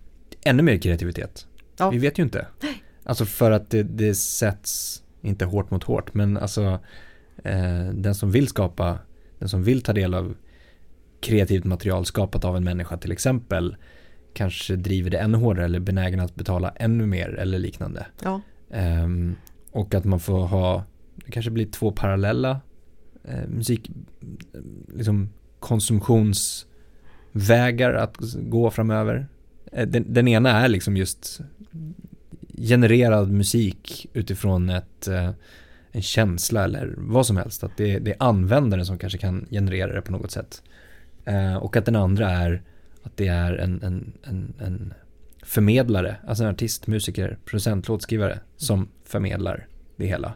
ännu 0.43 0.63
mer 0.63 0.77
kreativitet. 0.77 1.47
Ja. 1.77 1.89
Vi 1.89 1.97
vet 1.97 2.19
ju 2.19 2.23
inte. 2.23 2.47
Alltså 3.03 3.25
för 3.25 3.51
att 3.51 3.69
det, 3.69 3.84
det 3.84 4.15
sätts, 4.15 5.03
inte 5.21 5.45
hårt 5.45 5.71
mot 5.71 5.84
hårt, 5.84 6.13
men 6.13 6.38
alltså 6.38 6.79
eh, 7.43 7.89
den 7.93 8.15
som 8.15 8.31
vill 8.31 8.47
skapa, 8.47 8.99
den 9.39 9.49
som 9.49 9.63
vill 9.63 9.81
ta 9.81 9.93
del 9.93 10.13
av 10.13 10.36
kreativt 11.21 11.63
material 11.63 12.05
skapat 12.05 12.45
av 12.45 12.57
en 12.57 12.63
människa 12.63 12.97
till 12.97 13.12
exempel 13.12 13.75
kanske 14.34 14.75
driver 14.75 15.10
det 15.10 15.17
ännu 15.17 15.38
hårdare 15.38 15.65
eller 15.65 15.79
benägen 15.79 16.19
att 16.19 16.36
betala 16.36 16.73
ännu 16.75 17.05
mer 17.05 17.29
eller 17.29 17.60
liknande. 17.60 18.05
ja, 18.23 18.41
Ehm, 18.71 19.36
och 19.71 19.95
att 19.95 20.05
man 20.05 20.19
får 20.19 20.47
ha, 20.47 20.84
det 21.15 21.31
kanske 21.31 21.51
blir 21.51 21.65
två 21.65 21.91
parallella 21.91 22.62
eh, 23.23 23.47
musik, 23.47 23.91
liksom 24.95 25.29
konsumtionsvägar 25.60 27.93
att 27.93 28.17
gå 28.36 28.71
framöver. 28.71 29.27
Eh, 29.71 29.88
den, 29.88 30.13
den 30.13 30.27
ena 30.27 30.49
är 30.49 30.67
liksom 30.67 30.97
just 30.97 31.41
genererad 32.57 33.31
musik 33.31 34.07
utifrån 34.13 34.69
ett, 34.69 35.07
eh, 35.07 35.29
en 35.91 36.01
känsla 36.01 36.63
eller 36.63 36.93
vad 36.97 37.25
som 37.25 37.38
helst. 37.38 37.63
Att 37.63 37.77
det, 37.77 37.99
det 37.99 38.12
är 38.12 38.17
användaren 38.19 38.86
som 38.86 38.97
kanske 38.97 39.19
kan 39.19 39.47
generera 39.51 39.93
det 39.93 40.01
på 40.01 40.12
något 40.12 40.31
sätt. 40.31 40.63
Eh, 41.25 41.55
och 41.55 41.75
att 41.77 41.86
den 41.86 41.95
andra 41.95 42.29
är 42.29 42.62
att 43.03 43.17
det 43.17 43.27
är 43.27 43.53
en, 43.53 43.84
en, 43.84 44.13
en, 44.23 44.53
en 44.60 44.93
förmedlare, 45.43 46.15
alltså 46.27 46.43
en 46.43 46.49
artist, 46.49 46.88
musiker, 46.88 47.38
producent, 47.45 47.88
låtskrivare 47.88 48.39
som 48.57 48.88
förmedlar 49.05 49.67
det 49.95 50.05
hela. 50.05 50.34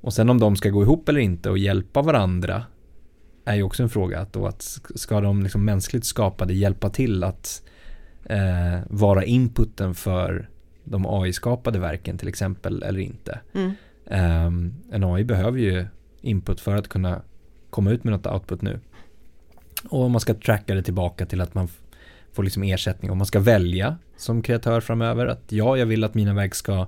Och 0.00 0.12
sen 0.14 0.30
om 0.30 0.40
de 0.40 0.56
ska 0.56 0.70
gå 0.70 0.82
ihop 0.82 1.08
eller 1.08 1.20
inte 1.20 1.50
och 1.50 1.58
hjälpa 1.58 2.02
varandra 2.02 2.64
är 3.44 3.54
ju 3.54 3.62
också 3.62 3.82
en 3.82 3.88
fråga. 3.88 4.20
Att 4.20 4.32
då 4.32 4.46
att 4.46 4.62
ska 4.94 5.20
de 5.20 5.42
liksom 5.42 5.64
mänskligt 5.64 6.04
skapade 6.04 6.54
hjälpa 6.54 6.90
till 6.90 7.24
att 7.24 7.62
eh, 8.24 8.78
vara 8.90 9.24
inputen 9.24 9.94
för 9.94 10.48
de 10.84 11.06
AI-skapade 11.06 11.78
verken 11.78 12.18
till 12.18 12.28
exempel 12.28 12.82
eller 12.82 13.00
inte. 13.00 13.40
mm, 13.54 13.72
Um, 14.06 14.74
en 14.90 15.04
AI 15.04 15.24
behöver 15.24 15.58
ju 15.58 15.86
input 16.20 16.60
för 16.60 16.76
att 16.76 16.88
kunna 16.88 17.22
komma 17.70 17.90
ut 17.90 18.04
med 18.04 18.12
något 18.12 18.26
output 18.26 18.62
nu. 18.62 18.80
Och 19.88 20.10
man 20.10 20.20
ska 20.20 20.34
tracka 20.34 20.74
det 20.74 20.82
tillbaka 20.82 21.26
till 21.26 21.40
att 21.40 21.54
man 21.54 21.68
får 22.32 22.42
liksom 22.42 22.62
ersättning. 22.62 23.10
Och 23.10 23.16
man 23.16 23.26
ska 23.26 23.40
välja 23.40 23.96
som 24.16 24.42
kreatör 24.42 24.80
framöver 24.80 25.26
att 25.26 25.52
ja, 25.52 25.76
jag 25.76 25.86
vill 25.86 26.04
att 26.04 26.14
mina 26.14 26.34
verk 26.34 26.54
ska 26.54 26.86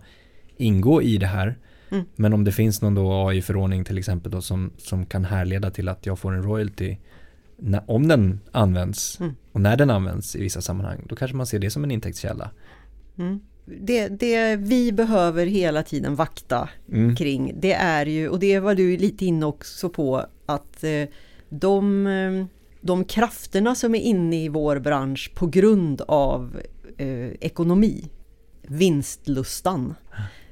ingå 0.56 1.02
i 1.02 1.16
det 1.18 1.26
här. 1.26 1.56
Mm. 1.90 2.04
Men 2.16 2.32
om 2.32 2.44
det 2.44 2.52
finns 2.52 2.82
någon 2.82 2.94
då 2.94 3.28
AI-förordning 3.28 3.84
till 3.84 3.98
exempel 3.98 4.32
då 4.32 4.42
som, 4.42 4.70
som 4.78 5.06
kan 5.06 5.24
härleda 5.24 5.70
till 5.70 5.88
att 5.88 6.06
jag 6.06 6.18
får 6.18 6.34
en 6.34 6.42
royalty 6.42 6.96
när, 7.56 7.82
om 7.90 8.08
den 8.08 8.40
används 8.52 9.20
Mm. 9.20 9.34
och 9.52 9.60
när 9.60 9.76
den 9.76 9.90
används 9.90 10.36
i 10.36 10.40
vissa 10.40 10.60
sammanhang, 10.60 11.02
då 11.08 11.16
kanske 11.16 11.36
man 11.36 11.46
ser 11.46 11.58
det 11.58 11.70
som 11.70 11.84
en 11.84 11.90
intäktskälla. 11.90 12.50
mm. 13.18 13.40
det, 13.64 14.08
det 14.08 14.56
vi 14.56 14.92
behöver 14.92 15.46
hela 15.46 15.82
tiden 15.82 16.14
vakta 16.14 16.68
Mm. 16.92 17.16
kring, 17.16 17.52
det 17.60 17.72
är 17.72 18.06
ju, 18.06 18.28
och 18.28 18.38
det 18.38 18.60
var 18.60 18.74
du 18.74 18.96
lite 18.96 19.26
inne 19.26 19.46
också 19.46 19.88
på, 19.88 20.26
att 20.46 20.84
eh, 20.84 21.08
de, 21.48 22.06
eh, 22.06 22.46
de 22.86 23.04
krafterna 23.04 23.74
som 23.74 23.94
är 23.94 23.98
inne 24.00 24.44
i 24.44 24.48
vår 24.48 24.78
bransch 24.78 25.32
på 25.34 25.46
grund 25.46 26.00
av 26.08 26.60
eh, 26.98 27.30
ekonomi, 27.40 28.08
vinstlustan, 28.62 29.94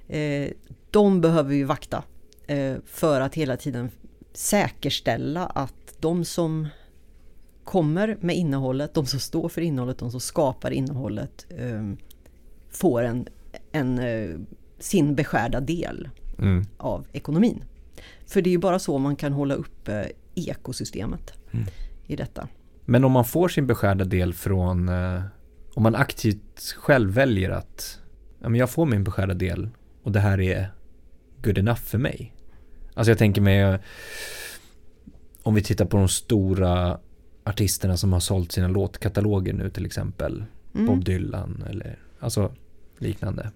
eh, 0.09 0.49
de 0.91 1.21
behöver 1.21 1.51
vi 1.51 1.63
vakta 1.65 2.03
eh, 2.47 2.75
för 2.87 3.21
att 3.21 3.35
hela 3.35 3.57
tiden 3.57 3.91
säkerställa 4.33 5.47
att 5.47 5.95
de 6.01 6.25
som 6.25 6.69
kommer 7.65 8.17
med 8.21 8.37
innehållet, 8.37 8.95
de 8.95 9.07
som 9.07 9.21
står 9.21 9.49
för 9.49 9.61
innehållet, 9.61 9.99
de 9.99 10.11
som 10.11 10.21
skapar 10.21 10.71
innehållet 10.71 11.47
eh, 11.59 11.93
får 12.71 13.03
en, 13.03 13.27
en, 13.73 13.99
eh, 13.99 14.31
sin 14.79 15.15
beskärda 15.15 15.61
del 15.61 16.09
Mm. 16.39 16.65
av 16.77 17.07
ekonomin. 17.13 17.65
För 18.27 18.43
det 18.43 18.49
är 18.51 18.53
ju 18.53 18.59
bara 18.59 18.79
så 18.79 18.99
man 18.99 19.17
kan 19.17 19.33
hålla 19.33 19.55
uppe 19.55 20.13
ekosystemet 20.35 21.33
Mm. 21.53 21.67
I 22.07 22.17
detta. 22.17 22.49
Men 22.85 23.05
om 23.05 23.13
man 23.13 23.25
får 23.25 23.49
sin 23.49 23.67
beskärda 23.67 24.05
del 24.05 24.35
från, 24.35 24.89
eh, 24.89 25.23
om 25.75 25.83
man 25.83 25.95
aktivt 25.95 26.75
själv 26.79 27.11
väljer 27.11 27.51
att 27.51 28.01
ja, 28.41 28.49
men 28.49 28.61
jag 28.61 28.71
får 28.71 28.87
min 28.87 29.05
beskärda 29.05 29.35
del 29.35 29.69
och 30.03 30.13
det 30.13 30.21
här 30.21 30.41
är 30.41 30.69
good 31.43 31.59
enough 31.59 31.81
för 31.81 31.99
mig. 31.99 32.35
Alltså 32.95 33.11
jag 33.11 33.19
tänker 33.19 33.41
mig, 33.41 33.61
eh, 33.61 33.81
om 35.43 35.55
vi 35.55 35.63
tittar 35.63 35.85
på 35.85 35.97
de 35.97 36.09
stora 36.09 36.99
artisterna 37.45 37.97
som 37.97 38.13
har 38.13 38.21
sålt 38.21 38.53
sina 38.53 38.69
låtkataloger 38.69 39.53
nu 39.53 39.71
till 39.71 39.87
exempel. 39.87 40.45
Mm. 40.75 40.87
Bob 40.87 41.05
Dylan 41.05 41.65
eller 41.71 41.99
alltså 42.21 42.53
liknande. 42.99 43.51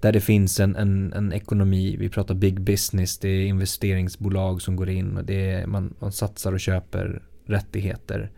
Där 0.00 0.12
det 0.12 0.20
finns 0.20 0.60
en, 0.60 0.76
en, 0.76 1.12
en 1.12 1.32
ekonomi, 1.32 1.96
vi 1.98 2.08
pratar 2.08 2.34
big 2.34 2.60
business, 2.60 3.18
det 3.18 3.28
är 3.28 3.46
investeringsbolag 3.46 4.62
som 4.62 4.76
går 4.76 4.88
in 4.88 5.16
och 5.16 5.24
det 5.24 5.50
är, 5.50 5.66
man, 5.66 5.94
man 5.98 6.12
satsar 6.12 6.52
och 6.52 6.60
köper 6.60 7.22
rättigheter. 7.44 8.30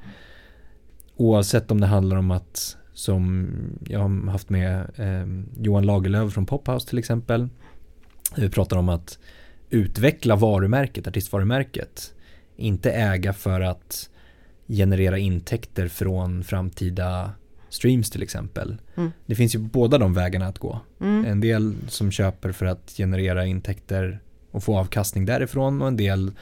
Oavsett 1.17 1.71
om 1.71 1.81
det 1.81 1.87
handlar 1.87 2.17
om 2.17 2.31
att, 2.31 2.77
som 2.93 3.49
jag 3.89 4.01
har 4.01 4.31
haft 4.31 4.51
med 4.51 4.91
eh, 4.97 5.27
Johan 5.65 5.87
Lagerlöf 5.87 6.33
från 6.33 6.47
Pophouse 6.47 6.89
till 6.89 6.99
exempel. 6.99 7.49
Vi 8.37 8.51
pratar 8.51 8.77
om 8.77 8.89
att 8.89 9.19
utveckla 9.71 10.37
varumärket, 10.37 11.09
artistvarumärket. 11.09 12.15
Inte 12.57 12.93
äga 12.93 13.33
för 13.33 13.61
att 13.61 14.11
generera 14.69 15.19
intäkter 15.19 15.89
från 15.89 16.45
framtida 16.45 17.31
streams 17.71 18.11
till 18.11 18.23
exempel. 18.23 18.77
Mm. 18.97 19.11
Det 19.27 19.35
finns 19.35 19.55
ju 19.55 19.59
båda 19.59 19.99
de 19.99 20.15
vägarna 20.15 20.47
att 20.47 20.59
gå. 20.59 20.81
Mm. 21.01 21.25
En 21.25 21.41
del 21.41 21.75
som 21.89 22.11
köper 22.11 22.53
för 22.53 22.67
att 22.67 22.93
generera 22.97 23.47
intäkter 23.47 24.21
och 24.51 24.65
få 24.65 24.79
avkastning 24.79 25.25
därifrån 25.25 25.83
och 25.83 25.89
en 25.89 25.97
del 25.97 26.33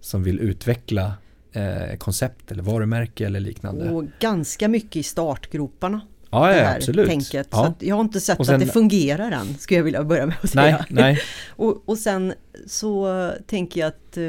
som 0.00 0.22
vill 0.22 0.40
utveckla 0.40 1.12
eh, 1.52 1.96
koncept 1.98 2.52
eller 2.52 2.62
varumärke 2.62 3.26
eller 3.26 3.40
liknande. 3.40 3.90
Och 3.90 4.04
ganska 4.20 4.68
mycket 4.68 4.96
i 4.96 5.02
startgroparna. 5.02 6.00
ja, 6.30 6.46
det 6.48 6.56
ja, 6.58 6.64
här 6.64 6.76
absolut. 6.76 7.08
tänket. 7.08 7.46
Så 7.50 7.56
Ja. 7.56 7.66
att 7.66 7.82
jag 7.82 7.94
har 7.96 8.00
inte 8.00 8.20
sett 8.20 8.46
sen- 8.46 8.54
att 8.54 8.60
det 8.60 8.66
fungerar 8.66 9.30
än, 9.30 9.58
skulle 9.58 9.78
jag 9.78 9.84
vilja 9.84 10.04
börja 10.04 10.26
med 10.26 10.34
att 10.42 10.54
Nej, 10.54 10.72
säga. 10.72 10.86
nej. 10.90 11.20
Och, 11.48 11.88
och 11.88 11.98
sen 11.98 12.32
så 12.66 13.30
tänker 13.46 13.80
jag 13.80 13.88
att 13.88 14.16
eh, 14.16 14.24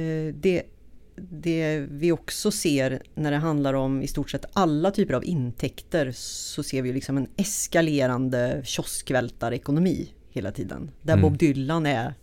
eh, 0.00 0.34
det, 0.34 0.62
det 1.16 1.86
vi 1.90 2.12
också 2.12 2.50
ser 2.50 3.02
när 3.14 3.30
det 3.30 3.36
handlar 3.36 3.74
om 3.74 4.02
i 4.02 4.06
stort 4.06 4.30
sett 4.30 4.44
alla 4.52 4.90
typer 4.90 5.14
av 5.14 5.24
intäkter 5.24 6.12
så 6.14 6.62
ser 6.62 6.82
vi 6.82 6.92
liksom 6.92 7.16
en 7.16 7.28
eskalerande 7.36 8.60
kioskvältarekonomi 8.64 10.08
hela 10.30 10.52
tiden. 10.52 10.90
Där 11.02 11.12
Mm. 11.12 11.22
Bob 11.22 11.38
Dylan 11.38 11.86
är 11.86 12.14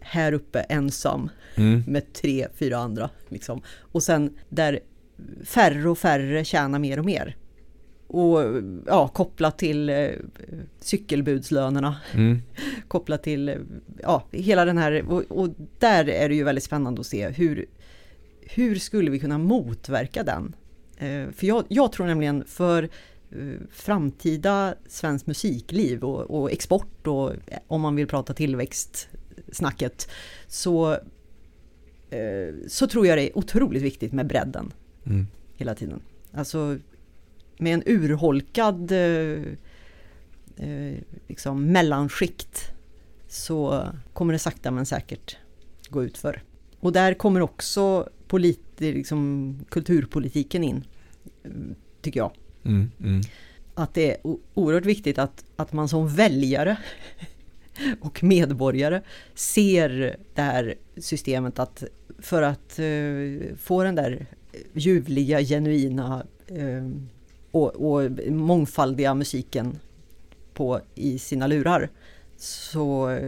här 0.00 0.32
uppe 0.32 0.60
ensam 0.60 1.28
Mm. 1.54 1.84
med 1.86 2.12
tre, 2.12 2.46
fyra 2.54 2.78
andra. 2.78 3.10
Liksom. 3.28 3.62
Och 3.80 4.02
sen 4.02 4.34
där 4.48 4.80
färre 5.44 5.88
och 5.90 5.98
färre 5.98 6.44
tjänar 6.44 6.78
mer 6.78 6.98
och 6.98 7.04
mer. 7.04 7.36
Och 8.06 8.38
ja, 8.86 9.08
kopplat 9.08 9.58
till 9.58 9.88
eh, 9.90 10.08
cykelbudslönerna 10.80 11.96
Mm. 12.14 12.42
kopplat 12.88 13.22
till 13.22 13.56
ja, 14.02 14.24
hela 14.32 14.64
den 14.64 14.78
här 14.78 15.04
och, 15.08 15.22
och 15.22 15.48
där 15.78 16.08
är 16.08 16.28
det 16.28 16.34
ju 16.34 16.44
väldigt 16.44 16.64
spännande 16.64 17.00
att 17.00 17.06
se 17.06 17.28
hur, 17.28 17.66
hur 18.54 18.76
skulle 18.76 19.10
vi 19.10 19.18
kunna 19.18 19.38
motverka 19.38 20.22
den? 20.22 20.54
Eh, 20.96 21.30
för 21.30 21.46
jag, 21.46 21.64
jag 21.68 21.92
tror 21.92 22.06
nämligen 22.06 22.44
för 22.44 22.82
eh, 23.30 23.54
framtida 23.70 24.74
svenskt 24.86 25.26
musikliv 25.26 26.04
och, 26.04 26.40
och 26.40 26.52
export 26.52 27.06
och 27.06 27.32
eh, 27.32 27.58
om 27.66 27.80
man 27.80 27.96
vill 27.96 28.06
prata 28.06 28.34
tillväxtsnacket 28.34 30.08
så, 30.46 30.98
så 32.66 32.86
tror 32.86 33.06
jag 33.06 33.18
det 33.18 33.30
är 33.30 33.38
otroligt 33.38 33.82
viktigt 33.82 34.12
med 34.12 34.26
bredden 34.26 34.72
Mm. 35.06 35.26
hela 35.56 35.74
tiden. 35.74 36.02
Alltså 36.32 36.78
med 37.58 37.74
en 37.74 37.82
urholkad 37.86 38.92
liksom 41.28 41.66
mellanskikt 41.66 42.72
så 43.28 43.88
kommer 44.12 44.32
det 44.32 44.38
sakta 44.38 44.70
men 44.70 44.86
säkert 44.86 45.36
gå 45.88 46.04
ut 46.04 46.18
för. 46.18 46.42
Och 46.80 46.92
där 46.92 47.14
kommer 47.14 47.40
också 47.40 48.08
polit, 48.28 48.60
liksom, 48.76 49.58
kulturpolitiken 49.68 50.64
in, 50.64 50.84
tycker 52.02 52.20
jag. 52.20 52.32
Mm. 52.64 52.90
Mm. 53.00 53.20
Att 53.74 53.94
det 53.94 54.10
är 54.10 54.16
oerhört 54.54 54.84
viktigt 54.84 55.18
att, 55.18 55.44
att 55.56 55.72
man 55.72 55.88
som 55.88 56.08
väljare 56.08 56.76
och 58.00 58.22
medborgare 58.22 59.02
ser 59.34 60.16
det 60.34 60.42
här 60.42 60.74
systemet 60.96 61.58
att 61.58 61.84
för 62.18 62.42
att 62.42 62.78
eh, 62.78 63.56
få 63.56 63.84
den 63.84 63.94
där 63.94 64.26
ljuvliga, 64.72 65.40
genuina 65.40 66.26
eh, 66.46 66.90
och, 67.50 67.76
och 67.76 68.10
mångfaldiga 68.28 69.14
musiken 69.14 69.78
på, 70.54 70.80
i 70.94 71.18
sina 71.18 71.46
lurar 71.46 71.90
så 72.36 73.18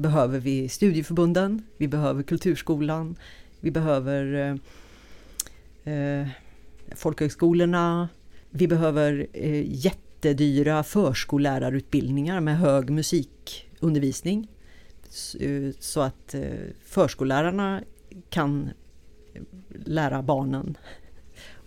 behöver 0.00 0.38
vi 0.40 0.68
studieförbunden, 0.68 1.62
vi 1.76 1.88
behöver 1.88 2.22
kulturskolan, 2.22 3.16
vi 3.60 3.70
behöver 3.70 4.34
eh, 5.84 5.94
eh, 5.94 6.28
folkhögskolorna, 6.96 8.08
vi 8.50 8.68
behöver 8.68 9.26
eh, 9.32 9.62
jättedyra 9.84 10.82
förskollärarutbildningar 10.82 12.40
med 12.40 12.58
hög 12.58 12.90
musikundervisning. 12.90 14.48
Eh, 15.40 15.70
Så 15.78 16.00
att 16.00 16.34
eh, 16.34 16.42
förskollärarna 16.84 17.82
kan 18.30 18.70
lära 19.84 20.22
barnen 20.22 20.76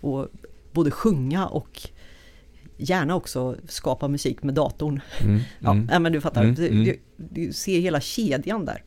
och 0.00 0.28
både 0.72 0.90
sjunga 0.90 1.46
och 1.46 1.80
gärna 2.76 3.14
också 3.16 3.56
skapa 3.68 4.08
musik 4.08 4.42
med 4.42 4.54
datorn. 4.54 5.00
Mm. 5.22 5.40
Ja, 5.58 5.70
Mm. 5.72 6.02
men 6.02 6.12
du 6.12 6.20
fattar, 6.20 6.44
Mm, 6.44 6.96
du, 7.16 7.52
ser 7.52 7.80
hela 7.80 8.00
kedjan 8.00 8.64
där. 8.64 8.82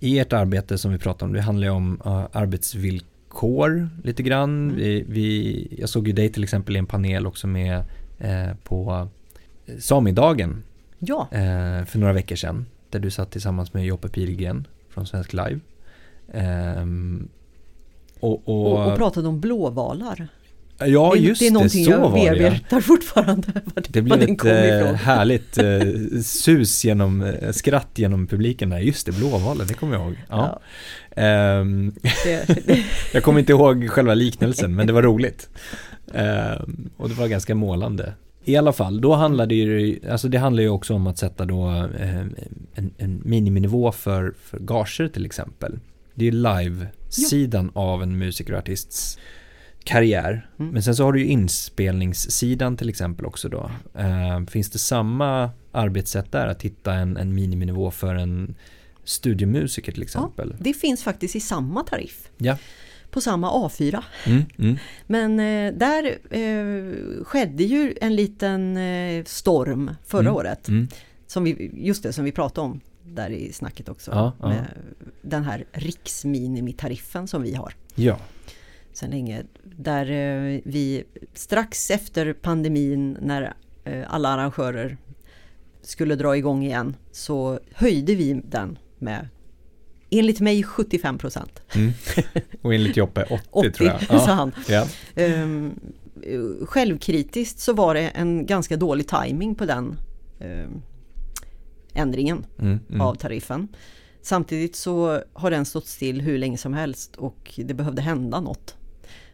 I 0.00 0.18
ert 0.18 0.32
arbete 0.32 0.78
som 0.78 0.92
vi 0.92 0.98
pratar 0.98 1.26
om, 1.26 1.32
det 1.32 1.40
handlar 1.40 1.66
ju 1.66 1.72
om 1.72 2.00
uh, 2.06 2.26
arbetsvillkor 2.32 3.88
lite 4.04 4.22
grann. 4.22 4.70
Mm. 4.70 4.76
Vi, 4.76 5.04
vi, 5.08 5.76
jag 5.78 5.88
såg 5.88 6.06
ju 6.06 6.12
dig 6.12 6.28
till 6.28 6.44
exempel 6.44 6.76
i 6.76 6.78
en 6.78 6.86
panel 6.86 7.26
också 7.26 7.46
med 7.46 7.82
eh, 8.18 8.54
på 8.64 9.08
Samidagen 9.78 10.62
Ja, 11.04 11.28
eh, 11.30 11.84
för 11.84 11.98
några 11.98 12.12
veckor 12.12 12.36
sedan. 12.36 12.66
Där 12.90 12.98
du 13.00 13.10
satt 13.10 13.30
tillsammans 13.30 13.74
med 13.74 13.84
Joppe 13.84 14.08
Pilgren 14.08 14.66
från 14.88 15.06
Svensk 15.06 15.32
Live. 15.32 15.60
Ehm, 16.32 17.28
och, 18.20 18.48
och, 18.48 18.72
och, 18.72 18.92
och 18.92 18.98
pratade 18.98 19.28
om 19.28 19.40
blåvalar. 19.40 20.28
Ja, 20.78 21.10
det, 21.14 21.20
just 21.20 21.40
det 21.40 21.46
är 21.46 21.50
någonting 21.50 21.84
så 21.84 21.90
jag 21.90 21.98
var 22.00 22.12
det. 22.18 22.24
ja. 22.24 22.32
bearbetar 22.32 22.80
fortfarande. 22.80 23.48
Var 23.74 23.84
Det 23.88 24.00
var 24.00 24.16
blev 24.16 24.30
ett 24.30 24.82
ifrån. 24.82 24.94
härligt 24.94 25.58
eh, 25.58 26.20
sus 26.22 26.84
genom, 26.84 27.22
eh, 27.22 27.52
skratt 27.52 27.88
genom 27.94 28.26
publiken 28.26 28.70
där. 28.70 28.78
Just 28.78 29.06
det, 29.06 29.12
blåvalen, 29.12 29.66
det 29.66 29.74
kommer 29.74 29.94
jag 29.96 30.02
ihåg. 30.06 30.16
Ja. 30.28 30.60
Ehm, 31.16 31.92
Det, 32.24 32.66
det, 32.66 32.82
jag 33.12 33.22
kommer 33.22 33.40
inte 33.40 33.52
ihåg 33.52 33.88
själva 33.90 34.14
liknelsen, 34.14 34.74
men 34.74 34.86
det 34.86 34.92
var 34.92 35.02
roligt. 35.02 35.48
Ehm, 36.14 36.90
och 36.96 37.08
det 37.08 37.14
var 37.14 37.26
ganska 37.28 37.54
målande. 37.54 38.12
I 38.44 38.56
alla 38.56 38.72
fall, 38.72 39.00
då 39.00 39.14
handlar 39.14 39.46
det 39.46 39.54
ju, 39.54 39.98
alltså 40.10 40.28
det 40.28 40.38
handlar 40.38 40.62
ju 40.62 40.68
också 40.68 40.94
om 40.94 41.06
att 41.06 41.18
sätta 41.18 41.44
då 41.44 41.68
eh, 42.00 42.16
en, 42.74 42.90
en 42.98 43.20
miniminivå 43.24 43.92
för, 43.92 44.34
för 44.44 44.58
gager 44.58 45.08
till 45.08 45.26
exempel. 45.26 45.78
Det 46.14 46.28
är 46.28 46.32
ju 46.32 46.38
live-sidan 46.38 47.70
av 47.74 48.02
en 48.02 48.18
musiker 48.18 48.52
och 48.52 48.58
artists 48.58 49.18
karriär. 49.84 50.48
Mm. 50.58 50.72
Men 50.72 50.82
sen 50.82 50.96
så 50.96 51.04
har 51.04 51.12
du 51.12 51.20
ju 51.20 51.26
inspelningssidan 51.26 52.76
till 52.76 52.88
exempel 52.88 53.26
också 53.26 53.48
då. 53.48 53.70
Eh, 53.94 54.44
finns 54.50 54.70
det 54.70 54.78
samma 54.78 55.50
arbetssätt 55.72 56.32
där 56.32 56.46
att 56.46 56.62
hitta 56.62 56.94
en, 56.94 57.16
en 57.16 57.34
miniminivå 57.34 57.90
för 57.90 58.14
en 58.14 58.54
studiomusiker 59.04 59.92
till 59.92 60.02
exempel? 60.02 60.54
det 60.58 60.74
finns 60.74 61.02
faktiskt 61.02 61.36
i 61.36 61.40
samma 61.40 61.82
tariff. 61.84 62.28
Ja. 62.38 62.58
på 63.10 63.20
samma 63.20 63.50
A4. 63.50 64.02
Mm, 64.26 64.42
mm. 64.58 64.78
Men 65.06 65.40
eh, 65.40 65.78
där 65.78 66.18
eh, 66.30 67.24
skedde 67.24 67.64
ju 67.64 67.94
en 68.00 68.16
liten 68.16 68.76
eh, 68.76 69.24
storm 69.24 69.90
förra 70.06 70.20
Mm, 70.20 70.34
året. 70.34 70.68
Mm. 70.68 70.88
Som 71.26 71.44
vi, 71.44 71.70
just 71.74 72.02
det 72.02 72.12
som 72.12 72.24
vi 72.24 72.32
pratade 72.32 72.64
om 72.66 72.80
där 73.02 73.30
i 73.30 73.52
snacket 73.52 73.88
också. 73.88 74.10
Ja, 74.10 74.32
ja. 74.40 74.54
Den 75.22 75.44
här 75.44 75.64
riksminimitariffen 75.72 77.28
som 77.28 77.42
vi 77.42 77.54
har 77.54 77.74
Ja. 77.94 78.18
Sedan 78.92 79.10
länge. 79.10 79.42
Där 79.64 80.10
eh, 80.10 80.60
vi 80.64 81.04
strax 81.34 81.90
efter 81.90 82.32
pandemin 82.32 83.16
när 83.20 83.54
eh, 83.84 84.02
alla 84.08 84.28
arrangörer 84.28 84.96
skulle 85.82 86.14
dra 86.16 86.36
igång 86.36 86.64
igen 86.64 86.96
så 87.12 87.60
höjde 87.74 88.14
vi 88.14 88.42
den 88.44 88.78
med 88.98 89.28
enligt 90.10 90.40
mig 90.40 90.62
75 90.62 91.18
procent. 91.18 91.62
Mm. 91.74 91.92
Och 92.62 92.74
enligt 92.74 92.96
Joppe 92.96 93.22
80, 93.22 93.40
80 93.50 93.70
tror 93.72 93.88
jag. 93.88 94.00
sa 94.06 94.14
Ja. 94.14 94.32
han. 94.32 94.52
Ja. 94.68 94.86
Eh, 95.14 95.46
självkritiskt 96.66 97.58
så 97.58 97.72
var 97.72 97.94
det 97.94 98.08
en 98.08 98.46
ganska 98.46 98.76
dålig 98.76 99.08
timing 99.08 99.54
på 99.54 99.64
den 99.66 99.96
ehm, 100.40 100.82
ändringen 101.94 102.46
Mm, 102.58 102.80
mm. 102.88 103.00
av 103.00 103.14
tariffen. 103.14 103.68
Samtidigt 104.22 104.76
så 104.76 105.22
har 105.32 105.50
den 105.50 105.64
stått 105.64 105.86
still 105.86 106.20
hur 106.20 106.38
länge 106.38 106.58
som 106.58 106.74
helst 106.74 107.16
och 107.16 107.52
det 107.56 107.74
behövde 107.74 108.02
hända 108.02 108.40
något. 108.40 108.76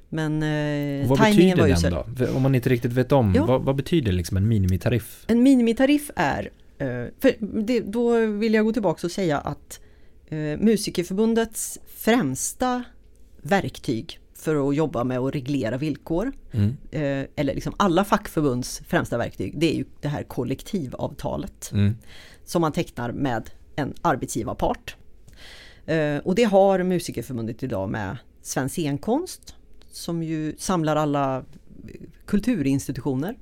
Men 0.08 0.42
eh, 0.42 1.08
vad 1.08 1.18
tajmingen 1.18 1.58
var 1.58 1.68
betyder 1.68 1.90
ju 1.90 2.04
den 2.16 2.26
då? 2.28 2.36
Om 2.36 2.42
man 2.42 2.54
inte 2.54 2.68
riktigt 2.68 2.92
vet 2.92 3.12
om, 3.12 3.32
Ja. 3.36 3.46
vad, 3.46 3.62
vad 3.62 3.76
betyder 3.76 4.12
liksom 4.12 4.36
en 4.36 4.48
minimitariff? 4.48 5.24
En 5.28 5.42
minimitariff 5.42 6.10
är, 6.16 6.50
eh, 6.78 6.86
för 7.20 7.62
det, 7.62 7.80
då 7.80 8.26
vill 8.26 8.54
jag 8.54 8.64
gå 8.64 8.72
tillbaka 8.72 9.06
och 9.06 9.10
säga 9.10 9.38
att 9.38 9.80
eh, 10.28 10.36
Musikerförbundets 10.38 11.78
främsta 11.96 12.84
verktyg 13.42 14.18
för 14.34 14.68
att 14.68 14.76
jobba 14.76 15.04
med 15.04 15.18
att 15.18 15.34
reglera 15.34 15.76
villkor, 15.76 16.32
Mm. 16.52 16.76
eh, 16.90 17.26
eller 17.36 17.54
liksom 17.54 17.74
alla 17.76 18.04
fackförbunds 18.04 18.82
främsta 18.88 19.18
verktyg, 19.18 19.54
det 19.58 19.72
är 19.72 19.76
ju 19.76 19.84
det 20.00 20.08
här 20.08 20.22
kollektivavtalet 20.22 21.70
Mm. 21.72 21.94
som 22.44 22.60
man 22.60 22.72
tecknar 22.72 23.12
med 23.12 23.50
en 23.76 23.94
arbetsgivarpart. 24.02 24.96
Eh, 25.86 26.16
och 26.18 26.34
det 26.34 26.44
har 26.44 26.82
Musikerförbundet 26.82 27.62
idag 27.62 27.90
med 27.90 28.16
Svensk 28.42 28.74
scenkonst 28.74 29.54
som 29.90 30.22
ju 30.22 30.54
samlar 30.58 30.96
alla 30.96 31.36
eh, 31.38 31.44
kulturinstitutioner 32.26 33.38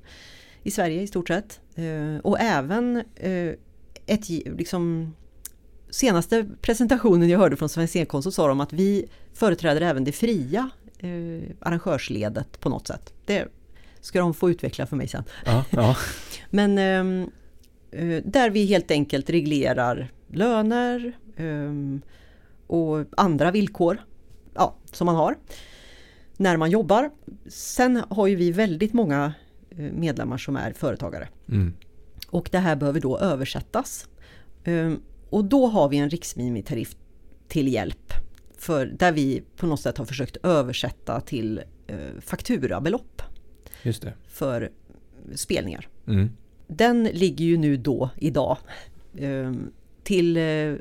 i 0.62 0.70
Sverige 0.70 1.02
i 1.02 1.06
stort 1.06 1.28
sett. 1.28 1.60
Eh, 1.74 2.16
och 2.22 2.40
även 2.40 2.96
eh, 3.16 3.52
ett 4.06 4.28
liksom 4.28 5.14
senaste 5.90 6.46
presentationen 6.60 7.28
jag 7.28 7.38
hörde 7.38 7.56
från 7.56 7.68
Svensk 7.68 7.92
scenkonst 7.92 8.24
så 8.24 8.32
sa 8.32 8.48
de 8.48 8.60
att 8.60 8.72
vi 8.72 9.08
företräder 9.34 9.80
även 9.80 10.04
det 10.04 10.12
fria 10.12 10.70
arrangörsledet 11.60 12.60
på 12.60 12.68
något 12.68 12.86
sätt. 12.86 13.12
Det 13.26 13.48
ska 14.00 14.20
de 14.20 14.34
få 14.34 14.50
utveckla 14.50 14.86
för 14.86 14.96
mig 14.96 15.08
sen. 15.08 15.24
Ja, 15.44 15.64
ja. 15.70 15.96
Men 16.50 16.78
ehm, 16.78 17.30
eh, 17.90 18.22
där 18.24 18.50
vi 18.50 18.66
helt 18.66 18.90
enkelt 18.90 19.30
reglerar 19.30 20.12
löner 20.28 21.12
ehm, 21.36 22.02
och 22.66 23.04
andra 23.16 23.50
villkor 23.50 23.98
ja, 24.54 24.76
som 24.92 25.04
man 25.06 25.16
har 25.16 25.36
när 26.36 26.56
man 26.56 26.70
jobbar. 26.70 27.10
Sen 27.46 28.02
har 28.10 28.26
ju 28.26 28.36
vi 28.36 28.50
väldigt 28.52 28.92
många 28.92 29.34
eh, 29.70 29.78
medlemmar 29.78 30.38
som 30.38 30.56
är 30.56 30.72
företagare 30.72 31.28
Mm. 31.48 31.74
och 32.30 32.48
det 32.52 32.58
här 32.58 32.76
behöver 32.76 33.00
då 33.00 33.18
översättas. 33.18 34.08
Ehm, 34.64 35.00
och 35.30 35.44
då 35.44 35.66
har 35.66 35.88
vi 35.88 35.96
en 35.96 36.10
riksminimitariff 36.10 36.96
till 37.48 37.68
hjälp 37.68 38.12
för 38.58 38.86
där 38.86 39.12
vi 39.12 39.42
på 39.56 39.66
något 39.66 39.80
sätt 39.80 39.98
har 39.98 40.04
försökt 40.04 40.36
översätta 40.42 41.20
till 41.20 41.60
eh, 41.86 41.96
fakturabelopp 42.20 43.22
Just 43.82 44.02
det. 44.02 44.12
för 44.28 44.70
spelningar. 45.34 45.88
Mm. 46.06 46.30
Den 46.66 47.04
ligger 47.04 47.44
ju 47.44 47.56
nu 47.56 47.76
då, 47.76 48.10
idag, 48.16 48.58
eh, 49.16 49.52
till 50.02 50.36
eh, 50.36 50.74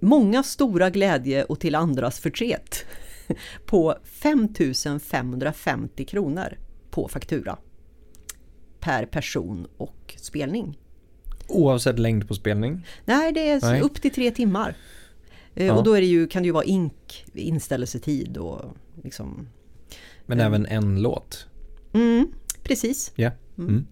många 0.00 0.42
stora 0.42 0.90
glädje 0.90 1.44
och 1.44 1.60
till 1.60 1.74
andras 1.74 2.20
förtret 2.20 2.84
på 3.66 3.94
5550 4.04 6.04
kronor 6.04 6.58
på 6.90 7.08
faktura 7.08 7.58
per 8.80 9.06
person 9.06 9.66
och 9.76 10.14
spelning. 10.16 10.78
Oavsett 11.48 11.98
längd 11.98 12.28
på 12.28 12.34
spelning? 12.34 12.86
Nej, 13.04 13.32
det 13.32 13.48
är 13.50 13.60
Nej. 13.60 13.80
upp 13.80 14.02
till 14.02 14.10
tre 14.14 14.30
timmar. 14.30 14.76
Eh, 15.54 15.66
Ja. 15.66 15.74
Och 15.74 15.84
då 15.84 15.94
är 15.94 16.00
det 16.00 16.06
ju, 16.06 16.26
kan 16.26 16.42
det 16.42 16.46
ju 16.46 16.52
vara 16.52 16.64
ink, 16.64 17.24
inställelsetid 17.34 18.36
och 18.36 18.62
liksom... 19.02 19.48
Men 20.26 20.40
Mm. 20.40 20.46
även 20.52 20.66
en 20.66 21.02
låt? 21.02 21.46
Mm, 21.92 22.28
precis. 22.62 23.12
Ja. 23.14 23.30
Mm. 23.58 23.70
Mm. 23.70 23.86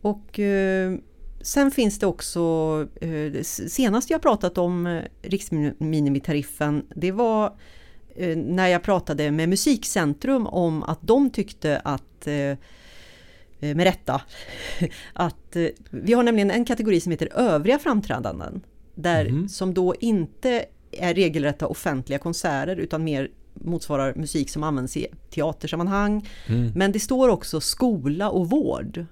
Och 0.00 0.38
eh, 0.38 0.94
sen 1.40 1.70
finns 1.70 1.98
det 1.98 2.06
också, 2.06 2.40
eh, 3.00 3.42
senast 3.42 4.10
jag 4.10 4.22
pratat 4.22 4.58
om 4.58 4.86
eh, 4.86 5.02
riksminimitariffen, 5.22 6.86
det 6.96 7.12
var 7.12 7.46
eh, 7.46 7.52
när 8.36 8.68
jag 8.68 8.82
pratade 8.82 9.30
med 9.30 9.48
Musikcentrum 9.48 10.46
om 10.46 10.82
att 10.82 10.98
de 11.02 11.30
tyckte 11.30 11.78
att, 11.84 12.26
eh, 12.26 12.34
eh, 12.34 12.56
med 13.60 13.80
rätta, 13.80 14.20
att 15.12 15.56
eh, 15.56 15.66
vi 15.90 16.12
har 16.12 16.22
nämligen 16.22 16.50
en 16.50 16.64
kategori 16.64 17.00
som 17.00 17.10
heter 17.12 17.28
övriga 17.34 17.78
framträdanden, 17.78 18.60
där, 18.94 19.28
Mhm. 19.28 19.48
som 19.48 19.74
då 19.74 19.94
inte 20.00 20.64
är 20.92 21.14
regelrätta 21.14 21.66
offentliga 21.66 22.18
konserter 22.18 22.76
utan 22.76 23.04
mer 23.04 23.30
motsvarar 23.54 24.14
musik 24.14 24.50
som 24.50 24.62
används 24.62 24.96
i 24.96 25.06
teatersammanhang, 25.30 26.28
Mm. 26.48 26.72
men 26.74 26.92
det 26.92 27.00
står 27.00 27.28
också 27.28 27.60
skola 27.60 28.30
och 28.30 28.50
vård 28.50 29.06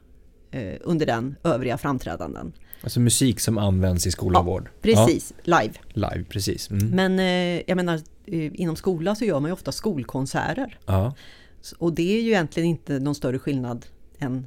eh, 0.50 0.74
under 0.80 1.06
den 1.06 1.36
övriga 1.44 1.78
framträdanden. 1.78 2.52
Alltså 2.82 3.00
musik 3.00 3.40
som 3.40 3.58
används 3.58 4.06
i 4.06 4.10
skola 4.10 4.38
och 4.38 4.46
Ja, 4.46 4.50
vård? 4.50 4.68
Precis, 4.82 5.32
live. 5.42 5.72
Ja, 5.94 6.10
live, 6.14 6.24
precis. 6.28 6.70
Mm. 6.70 6.88
Men 6.88 7.18
eh, 7.18 7.62
jag 7.66 7.76
menar, 7.76 7.94
eh, 7.94 8.00
inom 8.26 8.76
skola 8.76 9.14
så 9.14 9.24
gör 9.24 9.40
man 9.40 9.48
ju 9.48 9.52
ofta 9.52 9.72
skolkonserter. 9.72 10.78
Ja. 10.86 11.14
Och 11.78 11.92
det 11.92 12.16
är 12.18 12.22
ju 12.22 12.28
egentligen 12.28 12.68
inte 12.68 12.98
någon 12.98 13.14
större 13.14 13.38
skillnad 13.38 13.86
än 14.18 14.46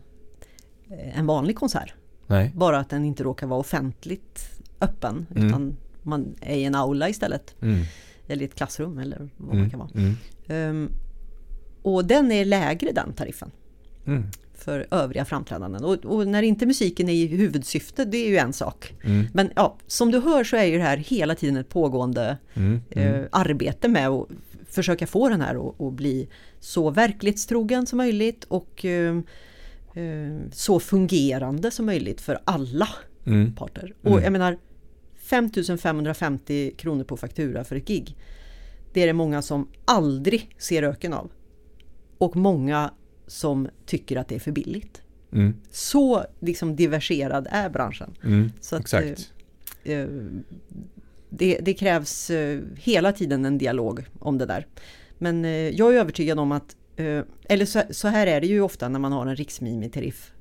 eh, 0.90 1.20
en 1.20 1.26
vanlig 1.26 1.56
konsert. 1.58 1.94
Nej. 2.28 2.52
Bara 2.56 2.80
att 2.80 2.90
den 2.90 3.06
inte 3.06 3.24
råkar 3.24 3.48
vara 3.48 3.60
offentligt 3.60 4.50
öppen, 4.82 5.26
Mm. 5.36 5.48
utan 5.48 5.78
man 6.04 6.36
är 6.42 6.56
i 6.56 6.64
en 6.64 6.76
aula 6.76 7.10
istället. 7.10 7.56
Mm. 7.62 7.84
Eller 8.28 8.42
i 8.42 8.46
ett 8.46 8.56
klassrum 8.56 8.98
eller 8.98 9.30
vad 9.38 9.48
man 9.48 9.58
Mm. 9.58 9.70
kan 9.70 9.80
vara. 9.80 9.90
Mm. 9.96 10.16
Ehm, 10.48 10.92
och 11.82 12.06
den 12.06 12.32
är 12.32 12.46
lägre 12.46 12.92
den 12.92 13.14
tariffen. 13.14 13.52
Mm. 14.68 14.88
för 14.90 14.98
övriga 14.98 15.26
framträdanden. 15.26 15.84
Och, 15.84 16.06
och 16.06 16.28
när 16.28 16.42
inte 16.44 16.66
musiken 16.66 17.10
är 17.10 17.14
i 17.14 17.28
huvudsyfte, 17.28 18.06
det 18.06 18.18
är 18.18 18.30
ju 18.30 18.38
en 18.38 18.54
sak. 18.54 18.94
Mm. 19.04 19.26
Men 19.34 19.52
ja, 19.56 19.78
som 19.88 20.12
du 20.12 20.20
hör 20.20 20.44
så 20.44 20.56
är 20.58 20.64
ju 20.66 20.78
det 20.78 20.84
här 20.84 20.98
hela 20.98 21.36
tiden 21.36 21.58
ett 21.58 21.70
pågående 21.70 22.38
Mm. 22.54 22.82
eh, 22.92 23.16
Mm. 23.16 23.28
arbete 23.32 23.88
med 23.88 24.08
att 24.08 24.28
försöka 24.70 25.08
få 25.08 25.30
den 25.30 25.42
här 25.42 25.56
att 25.70 25.82
att 25.82 25.94
bli 25.94 26.30
så 26.60 26.90
verklighetstrogen 26.90 27.86
som 27.86 27.98
möjligt 27.98 28.44
och 28.44 28.86
eh, 28.86 29.18
eh, 29.94 30.38
så 30.52 30.80
fungerande 30.80 31.72
som 31.72 31.86
möjligt 31.86 32.22
för 32.22 32.40
alla 32.46 32.88
Mm. 33.26 33.56
parter. 33.56 33.94
Mm. 34.04 34.14
Och 34.14 34.22
jag 34.22 34.32
menar 34.32 34.58
5550 35.16 36.72
kronor 36.78 37.04
på 37.04 37.18
faktura 37.18 37.64
för 37.64 37.76
ett 37.76 37.88
gig. 37.88 38.16
Det 38.94 39.02
är 39.04 39.08
det 39.08 39.14
många 39.14 39.42
som 39.42 39.68
aldrig 39.86 40.50
ser 40.58 40.82
röken 40.82 41.14
av. 41.14 41.32
Och 42.18 42.36
många 42.36 42.92
som 43.30 43.70
tycker 43.86 44.18
att 44.18 44.28
det 44.28 44.36
är 44.36 44.40
för 44.40 44.52
billigt. 44.52 45.02
Mm. 45.32 45.56
Så 45.72 46.26
liksom 46.40 46.76
diverserad 46.76 47.48
är 47.52 47.70
branschen. 47.70 48.14
Mm. 48.24 48.52
Så 48.62 48.76
att, 48.76 48.82
Exakt. 48.82 49.32
eh, 49.84 50.00
eh, 50.00 50.08
det, 51.30 51.60
det 51.62 51.74
krävs 51.74 52.30
eh, 52.30 52.62
hela 52.76 53.12
tiden 53.12 53.46
en 53.46 53.58
dialog 53.58 54.06
om 54.20 54.38
det 54.38 54.46
där. 54.46 54.68
Men 55.18 55.46
eh, 55.46 55.52
jag 55.52 55.96
är 55.96 56.00
övertygad 56.00 56.40
om 56.40 56.52
att, 56.52 56.76
eh, 56.96 57.22
eller 57.44 57.66
så, 57.66 57.82
så 57.90 58.08
här 58.08 58.28
är 58.28 58.42
det 58.42 58.48
ju 58.48 58.62
ofta 58.62 58.90
när 58.90 59.00
man 59.00 59.12
har 59.12 59.28
en 59.28 59.36
riksminimitariff. 59.36 60.34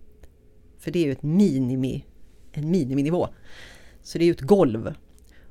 För 0.78 0.90
det 0.90 0.98
är 0.98 1.04
ju 1.04 1.12
ett 1.12 1.22
minimi, 1.22 2.04
en 2.52 2.70
miniminivå. 2.70 3.28
Så 4.02 4.18
det 4.18 4.24
är 4.24 4.26
ju 4.26 4.32
ett 4.32 4.40
golv. 4.40 4.94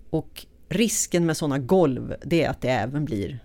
Och 0.10 0.46
risken 0.70 1.26
med 1.26 1.38
sådana 1.38 1.60
golv, 1.60 2.16
det 2.26 2.44
är 2.44 2.50
att 2.50 2.62
det 2.62 2.70
även 2.70 3.06
blir 3.06 3.40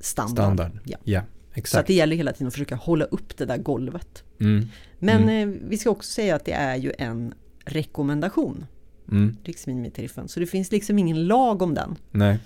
standard. 0.00 0.44
Standard. 0.44 0.78
Ja. 1.04 1.22
Ja, 1.56 1.60
Så 1.60 1.60
att 1.60 1.80
exakt. 1.80 1.86
det 1.86 1.94
gäller 1.94 2.16
hela 2.16 2.32
tiden 2.32 2.46
att 2.46 2.52
försöka 2.52 2.74
hålla 2.76 3.04
upp 3.04 3.36
det 3.36 3.44
där 3.44 3.56
golvet. 3.58 4.24
Mm. 4.40 4.66
Men 4.98 5.28
eh, 5.28 5.58
vi 5.68 5.78
ska 5.78 5.90
också 5.90 6.10
säga 6.12 6.36
att 6.36 6.44
det 6.44 6.52
är 6.52 6.76
ju 6.76 6.92
en 6.98 7.34
rekommendation, 7.64 8.66
Mm. 9.10 9.36
riksminimitariffen. 9.44 10.28
Så 10.28 10.40
det 10.40 10.46
finns 10.46 10.72
liksom 10.72 10.98
ingen 10.98 11.26
lag 11.26 11.62
om 11.62 11.74
den. 11.74 11.96
Nej. 12.10 12.38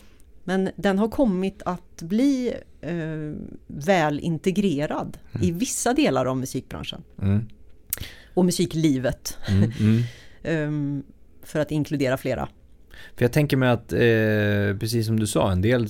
Men 0.45 0.71
den 0.77 0.99
har 0.99 1.09
kommit 1.09 1.63
att 1.65 2.03
bli 2.03 2.53
eh, 2.81 3.33
väl 3.67 4.21
integrerad 4.21 5.19
i 5.43 5.51
vissa 5.51 5.95
delar 5.95 6.27
av 6.27 6.37
musikbranschen 6.37 7.03
Mm. 7.23 7.47
och 8.35 8.45
musiklivet. 8.45 9.37
Mm. 9.49 9.73
Mm. 9.81 10.03
Ehm, 10.43 11.03
för 11.43 11.59
att 11.61 11.71
inkludera 11.71 12.17
flera. 12.17 12.49
För 13.17 13.25
jag 13.25 13.33
tänker 13.33 13.57
mig 13.57 13.69
att, 13.71 13.93
eh, 13.93 14.79
precis 14.81 15.07
som 15.07 15.21
du 15.21 15.27
sa, 15.27 15.53
en 15.53 15.63
del 15.63 15.89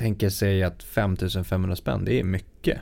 tänker 0.00 0.30
sig 0.30 0.62
att 0.62 0.82
5500 0.82 1.76
spänn, 1.76 2.04
det 2.04 2.20
är 2.20 2.24
mycket 2.24 2.78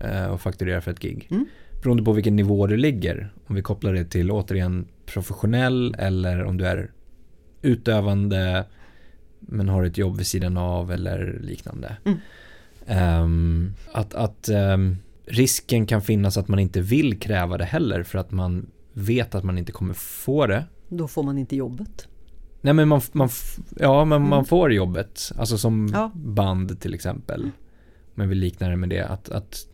eh, 0.00 0.30
att 0.30 0.40
fakturera 0.40 0.80
för 0.80 0.90
ett 0.90 1.00
gig. 1.00 1.26
Mm. 1.30 1.46
Beroende 1.82 2.02
på 2.02 2.12
vilken 2.12 2.36
nivå 2.36 2.66
du 2.66 2.76
ligger. 2.76 3.32
Om 3.46 3.54
vi 3.54 3.62
kopplar 3.62 3.92
det 3.92 4.04
till 4.04 4.30
återigen 4.30 4.86
professionell 5.06 5.94
eller 5.98 6.44
om 6.44 6.56
du 6.56 6.66
är 6.66 6.90
utövande 7.62 8.64
men 9.40 9.68
har 9.68 9.84
ett 9.84 9.98
jobb 9.98 10.16
vid 10.16 10.26
sidan 10.26 10.56
av 10.56 10.92
eller 10.92 11.38
liknande. 11.42 11.96
Mm. 12.04 12.18
Ehm, 12.86 13.72
att 13.92 14.14
att 14.14 14.48
ehm, 14.48 14.96
risken 15.26 15.86
kan 15.86 16.02
finnas 16.02 16.36
att 16.36 16.48
man 16.48 16.58
inte 16.58 16.80
vill 16.80 17.20
kräva 17.20 17.58
det 17.58 17.64
heller 17.64 18.02
för 18.02 18.18
att 18.18 18.30
man 18.30 18.66
vet 18.92 19.34
att 19.34 19.44
man 19.44 19.58
inte 19.58 19.72
kommer 19.72 19.94
få 19.94 20.46
det. 20.46 20.64
Då 20.88 21.08
får 21.08 21.22
man 21.22 21.38
inte 21.38 21.56
jobbet. 21.56 22.08
Nej 22.60 22.74
men 22.74 22.88
man, 22.88 23.00
man 23.12 23.28
ja 23.76 24.04
men 24.04 24.16
Mm. 24.16 24.28
man 24.30 24.44
får 24.44 24.72
jobbet, 24.72 25.32
alltså 25.38 25.58
som 25.58 25.88
Ja. 25.92 26.10
band 26.14 26.80
till 26.80 26.94
exempel. 26.94 27.42
Om 28.14 28.22
jag 28.22 28.26
vill 28.28 28.38
likna 28.38 28.68
det 28.68 28.76
med 28.76 28.88
det, 28.88 29.00
att, 29.08 29.28
att 29.28 29.66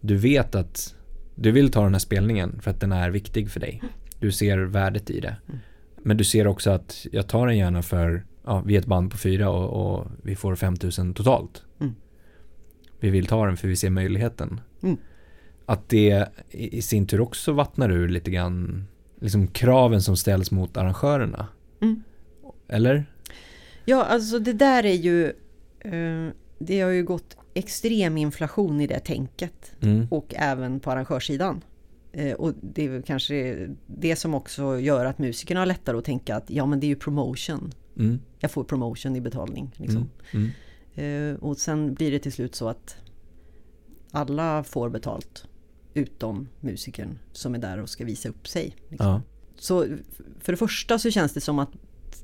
du 0.00 0.16
vet 0.16 0.54
att 0.54 0.94
du 1.34 1.52
vill 1.52 1.70
ta 1.70 1.82
den 1.82 1.94
här 1.94 1.98
spelningen 1.98 2.60
för 2.60 2.70
att 2.70 2.80
den 2.80 2.92
är 2.92 3.10
viktig 3.10 3.50
för 3.50 3.60
dig. 3.60 3.82
Du 4.20 4.32
ser 4.32 4.58
värdet 4.58 5.10
i 5.10 5.20
det. 5.20 5.36
Mm. 5.48 5.58
Men 6.02 6.16
du 6.16 6.24
ser 6.24 6.46
också 6.46 6.70
att 6.70 7.06
jag 7.12 7.26
tar 7.28 7.46
den 7.46 7.58
gärna 7.58 7.82
för, 7.82 8.24
ja 8.44 8.62
vi 8.66 8.74
är 8.74 8.78
ett 8.80 8.86
band 8.86 9.10
på 9.10 9.16
fyra 9.18 9.50
och, 9.50 9.96
och 9.98 10.06
vi 10.22 10.36
får 10.36 10.56
5000 10.56 11.14
totalt. 11.14 11.62
Mm. 11.80 11.94
Vi 13.00 13.10
vill 13.10 13.26
ta 13.26 13.46
den 13.46 13.56
för 13.56 13.68
vi 13.68 13.76
ser 13.76 13.90
möjligheten. 13.90 14.60
Mm. 14.82 14.96
Att 15.66 15.88
det 15.88 16.28
i 16.50 16.82
sin 16.82 17.06
tur 17.06 17.20
också 17.20 17.52
vattnar 17.52 17.90
ur 17.90 18.08
lite 18.08 18.30
grann, 18.30 18.84
liksom 19.20 19.46
kraven 19.46 20.02
som 20.02 20.16
ställs 20.16 20.50
mot 20.50 20.76
arrangörerna. 20.76 21.46
Mm. 21.80 22.02
Eller? 22.68 23.06
Ja, 23.84 24.04
alltså 24.04 24.38
det 24.38 24.52
där 24.52 24.86
är 24.86 24.94
ju... 24.94 25.26
Eh, 25.80 26.32
det 26.58 26.80
har 26.80 26.90
ju 26.90 27.04
gått 27.04 27.36
extrem 27.54 28.16
inflation 28.16 28.80
i 28.80 28.86
det 28.86 29.00
tänket. 29.00 29.72
Mm. 29.80 30.06
Och 30.10 30.34
även 30.36 30.80
på 30.80 30.90
arrangörssidan. 30.90 31.64
Eh, 32.12 32.32
och 32.32 32.52
det 32.60 32.86
är 32.86 33.02
kanske 33.02 33.68
det 33.86 34.16
som 34.16 34.34
också 34.34 34.78
gör 34.80 35.04
att 35.04 35.18
musikerna 35.18 35.60
har 35.60 35.66
lättare 35.66 35.96
att 35.98 36.04
tänka 36.04 36.36
att 36.36 36.50
ja 36.50 36.66
men 36.66 36.80
det 36.80 36.86
är 36.86 36.88
ju 36.88 36.96
promotion. 36.96 37.72
Mm. 37.96 38.20
Jag 38.38 38.50
får 38.50 38.64
promotion 38.64 39.16
i 39.16 39.20
betalning. 39.20 39.70
Liksom. 39.76 40.10
Mm. 40.32 40.50
Mm. 40.94 41.34
Eh, 41.34 41.38
och 41.38 41.58
sen 41.58 41.94
blir 41.94 42.10
det 42.10 42.18
till 42.18 42.32
slut 42.32 42.54
så 42.54 42.68
att 42.68 42.96
alla 44.10 44.64
får 44.64 44.88
betalt. 44.88 45.44
Utom 45.94 46.48
musikern 46.60 47.18
som 47.32 47.54
är 47.54 47.58
där 47.58 47.78
och 47.78 47.88
ska 47.88 48.04
visa 48.04 48.28
upp 48.28 48.48
sig. 48.48 48.76
Liksom. 48.88 49.06
Ja. 49.06 49.22
Så 49.56 49.86
för 50.40 50.52
det 50.52 50.56
första 50.56 50.98
så 50.98 51.10
känns 51.10 51.32
det 51.32 51.40
som 51.40 51.58
att, 51.58 51.70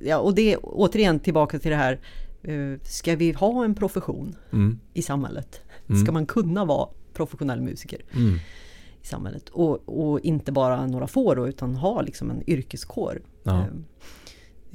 ja, 0.00 0.18
och 0.18 0.34
det 0.34 0.56
återigen 0.56 1.20
tillbaka 1.20 1.58
till 1.58 1.70
det 1.70 1.76
här, 1.76 2.00
eh, 2.42 2.80
ska 2.82 3.16
vi 3.16 3.32
ha 3.32 3.64
en 3.64 3.74
profession 3.74 4.36
Mm. 4.52 4.78
i 4.94 5.02
samhället? 5.02 5.60
Mm. 5.88 6.02
Ska 6.02 6.12
man 6.12 6.26
kunna 6.26 6.64
vara 6.64 6.88
professionell 7.12 7.60
musiker 7.60 8.00
Mm. 8.14 8.34
i 9.02 9.06
samhället? 9.06 9.48
Och, 9.48 9.88
och 10.10 10.20
inte 10.20 10.52
bara 10.52 10.86
några 10.86 11.06
få 11.06 11.34
då, 11.34 11.48
utan 11.48 11.76
ha 11.76 12.02
liksom 12.02 12.30
en 12.30 12.50
yrkeskår. 12.50 13.22
Ja. 13.42 13.58
Eh, 13.60 13.64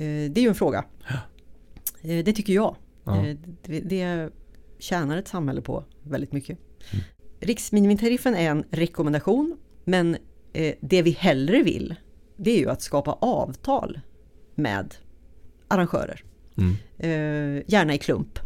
eh, 0.05 0.31
Det 0.31 0.37
är 0.37 0.41
ju 0.41 0.47
en 0.49 0.55
fråga. 0.55 0.85
Det 2.01 2.33
tycker 2.33 2.53
jag. 2.53 2.75
Ja. 3.03 3.25
Det, 3.63 3.79
det 3.79 4.29
tjänar 4.79 5.17
ett 5.17 5.27
samhälle 5.27 5.61
på 5.61 5.83
väldigt 6.03 6.31
mycket. 6.31 6.59
Mm. 6.93 7.03
Riksminimitariffen 7.39 8.35
är 8.35 8.49
en 8.51 8.63
rekommendation, 8.71 9.57
men 9.83 10.17
det 10.79 11.01
vi 11.01 11.11
hellre 11.11 11.63
vill, 11.63 11.95
det 12.37 12.51
är 12.51 12.59
ju 12.59 12.69
att 12.69 12.81
skapa 12.81 13.11
avtal 13.11 13.99
med 14.55 14.95
arrangörer. 15.67 16.23
Mm. 16.57 16.75
Eh, 16.97 17.63
gärna 17.67 17.93
i 17.93 17.97
klump. 17.97 18.39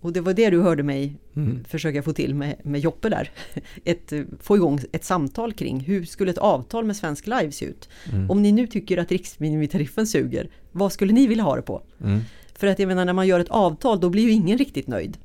Och 0.00 0.12
det 0.12 0.20
var 0.20 0.32
det 0.34 0.50
du 0.50 0.60
hörde 0.60 0.82
mig 0.82 1.16
Mm. 1.36 1.64
försöka 1.64 2.02
få 2.02 2.12
till 2.12 2.34
med, 2.34 2.56
med 2.64 2.80
Joppe 2.80 3.08
där. 3.08 3.30
Ett, 3.84 4.12
få 4.40 4.56
igång 4.56 4.80
ett 4.92 5.04
samtal 5.04 5.52
kring 5.52 5.80
hur 5.80 6.04
skulle 6.04 6.30
ett 6.30 6.38
avtal 6.38 6.84
med 6.84 6.96
Svensk 6.96 7.26
Live 7.26 7.52
se 7.52 7.64
ut? 7.64 7.88
Mm. 8.12 8.30
Om 8.30 8.42
ni 8.42 8.52
nu 8.52 8.66
tycker 8.66 8.98
att 8.98 9.10
riksminimitariffen 9.12 10.06
suger, 10.06 10.50
vad 10.72 10.92
skulle 10.92 11.12
ni 11.12 11.26
vilja 11.26 11.44
ha 11.44 11.56
det 11.56 11.62
på? 11.62 11.82
Mm. 12.00 12.20
För 12.54 12.66
att 12.66 12.78
jag 12.78 12.86
menar 12.86 13.04
när 13.04 13.12
man 13.12 13.26
gör 13.26 13.40
ett 13.40 13.48
avtal 13.48 14.00
då 14.00 14.10
blir 14.10 14.22
ju 14.22 14.30
ingen 14.30 14.58
riktigt 14.58 14.86
nöjd. 14.86 15.18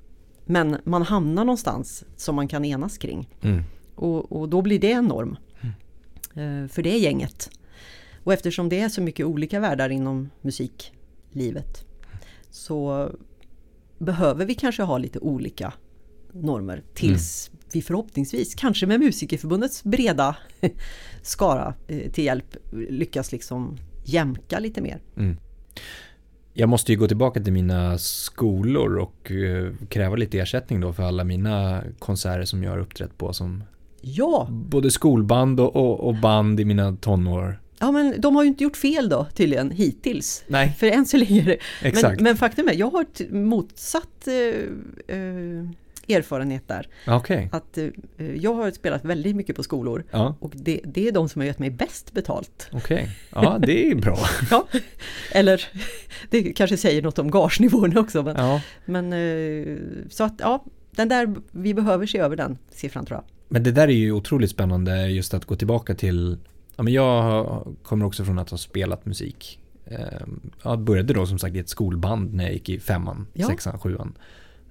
Men 0.45 0.77
man 0.83 1.01
hamnar 1.03 1.45
någonstans 1.45 2.03
som 2.15 2.35
man 2.35 2.47
kan 2.47 2.65
enas 2.65 2.97
kring. 2.97 3.29
Mm. 3.41 3.63
Och, 3.95 4.31
och 4.31 4.49
då 4.49 4.61
blir 4.61 4.79
det 4.79 4.91
en 4.91 5.05
norm. 5.05 5.37
Eh, 6.35 6.67
för 6.67 6.81
det 6.81 6.97
gänget. 6.97 7.49
Och 8.23 8.33
eftersom 8.33 8.69
det 8.69 8.79
är 8.79 8.89
så 8.89 9.01
mycket 9.01 9.25
olika 9.25 9.59
världar 9.59 9.89
inom 9.89 10.29
musiklivet 11.37 11.85
så 12.49 13.11
behöver 13.97 14.45
vi 14.45 14.55
kanske 14.55 14.83
ha 14.83 14.97
lite 14.97 15.19
olika 15.19 15.73
normer 16.33 16.83
tills 16.93 17.51
vi 17.73 17.81
förhoppningsvis, 17.81 18.55
kanske 18.55 18.85
med 18.85 18.99
Musikerförbundets 18.99 19.83
breda 19.83 20.35
skara 21.21 21.73
eh, 21.87 22.11
till 22.11 22.23
hjälp, 22.23 22.55
lyckas 22.71 23.31
liksom 23.31 23.77
jämka 24.05 24.59
lite 24.59 24.81
mer. 24.81 25.01
Mm. 25.17 25.37
Jag 26.53 26.69
måste 26.69 26.91
ju 26.91 26.97
gå 26.97 27.07
tillbaka 27.07 27.39
till 27.39 27.53
mina 27.53 27.97
skolor 27.97 28.97
och 28.97 29.31
eh, 29.31 29.73
kräva 29.89 30.15
lite 30.15 30.39
ersättning 30.39 30.81
då 30.81 30.93
för 30.93 31.03
alla 31.03 31.23
mina 31.23 31.83
konserter 31.99 32.45
som 32.45 32.63
jag 32.63 32.71
har 32.71 32.79
uppträtt 32.79 33.17
på 33.17 33.33
som 33.33 33.63
Ja, 34.01 34.47
både 34.49 34.91
skolband 34.91 35.59
och, 35.59 35.99
och 35.99 36.15
band 36.15 36.59
i 36.59 36.65
mina 36.65 36.95
tonår. 36.95 37.59
Ja 37.79 37.91
men 37.91 38.21
de 38.21 38.35
har 38.35 38.43
ju 38.43 38.47
inte 38.49 38.63
gjort 38.63 38.77
fel 38.77 39.09
då 39.09 39.27
tydligen 39.33 39.71
hittills. 39.71 40.43
Nej, 40.47 40.75
För 40.79 40.87
än 40.87 41.05
så 41.05 41.17
länge 41.17 41.57
exakt. 41.81 42.15
Men, 42.15 42.23
men 42.23 42.37
faktum 42.37 42.67
är, 42.67 42.73
jag 42.73 42.89
har 42.89 43.01
ett 43.01 43.21
motsatt 43.31 44.27
eh, 44.27 45.15
eh, 45.17 45.65
erfarenhet 46.09 46.67
där. 46.67 46.87
Okej, 47.07 47.49
Att 47.51 47.77
eh, 47.77 47.87
jag 48.35 48.53
har 48.53 48.71
spelat 48.71 49.05
väldigt 49.05 49.35
mycket 49.35 49.55
på 49.55 49.63
skolor 49.63 50.03
ja, 50.11 50.35
och 50.39 50.51
det, 50.55 50.81
det 50.85 51.07
är 51.07 51.11
de 51.11 51.29
som 51.29 51.41
har 51.41 51.45
gett 51.47 51.59
mig 51.59 51.69
bäst 51.69 52.13
betalt. 52.13 52.69
okej. 52.71 53.09
Ja, 53.29 53.57
det 53.61 53.91
är 53.91 53.95
bra. 53.95 54.17
Ja. 54.51 54.67
Eller 55.31 55.65
det 56.29 56.43
kanske 56.43 56.77
säger 56.77 57.01
något 57.01 57.19
om 57.19 57.31
gagenivåerna 57.31 57.99
också. 57.99 58.23
Men, 58.23 58.35
Ja. 58.37 58.61
men 58.85 59.13
eh, 59.13 59.77
så 60.09 60.23
att 60.23 60.33
ja, 60.39 60.63
den 60.91 61.09
där, 61.09 61.35
vi 61.51 61.73
behöver 61.73 62.05
se 62.05 62.17
över 62.17 62.35
den 62.35 62.57
siffran 62.71 63.05
tror 63.05 63.17
jag. 63.17 63.23
Men 63.49 63.63
det 63.63 63.71
där 63.71 63.87
är 63.87 63.91
ju 63.91 64.11
otroligt 64.11 64.49
spännande 64.51 65.07
just 65.07 65.33
att 65.33 65.45
gå 65.45 65.55
tillbaka 65.55 65.95
till, 65.95 66.37
ja 66.77 66.83
men 66.83 66.93
jag 66.93 67.67
kommer 67.83 68.05
också 68.05 68.25
från 68.25 68.39
att 68.39 68.49
ha 68.49 68.57
spelat 68.57 69.05
musik. 69.05 69.59
Ehm, 69.85 70.39
Jag 70.63 70.79
började 70.79 71.13
då 71.13 71.25
som 71.25 71.39
sagt 71.39 71.55
i 71.55 71.59
ett 71.59 71.69
skolband 71.69 72.33
när 72.33 72.43
jag 72.43 72.53
gick 72.53 72.69
i 72.69 72.79
femman, 72.79 73.27
Ja. 73.33 73.47
sexan, 73.47 73.79
sjuan. 73.79 74.17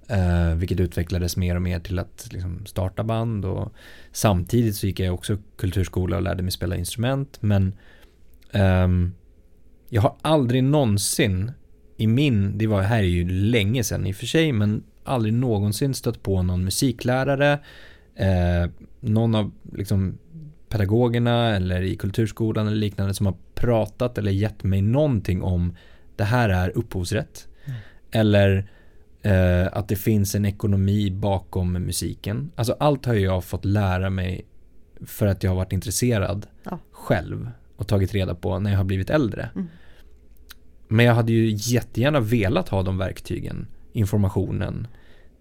Eh, 0.08 0.54
vilket 0.54 0.80
utvecklades 0.80 1.36
mer 1.36 1.56
och 1.56 1.62
mer 1.62 1.80
till 1.80 1.98
att 1.98 2.28
liksom 2.32 2.66
starta 2.66 3.04
band 3.04 3.44
och 3.44 3.72
samtidigt 4.12 4.76
så 4.76 4.86
gick 4.86 5.00
jag 5.00 5.14
också 5.14 5.36
kulturskola 5.56 6.16
och 6.16 6.22
lärde 6.22 6.42
mig 6.42 6.52
spela 6.52 6.76
instrument 6.76 7.38
men 7.40 7.72
ehm, 8.52 9.12
jag 9.88 10.02
har 10.02 10.14
aldrig 10.22 10.64
någonsin 10.64 11.52
i 11.96 12.06
min, 12.06 12.58
det 12.58 12.66
var 12.66 12.82
här 12.82 12.98
är 12.98 13.02
ju 13.02 13.28
länge 13.28 13.84
sedan 13.84 14.06
i 14.06 14.12
och 14.12 14.16
för 14.16 14.26
sig 14.26 14.52
men 14.52 14.82
aldrig 15.04 15.34
någonsin 15.34 15.94
stött 15.94 16.22
på 16.22 16.42
någon 16.42 16.64
musiklärare 16.64 17.58
eh, 18.14 18.70
någon 19.00 19.34
av 19.34 19.50
liksom, 19.72 20.18
pedagogerna 20.76 21.56
eller 21.56 21.82
i 21.82 21.96
kulturskolan 21.96 22.66
eller 22.66 22.76
liknande 22.76 23.14
som 23.14 23.26
har 23.26 23.36
pratat 23.54 24.18
eller 24.18 24.32
gett 24.32 24.64
mig 24.64 24.82
någonting 24.82 25.42
om 25.42 25.76
det 26.16 26.24
här 26.24 26.48
är 26.48 26.76
upphovsrätt. 26.76 27.48
Eller 28.10 28.70
eh, 29.22 29.66
att 29.72 29.88
det 29.88 29.96
finns 29.96 30.34
en 30.34 30.44
ekonomi 30.44 31.10
bakom 31.10 31.72
musiken. 31.72 32.50
Alltså 32.56 32.76
allt 32.80 33.06
har 33.06 33.14
jag 33.14 33.44
fått 33.44 33.64
lära 33.64 34.10
mig 34.10 34.46
för 35.06 35.26
att 35.26 35.42
jag 35.42 35.50
har 35.50 35.56
varit 35.56 35.72
intresserad 35.72 36.46
Ja. 36.62 36.78
själv 36.90 37.50
och 37.76 37.88
tagit 37.88 38.14
reda 38.14 38.34
på 38.34 38.58
när 38.58 38.70
jag 38.70 38.78
har 38.78 38.84
blivit 38.84 39.10
äldre. 39.10 39.50
Mm. 39.54 39.68
Men 40.88 41.06
jag 41.06 41.14
hade 41.14 41.32
ju 41.32 41.50
jättegärna 41.56 42.20
velat 42.20 42.68
ha 42.68 42.82
de 42.82 42.98
verktygen, 42.98 43.66
informationen, 43.92 44.86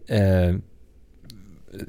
eh, 0.08 0.56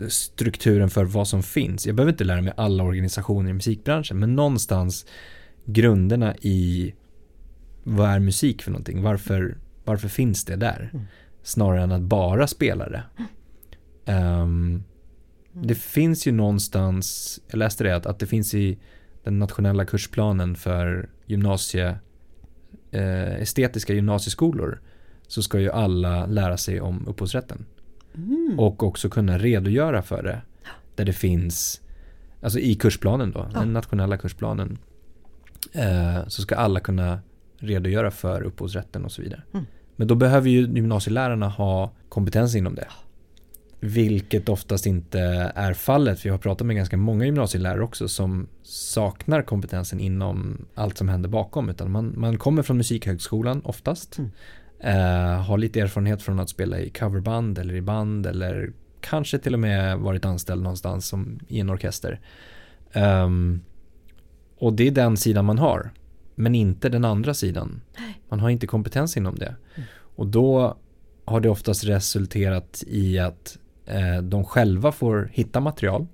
strukturen 0.09 0.91
för 0.91 1.05
vad 1.05 1.29
som 1.29 1.43
finns. 1.43 1.87
Jag 1.87 1.97
behöver 1.97 2.13
inte 2.13 2.25
lära 2.25 2.43
mig 2.43 2.53
alla 2.57 2.85
organisationer 2.85 3.51
i 3.51 3.53
musikbranschen, 3.53 4.19
men 4.19 4.37
någonstans 4.37 5.07
grunderna 5.65 6.37
i 6.37 6.95
vad 7.85 8.11
är 8.11 8.19
musik 8.19 8.63
för 8.63 8.71
någonting? 8.71 9.03
Varför, 9.03 9.59
varför 9.85 10.09
finns 10.09 10.45
det 10.45 10.57
där? 10.57 10.91
Mm. 10.93 11.07
Snarare 11.43 11.83
än 11.83 11.93
att 11.93 12.03
bara 12.03 12.47
spela 12.47 12.89
det. 12.89 13.03
Ehm, 14.05 14.83
det 15.53 15.75
finns 15.75 16.27
ju 16.27 16.33
någonstans, 16.33 17.41
jag 17.49 17.59
läste 17.59 17.85
det, 17.85 17.97
att, 17.97 18.07
att 18.07 18.19
det 18.19 18.27
finns 18.27 18.55
i 18.55 18.79
den 19.25 19.39
nationella 19.39 19.85
kursplanen 19.85 20.55
för 20.55 21.09
gymnasie, 21.27 21.99
eh, 22.91 23.35
estetiska 23.35 23.95
gymnasieskolor 23.95 24.81
så 25.27 25.43
ska 25.43 25.61
ju 25.61 25.71
alla 25.71 26.27
lära 26.27 26.57
sig 26.57 26.81
om 26.81 27.09
upphovsrätten. 27.09 27.67
Mm. 28.17 28.59
Och 28.59 28.83
också 28.83 29.09
kunna 29.09 29.39
redogöra 29.39 30.03
för 30.03 30.23
det. 30.23 30.41
Där 30.95 31.05
det 31.05 31.13
finns, 31.13 31.81
alltså 32.43 32.59
i 32.59 32.75
kursplanen 32.75 33.31
då, 33.31 33.49
Ja. 33.55 33.61
den 33.61 33.73
nationella 33.73 34.17
kursplanen. 34.17 34.79
Eh, 35.73 36.27
så 36.29 36.43
ska 36.43 36.57
alla 36.57 36.81
kunna 36.81 37.19
redogöra 37.59 38.11
för 38.11 38.43
upphovsrätten 38.43 39.05
och 39.05 39.13
så 39.13 39.23
vidare. 39.23 39.43
Mm. 39.55 39.67
Men 39.97 40.09
då 40.09 40.15
behöver 40.15 40.51
ju 40.51 40.61
gymnasielärarna 40.61 41.49
ha 41.49 41.91
kompetens 42.09 42.55
inom 42.55 42.75
det. 42.75 42.89
Vilket 43.81 44.49
oftast 44.49 44.87
inte 44.87 45.21
är 45.55 45.73
fallet. 45.75 46.27
Vi 46.27 46.31
har 46.31 46.39
pratat 46.39 46.67
med 46.67 46.77
ganska 46.77 46.97
många 46.97 47.25
gymnasielärare 47.25 47.83
också 47.83 48.09
som 48.09 48.49
saknar 48.63 49.43
kompetensen 49.43 50.01
inom 50.01 50.67
allt 50.75 50.99
som 50.99 51.09
händer 51.09 51.29
bakom. 51.29 51.69
Utan 51.69 51.91
man, 51.91 52.15
man 52.17 52.39
kommer 52.39 52.63
från 52.63 52.77
musikhögskolan 52.77 53.61
oftast. 53.65 54.19
Mm. 54.19 54.31
Eh, 54.81 55.43
har 55.43 55.59
lite 55.59 55.81
erfarenhet 55.81 56.23
från 56.23 56.41
att 56.41 56.49
spela 56.49 56.79
i 56.79 56.91
coverband 56.91 57.59
eller 57.59 57.75
i 57.75 57.81
band 57.81 58.27
eller 58.27 58.73
kanske 59.01 59.39
till 59.39 59.55
och 59.55 59.61
med 59.61 59.99
varit 59.99 60.25
anställd 60.25 60.63
någonstans 60.63 61.07
som 61.07 61.41
i 61.49 61.61
en 61.61 61.71
orkester. 61.71 62.21
Um, 62.95 63.61
och 64.59 64.73
det 64.73 64.87
är 64.87 64.91
den 64.91 65.17
sidan 65.17 65.45
man 65.45 65.59
har. 65.59 65.91
Men 66.35 66.55
inte 66.55 66.89
den 66.89 67.05
andra 67.05 67.35
sidan. 67.35 67.81
Man 68.29 68.41
har 68.41 68.51
inte 68.51 68.67
kompetens 68.67 69.17
inom 69.17 69.35
det. 69.35 69.57
Mm. 69.75 69.89
Och 70.17 70.27
då 70.27 70.77
har 71.25 71.41
det 71.41 71.49
oftast 71.49 71.85
resulterat 71.85 72.85
i 72.87 73.19
att 73.19 73.59
eh, 73.87 74.23
de 74.23 74.45
själva 74.45 74.93
får 74.93 75.31
hitta 75.33 75.61
material. 75.61 76.07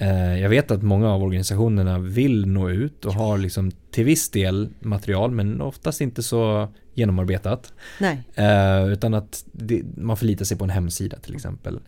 Eh, 0.00 0.40
jag 0.40 0.48
vet 0.48 0.70
att 0.70 0.82
många 0.82 1.08
av 1.10 1.22
organisationerna 1.22 1.98
vill 1.98 2.46
nå 2.46 2.70
ut 2.70 3.04
och 3.04 3.12
har 3.14 3.38
liksom 3.38 3.70
till 3.90 4.04
viss 4.04 4.30
del 4.30 4.68
material 4.80 5.30
men 5.30 5.60
oftast 5.60 6.00
inte 6.00 6.22
så 6.22 6.68
genomarbetat. 6.94 7.72
Nej. 8.00 8.22
Eh, 8.34 8.86
utan 8.92 9.14
att 9.14 9.44
det, 9.52 9.82
man 9.96 10.16
förlitar 10.16 10.44
sig 10.44 10.58
på 10.58 10.64
en 10.64 10.70
hemsida 10.70 11.16
till 11.18 11.34
exempel. 11.34 11.78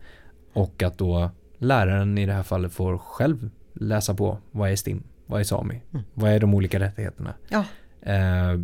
Och 0.53 0.83
att 0.83 0.99
då 0.99 1.31
läraren 1.59 2.19
i 2.19 2.27
det 2.27 2.33
här 2.33 2.43
fallet 2.43 2.73
får 2.73 2.99
själv 2.99 3.51
läsa 3.73 4.15
på 4.15 4.39
vad 4.51 4.71
är 4.71 4.77
STIM, 4.77 5.03
vad 5.27 5.41
är 5.41 5.45
SAMI, 5.45 5.83
Mm. 5.93 6.05
vad 6.15 6.31
är 6.31 6.41
de 6.41 6.55
olika 6.55 6.81
rättigheterna. 6.81 7.35
Ja. 7.49 7.65
Eh, 8.13 8.61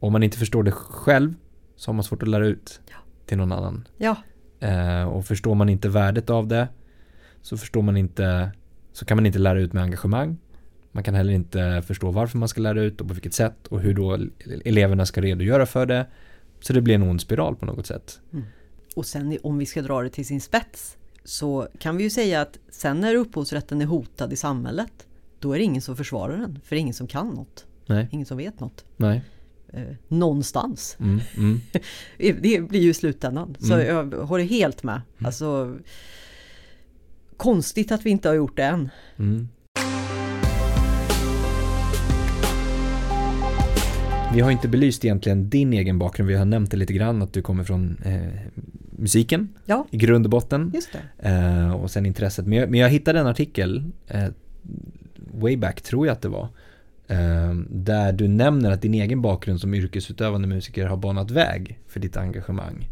om 0.00 0.12
man 0.12 0.22
inte 0.22 0.38
förstår 0.38 0.62
det 0.62 0.72
själv 0.72 1.34
så 1.76 1.88
har 1.88 1.94
man 1.94 2.04
svårt 2.04 2.22
att 2.22 2.28
lära 2.28 2.46
ut 2.46 2.80
Ja. 2.90 2.96
till 3.26 3.36
någon 3.38 3.52
annan. 3.52 3.88
Ja. 3.96 4.16
Och 5.06 5.24
förstår 5.24 5.54
man 5.54 5.68
inte 5.68 5.88
värdet 5.88 6.30
av 6.30 6.46
det 6.48 6.68
så 7.42 7.56
förstår 7.56 7.82
man 7.82 7.96
inte 7.96 8.50
så 8.98 9.04
kan 9.04 9.16
man 9.16 9.26
inte 9.26 9.38
lära 9.38 9.60
ut 9.60 9.72
med 9.72 9.82
engagemang. 9.82 10.36
Man 10.92 11.04
kan 11.04 11.14
heller 11.14 11.32
inte 11.32 11.82
förstå 11.86 12.10
varför 12.10 12.38
man 12.38 12.48
ska 12.48 12.60
lära 12.60 12.82
ut 12.82 13.00
och 13.00 13.08
på 13.08 13.14
vilket 13.14 13.34
sätt 13.34 13.66
och 13.66 13.80
hur 13.80 13.94
då 13.94 14.18
eleverna 14.64 15.06
ska 15.06 15.20
redogöra 15.20 15.66
för 15.66 15.86
det. 15.86 16.06
Så 16.60 16.72
det 16.72 16.80
blir 16.80 16.94
en 16.94 17.02
ond 17.02 17.20
spiral 17.20 17.56
på 17.56 17.66
något 17.66 17.86
sätt. 17.86 18.20
Och 18.96 19.06
sen 19.06 19.38
om 19.42 19.58
vi 19.58 19.66
ska 19.66 19.82
dra 19.82 20.02
det 20.02 20.10
till 20.10 20.26
sin 20.26 20.40
spets 20.40 20.96
så 21.24 21.68
kan 21.78 21.96
vi 21.96 22.02
ju 22.04 22.10
säga 22.10 22.40
att 22.40 22.58
sen 22.70 23.00
när 23.00 23.14
upphovsrätten 23.14 23.80
är 23.80 23.86
hotad 23.86 24.32
i 24.32 24.36
samhället 24.36 25.06
då 25.38 25.52
är 25.52 25.58
det 25.58 25.64
ingen 25.64 25.82
som 25.82 25.96
försvarar 25.96 26.36
den, 26.36 26.60
för 26.64 26.76
det 26.76 26.78
är 26.78 26.80
ingen 26.80 26.94
som 26.94 27.06
kan 27.06 27.28
något. 27.28 27.66
Nej, 27.86 28.08
Ingen 28.12 28.26
som 28.26 28.36
vet 28.38 28.60
något. 28.60 28.84
nej. 28.96 29.22
Eh, 29.72 29.82
någonstans. 30.08 30.96
Mm, 31.00 31.20
mm. 31.36 31.60
Det 32.40 32.68
blir 32.68 32.80
ju 32.80 32.94
slutändan. 32.94 33.56
Så 33.60 33.74
Mm. 33.74 33.86
jag 34.10 34.20
håller 34.26 34.44
helt 34.44 34.82
med. 34.82 35.00
Alltså, 35.24 35.76
konstigt 37.38 37.92
att 37.92 38.06
vi 38.06 38.10
inte 38.10 38.28
har 38.28 38.34
gjort 38.34 38.56
det 38.56 38.64
än. 38.64 38.88
Mm. 39.18 39.48
Vi 44.34 44.40
har 44.40 44.50
inte 44.50 44.68
belyst 44.68 45.04
egentligen 45.04 45.50
din 45.50 45.72
egen 45.72 45.98
bakgrund. 45.98 46.28
Vi 46.28 46.36
har 46.36 46.44
nämnt 46.44 46.70
det 46.70 46.76
lite 46.76 46.92
grann 46.92 47.22
att 47.22 47.32
du 47.32 47.42
kommer 47.42 47.64
från 47.64 47.96
eh, 48.04 48.40
musiken 48.90 49.48
Ja, 49.64 49.86
i 49.90 49.96
grund 49.96 50.26
och 50.26 50.30
botten. 50.30 50.72
Eh, 51.18 51.72
och 51.72 51.90
sen 51.90 52.06
intresset. 52.06 52.46
Men 52.46 52.58
jag, 52.58 52.70
men 52.70 52.80
jag 52.80 52.88
hittade 52.88 53.20
en 53.20 53.26
artikel, 53.26 53.90
eh, 54.06 54.24
way 55.16 55.56
back 55.56 55.80
tror 55.80 56.06
jag 56.06 56.12
att 56.12 56.22
det 56.22 56.28
var. 56.28 56.48
Eh, 57.06 57.54
där 57.70 58.12
du 58.12 58.28
nämner 58.28 58.70
att 58.70 58.82
din 58.82 58.94
egen 58.94 59.22
bakgrund 59.22 59.60
som 59.60 59.74
yrkesutövande 59.74 60.48
musiker 60.48 60.86
har 60.86 60.96
banat 60.96 61.30
väg 61.30 61.78
för 61.86 62.00
ditt 62.00 62.16
engagemang. 62.16 62.88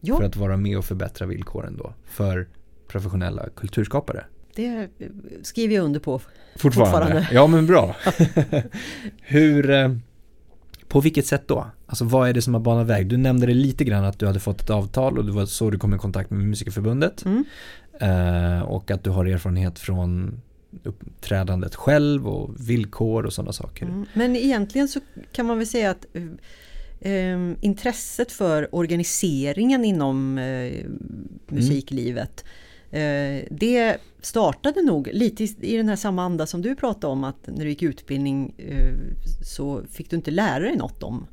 Ja, 0.00 0.16
För 0.16 0.24
att 0.24 0.36
vara 0.36 0.56
med 0.56 0.78
och 0.78 0.84
förbättra 0.84 1.26
villkoren 1.26 1.76
då 1.76 1.92
för 2.04 2.46
professionella 2.94 3.48
kulturskapare. 3.56 4.24
det 4.56 4.88
skriver 5.42 5.74
jag 5.74 5.84
under 5.84 6.00
på. 6.00 6.20
Fortfarande? 6.56 6.92
Fortfarande. 6.92 7.28
Ja 7.32 7.46
men 7.46 7.66
bra. 7.66 7.96
Hur, 9.20 9.70
eh, 9.70 9.96
på 10.88 11.00
vilket 11.00 11.26
sätt 11.26 11.48
då? 11.48 11.66
Alltså 11.86 12.04
vad 12.04 12.28
är 12.28 12.32
det 12.32 12.42
som 12.42 12.54
har 12.54 12.60
banat 12.60 12.86
väg? 12.86 13.08
Du 13.08 13.16
nämnde 13.16 13.46
det 13.46 13.54
lite 13.54 13.84
grann 13.84 14.04
att 14.04 14.18
du 14.18 14.26
hade 14.26 14.40
fått 14.40 14.60
ett 14.60 14.70
avtal 14.70 15.18
och 15.18 15.24
det 15.24 15.32
var 15.32 15.46
så 15.46 15.70
du 15.70 15.78
kom 15.78 15.94
i 15.94 15.98
kontakt 15.98 16.30
med 16.30 16.40
Musikerförbundet. 16.40 17.24
Mm. 17.24 17.44
Eh, 18.00 18.62
och 18.62 18.90
att 18.90 19.04
du 19.04 19.10
har 19.10 19.24
erfarenhet 19.24 19.78
från 19.78 20.40
uppträdandet 20.82 21.74
själv 21.74 22.28
och 22.28 22.68
villkor 22.68 23.26
och 23.26 23.32
sådana 23.32 23.52
saker. 23.52 23.86
Mm. 23.86 24.06
Men 24.14 24.36
egentligen 24.36 24.88
så 24.88 25.00
kan 25.32 25.46
man 25.46 25.58
väl 25.58 25.66
säga 25.66 25.90
att 25.90 26.06
eh, 26.12 27.12
eh, 27.12 27.38
intresset 27.60 28.32
för 28.32 28.74
organiseringen 28.74 29.84
inom 29.84 30.38
eh, 30.38 30.84
musiklivet 31.48 32.44
eh, 32.44 32.50
det 33.50 33.98
startade 34.20 34.82
nog 34.82 35.08
lite 35.12 35.44
i, 35.44 35.76
den 35.76 35.88
här 35.88 35.96
samma 35.96 36.22
anda 36.22 36.46
som 36.46 36.62
du 36.62 36.74
pratade 36.76 37.12
om 37.12 37.24
att 37.24 37.46
när 37.46 37.64
du 37.64 37.70
gick 37.70 37.82
utbildning 37.82 38.54
eh, 38.58 38.94
så 39.42 39.82
fick 39.90 40.10
du 40.10 40.16
inte 40.16 40.30
lära 40.30 40.64
dig 40.64 40.76
något 40.76 41.02
om 41.02 41.26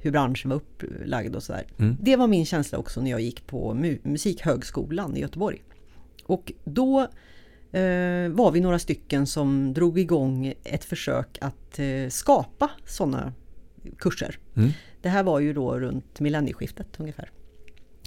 hur 0.00 0.10
branschen 0.10 0.50
var 0.50 0.56
upplagd 0.56 1.36
och 1.36 1.42
sådär. 1.42 1.66
Mm. 1.78 1.96
Det 2.00 2.16
var 2.16 2.26
min 2.26 2.46
känsla 2.46 2.78
också 2.78 3.00
när 3.00 3.10
jag 3.10 3.20
gick 3.20 3.46
på 3.46 3.74
mu- 3.74 3.98
Musikhögskolan 4.02 5.16
i 5.16 5.20
Göteborg. 5.20 5.62
Och 6.26 6.52
då 6.64 7.00
eh, 7.72 8.28
var 8.28 8.50
vi 8.52 8.60
några 8.60 8.78
stycken 8.78 9.26
som 9.26 9.72
drog 9.72 9.98
igång 9.98 10.54
ett 10.64 10.84
försök 10.84 11.38
att 11.40 11.78
eh, 11.78 12.08
skapa 12.08 12.70
sådana 12.86 13.32
kurser. 13.98 14.38
Mm. 14.54 14.70
Det 15.02 15.08
här 15.08 15.22
var 15.22 15.40
ju 15.40 15.52
då 15.52 15.78
runt 15.78 16.20
millennieskiftet 16.20 16.86
ungefär. 16.98 17.30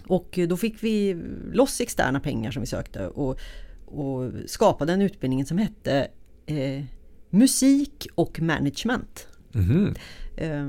Och 0.07 0.39
då 0.49 0.57
fick 0.57 0.83
vi 0.83 1.17
loss 1.51 1.81
externa 1.81 2.19
pengar 2.19 2.51
som 2.51 2.61
vi 2.61 2.67
sökte 2.67 3.07
och, 3.07 3.39
och 3.85 4.31
skapade 4.45 4.93
en 4.93 5.01
utbildning 5.01 5.45
som 5.45 5.57
hette 5.57 6.07
eh, 6.45 6.83
Musik 7.29 8.07
och 8.15 8.41
management. 8.41 9.27
Mhm. 9.51 9.95
Eh, 10.37 10.65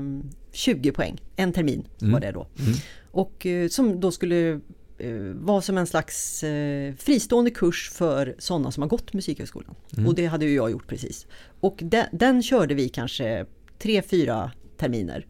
20 0.51 0.91
poäng, 0.91 1.21
en 1.35 1.53
termin 1.53 1.87
Mm. 2.01 2.13
var 2.13 2.19
det 2.19 2.31
då. 2.31 2.47
Mm. 2.59 2.73
Och 3.11 3.45
eh, 3.45 3.67
som 3.67 3.99
då 3.99 4.11
skulle 4.11 4.59
eh, 4.97 5.11
vara 5.33 5.61
som 5.61 5.77
en 5.77 5.87
slags 5.87 6.43
eh, 6.43 6.93
fristående 6.95 7.51
kurs 7.51 7.89
för 7.93 8.35
sådana 8.37 8.71
som 8.71 8.81
har 8.83 8.89
gått 8.89 9.13
Musikhögskolan. 9.13 9.75
Mm. 9.97 10.07
Och 10.07 10.15
det 10.15 10.25
hade 10.25 10.45
ju 10.45 10.55
jag 10.55 10.71
gjort 10.71 10.87
precis. 10.87 11.27
Och 11.59 11.79
den, 11.81 12.05
den 12.11 12.43
körde 12.43 12.73
vi 12.75 12.89
kanske 12.89 13.45
tre, 13.79 14.01
fyra 14.01 14.51
terminer. 14.77 15.25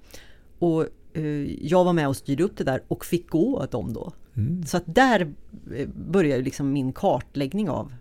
Och 0.59 0.85
jag 1.61 1.83
var 1.83 1.93
med 1.93 2.07
och 2.07 2.15
styrde 2.15 2.43
upp 2.43 2.57
det 2.57 2.63
där 2.63 2.81
och 2.87 3.05
fick 3.05 3.29
gå 3.29 3.65
dem 3.71 3.93
då. 3.93 4.13
Mm. 4.37 4.65
Så 4.65 4.77
att 4.77 4.83
där 4.85 5.33
eh, 5.75 5.87
började 5.87 6.43
liksom 6.43 6.73
min 6.73 6.93
kartläggning 6.93 7.69
av 7.69 7.93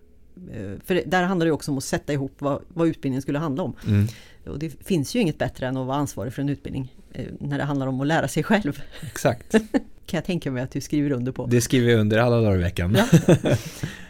eh, 0.53 0.73
för 0.85 1.03
där 1.07 1.23
handlar 1.23 1.47
det 1.47 1.53
också 1.53 1.71
om 1.71 1.79
att 1.79 1.85
sätta 1.85 2.13
ihop 2.13 2.33
vad, 2.39 2.63
vad 2.69 2.89
utbildningen 2.89 3.23
skulle 3.23 3.39
handla 3.39 3.63
om. 3.63 3.75
Mm. 3.87 4.07
Och 4.47 4.59
det 4.59 4.71
finns 4.85 5.17
ju 5.17 5.21
inget 5.21 5.39
bättre 5.39 5.67
än 5.67 5.77
att 5.77 5.87
vara 5.87 5.97
ansvarig 5.97 6.33
för 6.33 6.43
en 6.43 6.49
utbildning 6.49 6.95
eh, 7.13 7.27
när 7.41 7.59
det 7.59 7.65
handlar 7.65 7.87
om 7.87 8.01
att 8.01 8.07
lära 8.07 8.29
sig 8.29 8.43
själv. 8.43 8.83
Exakt. 9.01 9.53
Kan 10.07 10.19
jag 10.19 10.25
tänka 10.25 10.51
mig 10.51 10.63
att 10.63 10.71
du 10.71 10.81
skriver 10.81 11.11
under 11.11 11.33
på. 11.33 11.47
Det 11.47 11.61
skriver 11.61 11.91
jag 11.91 12.01
under 12.01 12.19
alla 12.19 12.41
dagar 12.41 12.59
i 12.59 12.63
veckan. 12.63 12.97
Ja. 12.99 13.07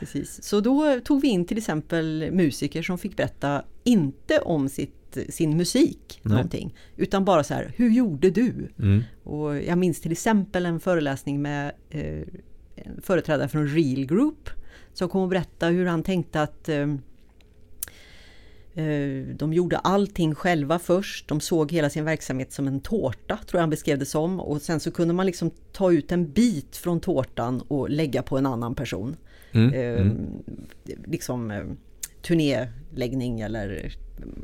Precis. 0.00 0.42
Så 0.42 0.60
då 0.60 1.00
tog 1.04 1.20
vi 1.20 1.28
in 1.28 1.44
till 1.44 1.58
exempel 1.58 2.28
musiker 2.32 2.82
som 2.82 2.98
fick 2.98 3.16
berätta 3.16 3.62
inte 3.84 4.38
om 4.38 4.68
sitt, 4.68 5.05
sin 5.28 5.56
musik 5.56 6.20
Nej. 6.22 6.34
någonting, 6.34 6.74
utan 6.96 7.24
bara 7.24 7.44
så 7.44 7.54
här, 7.54 7.72
hur 7.76 7.90
gjorde 7.90 8.30
du? 8.30 8.68
Mm. 8.78 9.02
Och 9.24 9.62
jag 9.62 9.78
minns 9.78 10.00
till 10.00 10.12
exempel 10.12 10.66
en 10.66 10.80
föreläsning 10.80 11.42
med 11.42 11.72
eh, 11.90 12.22
en 12.74 13.00
företrädare 13.02 13.48
från 13.48 13.68
Real 13.68 14.06
Group 14.06 14.50
som 14.92 15.08
kom 15.08 15.22
och 15.22 15.28
berätta 15.28 15.66
hur 15.66 15.86
han 15.86 16.02
tänkte 16.02 16.42
att 16.42 16.68
eh, 16.68 16.88
eh, 18.74 19.26
de 19.36 19.52
gjorde 19.52 19.78
allting 19.78 20.34
själva 20.34 20.78
först. 20.78 21.28
De 21.28 21.40
såg 21.40 21.72
hela 21.72 21.90
sin 21.90 22.04
verksamhet 22.04 22.52
som 22.52 22.66
en 22.66 22.80
tårta, 22.80 23.36
tror 23.46 23.58
jag 23.58 23.60
han 23.60 23.70
beskrev 23.70 23.98
det 23.98 24.06
som. 24.06 24.40
Och 24.40 24.62
sen 24.62 24.80
så 24.80 24.90
kunde 24.90 25.14
man 25.14 25.26
liksom 25.26 25.50
ta 25.72 25.92
ut 25.92 26.12
en 26.12 26.32
bit 26.32 26.76
från 26.76 27.00
tårtan 27.00 27.60
och 27.60 27.90
lägga 27.90 28.22
på 28.22 28.38
en 28.38 28.46
annan 28.46 28.74
person. 28.74 29.16
Mm. 29.52 29.74
Eh, 29.74 30.00
Mm. 30.00 30.42
Liksom 31.06 31.50
eh, 31.50 31.64
turnéläggning 32.22 33.40
eller 33.40 33.96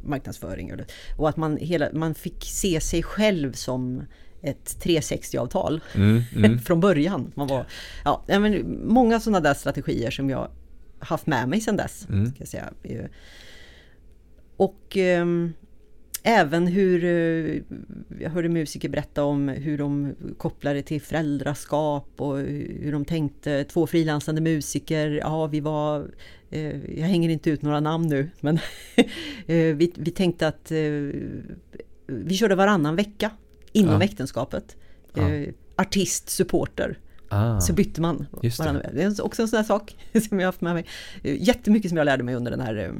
marknadsföring. 0.02 0.72
Och 1.16 1.28
att 1.28 1.36
man, 1.36 1.56
hela, 1.56 1.88
man 1.92 2.14
fick 2.14 2.44
se 2.44 2.80
sig 2.80 3.02
själv 3.02 3.52
som 3.52 4.02
ett 4.42 4.84
360-avtal 4.84 5.80
Mm. 5.94 6.22
Mm. 6.36 6.58
från 6.66 6.80
början. 6.80 7.32
Man 7.34 7.46
var, 7.46 7.66
ja, 8.04 8.24
men 8.26 8.78
många 8.86 9.20
sådana 9.20 9.40
där 9.40 9.54
strategier 9.54 10.10
som 10.10 10.30
jag 10.30 10.48
haft 10.98 11.26
med 11.26 11.48
mig 11.48 11.60
sedan 11.60 11.76
dess. 11.76 12.06
Mm. 12.08 12.34
Ska 12.34 12.46
säga. 12.46 12.72
Och 14.56 14.96
ehm, 14.96 15.52
även 16.22 16.66
hur, 16.66 17.04
eh, 17.04 17.62
jag 18.20 18.30
hörde 18.30 18.48
musiker 18.48 18.88
berätta 18.88 19.24
om 19.24 19.48
hur 19.48 19.78
de 19.78 20.14
kopplade 20.38 20.82
till 20.82 21.00
föräldraskap 21.02 22.08
och 22.16 22.36
hur 22.38 22.92
de 22.92 23.04
tänkte, 23.04 23.64
två 23.64 23.86
frilansande 23.86 24.40
musiker, 24.40 25.10
ja 25.10 25.46
vi 25.46 25.60
var, 25.60 26.10
eh, 26.50 26.98
jag 26.98 27.06
hänger 27.06 27.28
inte 27.28 27.50
ut 27.50 27.62
några 27.62 27.80
namn 27.80 28.06
nu, 28.08 28.30
men 28.40 28.56
eh, 29.46 29.76
vi, 29.76 29.92
vi 29.96 30.10
tänkte 30.10 30.48
att 30.48 30.70
vi 32.06 32.34
körde 32.36 32.54
varannan 32.54 32.96
vecka 32.96 33.30
inom 33.72 33.94
Ja. 33.94 34.02
äktenskapet. 34.04 34.76
Ja. 35.14 35.22
Artist, 35.76 36.28
supporter. 36.28 36.98
Ah, 37.28 37.60
Så 37.60 37.72
bytte 37.72 38.00
man 38.00 38.26
Just 38.42 38.62
det. 38.64 38.90
Det 38.94 39.02
är 39.02 39.24
också 39.24 39.42
en 39.42 39.48
sån 39.48 39.56
här 39.56 39.64
sak 39.64 39.96
som 40.28 40.40
jag 40.40 40.46
har 40.46 40.52
haft 40.52 40.60
med 40.60 40.74
mig. 40.74 40.86
Jättemycket 41.22 41.88
som 41.88 41.96
jag 41.98 42.04
lärde 42.04 42.22
mig 42.24 42.34
under 42.34 42.50
den 42.50 42.60
här, 42.60 42.92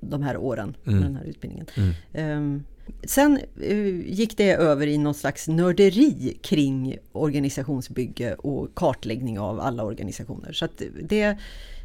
de 0.00 0.22
här 0.22 0.36
åren, 0.36 0.76
Mm. 0.86 0.98
med 0.98 1.08
den 1.08 1.16
här 1.16 1.24
utbildningen. 1.24 1.66
Mm. 1.76 1.92
Ehm, 2.12 2.64
Sen 3.04 3.38
eh, 3.62 3.86
gick 4.10 4.36
det 4.36 4.52
över 4.52 4.86
i 4.86 4.98
någon 4.98 5.14
slags 5.14 5.48
nörderi 5.48 6.38
kring 6.42 6.96
organisationsbygge 7.12 8.34
och 8.34 8.74
kartläggning 8.74 9.38
av 9.38 9.60
alla 9.60 9.84
organisationer. 9.84 10.52
Så 10.52 10.68
det... 11.02 11.36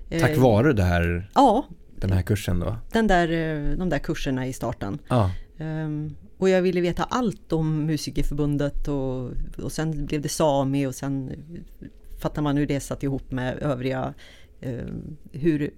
eh, 0.09 0.22
tack 0.22 0.38
vare 0.38 0.74
det 0.74 0.84
här, 0.84 1.30
Ja, 1.36 1.66
den 1.95 2.11
här 2.11 2.22
kursen 2.22 2.59
då? 2.59 2.76
den 2.91 3.07
där, 3.07 3.32
eh, 3.32 3.78
de 3.78 3.89
där 3.89 3.99
kurserna 3.99 4.47
i 4.47 4.53
starten. 4.53 4.99
Ja. 5.07 5.32
Ehm, 5.57 6.16
och 6.38 6.49
jag 6.49 6.61
ville 6.61 6.82
veta 6.82 7.03
allt 7.03 7.53
om 7.53 7.86
Musikerförbundet 7.86 8.88
och, 8.88 9.30
och 9.64 9.72
sen 9.72 10.05
blev 10.05 10.22
det 10.22 10.30
Sami 10.30 10.86
och 10.88 10.95
sen 10.95 11.32
fattar 12.22 12.41
man 12.41 12.57
hur 12.57 12.66
det 12.68 12.80
satt 12.80 13.03
ihop 13.03 13.32
med 13.32 13.57
övriga 13.61 14.14
eh, 14.61 14.86
hur 15.32 15.72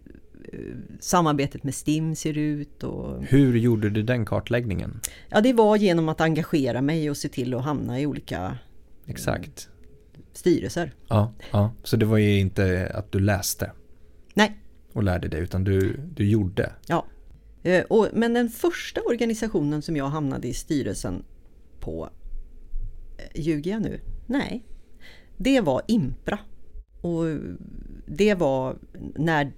samarbetet 0.99 1.63
med 1.63 1.75
STIM 1.75 2.15
ser 2.15 2.37
ut 2.37 2.83
och 2.83 3.23
Hur 3.23 3.55
gjorde 3.57 3.89
du 3.89 4.03
den 4.03 4.25
kartläggningen? 4.25 4.99
ja, 5.29 5.41
det 5.41 5.53
var 5.53 5.75
genom 5.75 6.09
att 6.09 6.21
engagera 6.21 6.81
mig 6.81 7.09
och 7.09 7.17
se 7.17 7.29
till 7.29 7.53
att 7.53 7.63
hamna 7.63 7.99
i 7.99 8.05
olika 8.05 8.57
Exakt. 9.05 9.69
styrelser. 10.33 10.93
Ja, 11.07 11.33
ja. 11.51 11.71
Så 11.83 11.97
det 11.97 12.05
var 12.05 12.17
ju 12.17 12.39
inte 12.39 12.91
att 12.93 13.11
du 13.11 13.19
läste 13.19 13.71
Nej, 14.33 14.57
och 14.93 15.03
lärde 15.03 15.27
dig 15.27 15.39
utan 15.41 15.63
du, 15.63 15.99
du 16.15 16.29
gjorde. 16.29 16.71
ja. 16.87 17.05
Eh, 17.63 17.83
och, 17.83 18.07
men 18.13 18.33
den 18.33 18.49
första 18.49 19.01
organisationen 19.01 19.81
som 19.81 19.95
jag 19.97 20.05
hamnade 20.05 20.47
i 20.47 20.53
styrelsen 20.53 21.23
på, 21.79 22.09
eh, 23.17 23.41
ljuger 23.41 23.71
jag 23.71 23.81
nu? 23.81 23.99
Nej, 24.25 24.65
det 25.37 25.61
var 25.61 25.81
Impra. 25.87 26.39
Och 27.01 27.23
det 28.05 28.33
var 28.33 28.77
när 29.15 29.51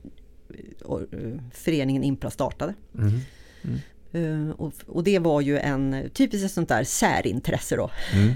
föreningen 1.52 2.04
Impra 2.04 2.30
startade. 2.30 2.74
Mm. 2.98 3.20
Eh, 4.12 4.50
Och, 4.52 4.74
och 4.88 5.04
det 5.04 5.20
var 5.20 5.41
ju 5.41 5.58
en 5.58 6.10
typiskt 6.14 6.45
ett 6.45 6.52
sånt 6.52 6.70
där 6.70 6.84
särintresse 6.84 7.76
då. 7.76 7.89
Mm. 8.14 8.34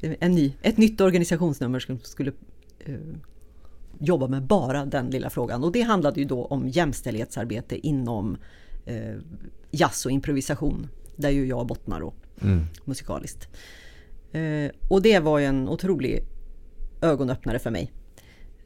En 0.20 0.32
ny, 0.32 0.52
ett 0.62 0.76
nytt 0.76 1.00
organisationsnummer 1.00 1.78
som 1.78 1.98
skulle 1.98 2.32
eh, 2.78 2.94
jobba 4.00 4.28
med 4.28 4.42
bara 4.42 4.84
den 4.86 5.06
lilla 5.10 5.30
frågan. 5.30 5.64
Och 5.64 5.72
det 5.72 5.80
handlade 5.82 6.20
ju 6.20 6.26
då 6.26 6.44
om 6.44 6.68
jämställdhetsarbete 6.68 7.86
inom 7.86 8.36
eh, 8.86 9.14
jazz 9.70 10.06
och 10.06 10.12
improvisation. 10.12 10.88
Där 11.16 11.30
ju 11.30 11.46
jag 11.46 11.66
bottnar 11.66 12.00
då, 12.00 12.14
Mm. 12.42 12.64
musikaliskt. 12.84 13.48
Eh, 14.32 14.70
och 14.88 15.02
det 15.02 15.18
var 15.18 15.38
ju 15.38 15.44
en 15.44 15.68
otrolig 15.68 16.22
ögonöppnare 17.02 17.58
för 17.58 17.70
mig. 17.70 17.92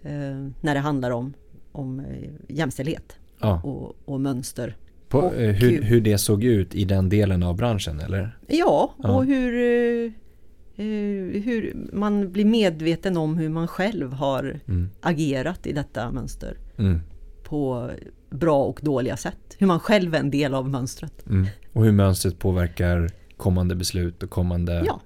Eh, 0.03 0.49
när 0.61 0.75
det 0.75 0.81
handlar 0.81 1.11
om, 1.11 1.35
om 1.73 2.01
eh, 2.01 2.29
jämställdhet 2.49 3.17
Ja. 3.39 3.61
och, 3.65 3.97
och 4.05 4.21
mönster. 4.21 4.77
På, 5.09 5.19
Och 5.19 5.35
eh, 5.35 5.53
hur, 5.55 5.71
kul. 5.71 5.85
hur 5.85 6.01
det 6.01 6.19
såg 6.19 6.45
ut 6.45 6.75
i 6.75 6.85
den 6.85 7.09
delen 7.09 7.43
av 7.43 7.57
branschen 7.57 8.01
eller? 8.01 8.39
Ja, 8.49 8.95
Ja. 9.03 9.17
och 9.17 9.25
hur, 9.25 9.55
eh, 10.07 10.13
hur 11.43 11.77
man 11.93 12.33
blir 12.33 12.45
medveten 12.45 13.17
om 13.17 13.37
hur 13.39 13.49
man 13.49 13.69
själv 13.69 14.13
har 14.13 14.61
Mm. 14.69 14.91
agerat 15.01 15.67
i 15.67 15.73
detta 15.73 16.11
mönster 16.13 16.57
Mm. 16.79 17.01
på 17.45 17.91
bra 18.31 18.65
och 18.65 18.81
dåliga 18.83 19.17
sätt. 19.17 19.57
Hur 19.59 19.67
man 19.67 19.81
själv 19.81 20.15
är 20.15 20.19
en 20.19 20.31
del 20.31 20.55
av 20.55 20.69
mönstret. 20.69 21.27
Mm. 21.27 21.47
Och 21.73 21.85
hur 21.85 21.93
mönstret 21.93 22.39
påverkar 22.39 23.11
kommande 23.37 23.75
beslut 23.75 24.23
och 24.23 24.31
kommande 24.31 24.83
Ja, 24.87 25.01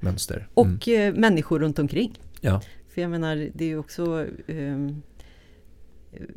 mönster. 0.00 0.48
och 0.54 0.88
Mm. 0.88 1.14
människor 1.20 1.58
runt 1.60 1.78
omkring. 1.78 2.18
Ja. 2.40 2.60
För 2.88 3.00
jag 3.02 3.10
menar, 3.10 3.48
det 3.54 3.64
är 3.64 3.68
ju 3.68 3.78
också 3.78 4.26
eh, 4.46 4.88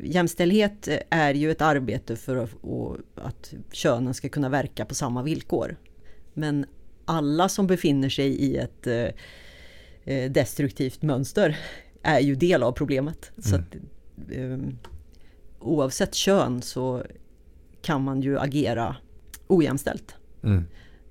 Jämställdhet 0.00 0.88
är 1.10 1.34
ju 1.34 1.50
ett 1.50 1.62
arbete 1.62 2.16
för 2.16 2.36
att, 2.36 2.50
att 3.14 3.54
könen 3.72 4.14
ska 4.14 4.28
kunna 4.28 4.48
verka 4.48 4.84
på 4.84 4.94
samma 4.94 5.22
villkor. 5.22 5.76
Men 6.34 6.66
alla 7.04 7.48
som 7.48 7.66
befinner 7.66 8.08
sig 8.08 8.26
i 8.28 8.56
ett 8.56 8.86
eh, 8.86 9.08
eh, 10.14 10.30
destruktivt 10.30 11.02
mönster 11.02 11.58
är 12.02 12.20
ju 12.20 12.34
del 12.34 12.62
av 12.62 12.72
problemet. 12.72 13.32
Så 13.38 13.54
Mm. 13.54 13.66
att, 13.66 13.74
eh, 14.32 14.74
oavsett 15.60 16.14
kön 16.14 16.62
så 16.62 17.02
kan 17.82 18.02
man 18.04 18.20
ju 18.20 18.38
agera 18.38 18.96
ojämställt. 19.46 20.14
Mm. 20.42 20.64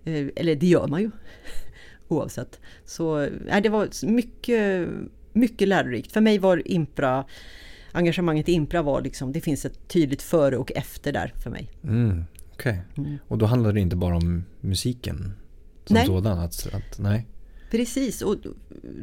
Eh, 0.05 0.27
Eller 0.35 0.55
det 0.55 0.67
gör 0.67 0.87
man 0.87 1.01
ju 1.01 1.11
oavsett. 2.07 2.59
Så 2.85 3.29
nej, 3.45 3.61
det 3.61 3.69
var 3.69 4.05
mycket, 4.05 4.89
mycket 5.33 5.67
lärorikt. 5.67 6.11
För 6.11 6.21
mig 6.21 6.37
var 6.39 6.67
Impra, 6.71 7.25
engagemanget 7.95 8.49
i 8.49 8.51
Impra 8.51 8.81
var 8.81 9.01
liksom, 9.01 9.31
det 9.31 9.41
finns 9.41 9.65
ett 9.65 9.87
tydligt 9.87 10.21
före 10.21 10.57
och 10.57 10.71
efter 10.71 11.13
där 11.13 11.33
för 11.43 11.49
mig. 11.49 11.71
Mm. 11.83 12.25
Okej. 12.53 12.81
Mm. 12.97 13.17
Och 13.27 13.37
då 13.37 13.45
handlade 13.45 13.73
det 13.73 13.79
inte 13.81 13.95
bara 13.95 14.15
om 14.15 14.43
musiken 14.61 15.33
som 15.85 15.93
Nej. 15.93 16.05
sådan? 16.05 16.39
Att, 16.39 16.67
att, 16.73 16.99
nej. 16.99 17.27
Precis, 17.71 18.21
och 18.21 18.37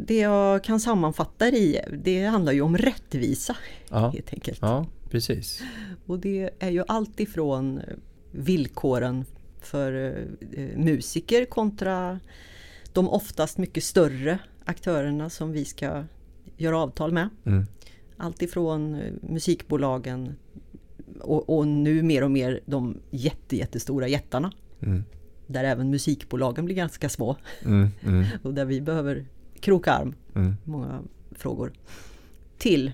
det 0.07 0.19
jag 0.19 0.65
kan 0.65 0.81
sammanfatta 0.81 1.51
det 1.51 1.59
i, 1.59 1.81
det 2.03 2.25
handlar 2.25 2.53
ju 2.53 2.61
om 2.61 2.77
rättvisa 2.79 3.57
Ja. 3.89 4.09
helt 4.11 4.33
enkelt. 4.33 4.59
ja, 4.63 4.87
precis. 5.11 5.63
Och 6.07 6.19
det 6.19 6.51
är 6.59 6.71
ju 6.71 6.85
allt 6.89 7.21
ifrån 7.21 7.81
villkoren 8.31 9.25
för 9.61 10.17
eh, 10.53 10.79
musiker 10.79 11.45
kontra 11.45 12.21
de 12.93 13.09
oftast 13.09 13.59
mycket 13.59 13.85
större 13.85 14.39
aktörerna 14.65 15.31
som 15.31 15.53
vi 15.53 15.65
ska 15.65 16.05
göra 16.57 16.79
avtal 16.79 17.13
med. 17.13 17.29
Mm. 17.45 17.67
Allt 18.23 18.43
ifrån 18.43 18.95
eh, 18.95 19.13
musikbolagen 19.21 20.35
och, 21.21 21.59
och 21.59 21.69
nu 21.69 22.03
mer 22.03 22.25
och 22.25 22.31
mer 22.31 22.61
de 22.67 22.99
jätte, 23.11 23.57
jättestora 23.57 24.09
jättarna. 24.09 24.53
Mm. 24.81 25.05
Där 25.47 25.65
även 25.65 25.91
musikbolagen 25.91 26.65
blir 26.65 26.77
ganska 26.77 27.09
små 27.09 27.37
Mm. 27.65 27.89
Mm. 28.03 28.25
och 28.43 28.55
där 28.55 28.65
vi 28.65 28.81
behöver 28.81 29.25
kroka 29.61 29.93
arm 29.93 30.15
Mm. 30.35 30.55
många 30.65 31.01
frågor. 31.33 31.73
Till 32.59 32.93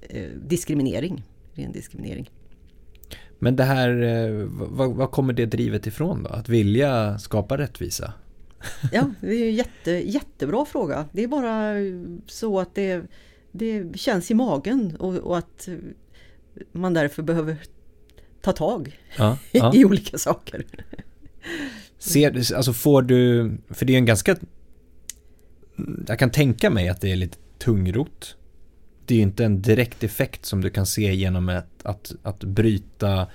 eh, 0.00 0.30
diskriminering, 0.46 1.22
ren 1.52 1.72
diskriminering. 1.72 2.30
Men 3.38 3.56
det 3.56 3.64
här, 3.64 4.02
eh, 4.02 4.46
vad, 4.50 4.94
vad 4.94 5.10
kommer 5.10 5.32
det 5.32 5.46
drivet 5.46 5.86
ifrån 5.86 6.22
då? 6.22 6.30
Att 6.30 6.48
vilja 6.48 7.18
skapa 7.18 7.58
rättvisa? 7.58 8.12
Ja, 8.92 9.10
det 9.20 9.34
är 9.34 9.48
en 9.48 9.54
jätte, 9.54 9.90
jättebra 9.90 10.64
fråga. 10.64 11.04
Det 11.12 11.22
är 11.22 11.28
bara 11.28 11.74
så 12.26 12.60
att 12.60 12.74
det, 12.74 13.02
det 13.52 13.98
känns 13.98 14.30
i 14.30 14.34
magen 14.34 14.96
och, 14.98 15.14
och 15.14 15.38
att 15.38 15.68
man 16.72 16.94
därför 16.94 17.22
behöver 17.22 17.56
ta 18.40 18.52
tag 18.52 18.98
Ja, 19.18 19.38
ja. 19.52 19.72
i 19.74 19.84
olika 19.84 20.18
saker. 20.18 20.64
Ser, 21.98 22.30
du- 22.30 22.54
alltså 22.56 22.72
får 22.72 23.02
du, 23.02 23.50
för 23.70 23.86
det 23.86 23.92
är 23.92 23.98
en 23.98 24.06
ganska, 24.06 24.36
jag 26.06 26.18
kan 26.18 26.30
tänka 26.30 26.70
mig 26.70 26.88
att 26.88 27.00
det 27.00 27.12
är 27.12 27.16
lite 27.16 27.38
tungrot. 27.58 28.36
Det 29.06 29.14
är 29.14 29.20
inte 29.20 29.44
en 29.44 29.62
direkt 29.62 30.04
effekt 30.04 30.44
som 30.44 30.60
du 30.60 30.70
kan 30.70 30.86
se 30.86 31.14
genom 31.14 31.48
ett, 31.48 31.66
att, 31.82 32.12
att 32.22 32.44
bryta 32.44 33.26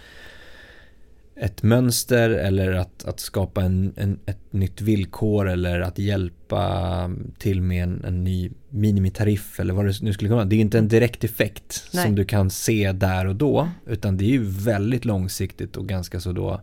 ett 1.35 1.63
mönster 1.63 2.29
eller 2.29 2.71
att, 2.71 3.05
att 3.05 3.19
skapa 3.19 3.61
en, 3.63 3.93
en, 3.97 4.19
ett 4.25 4.53
nytt 4.53 4.81
villkor 4.81 5.49
eller 5.49 5.79
att 5.79 5.99
hjälpa 5.99 7.11
till 7.37 7.61
med 7.61 7.83
en, 7.83 8.03
en 8.05 8.23
ny 8.23 8.51
minimitariff 8.69 9.59
eller 9.59 9.73
vad 9.73 9.85
det 9.85 10.01
nu 10.01 10.13
skulle 10.13 10.27
kunna 10.27 10.35
vara. 10.35 10.45
Det 10.45 10.55
är 10.55 10.59
inte 10.59 10.77
en 10.77 10.87
direkt 10.87 11.23
effekt 11.23 11.89
Nej. 11.93 12.05
som 12.05 12.15
du 12.15 12.25
kan 12.25 12.49
se 12.49 12.91
där 12.91 13.25
och 13.27 13.35
då 13.35 13.69
utan 13.87 14.17
det 14.17 14.23
är 14.25 14.29
ju 14.29 14.43
väldigt 14.43 15.05
långsiktigt 15.05 15.77
och 15.77 15.87
ganska 15.87 16.19
så 16.19 16.31
då 16.31 16.61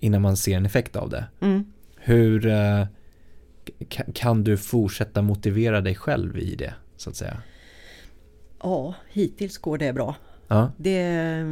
innan 0.00 0.22
man 0.22 0.36
ser 0.36 0.56
en 0.56 0.66
effekt 0.66 0.96
av 0.96 1.10
det. 1.10 1.24
Mm. 1.40 1.64
Hur 1.96 2.46
eh, 2.46 2.86
ka- 3.78 4.12
kan 4.14 4.44
du 4.44 4.56
fortsätta 4.56 5.22
motivera 5.22 5.80
dig 5.80 5.94
själv 5.94 6.38
i 6.38 6.54
det 6.54 6.74
så 6.96 7.10
att 7.10 7.16
säga? 7.16 7.42
Ja, 8.62 8.94
hittills 9.12 9.58
går 9.58 9.78
det 9.78 9.92
bra. 9.92 10.16
Ja, 10.48 10.72
Det, 10.76 11.44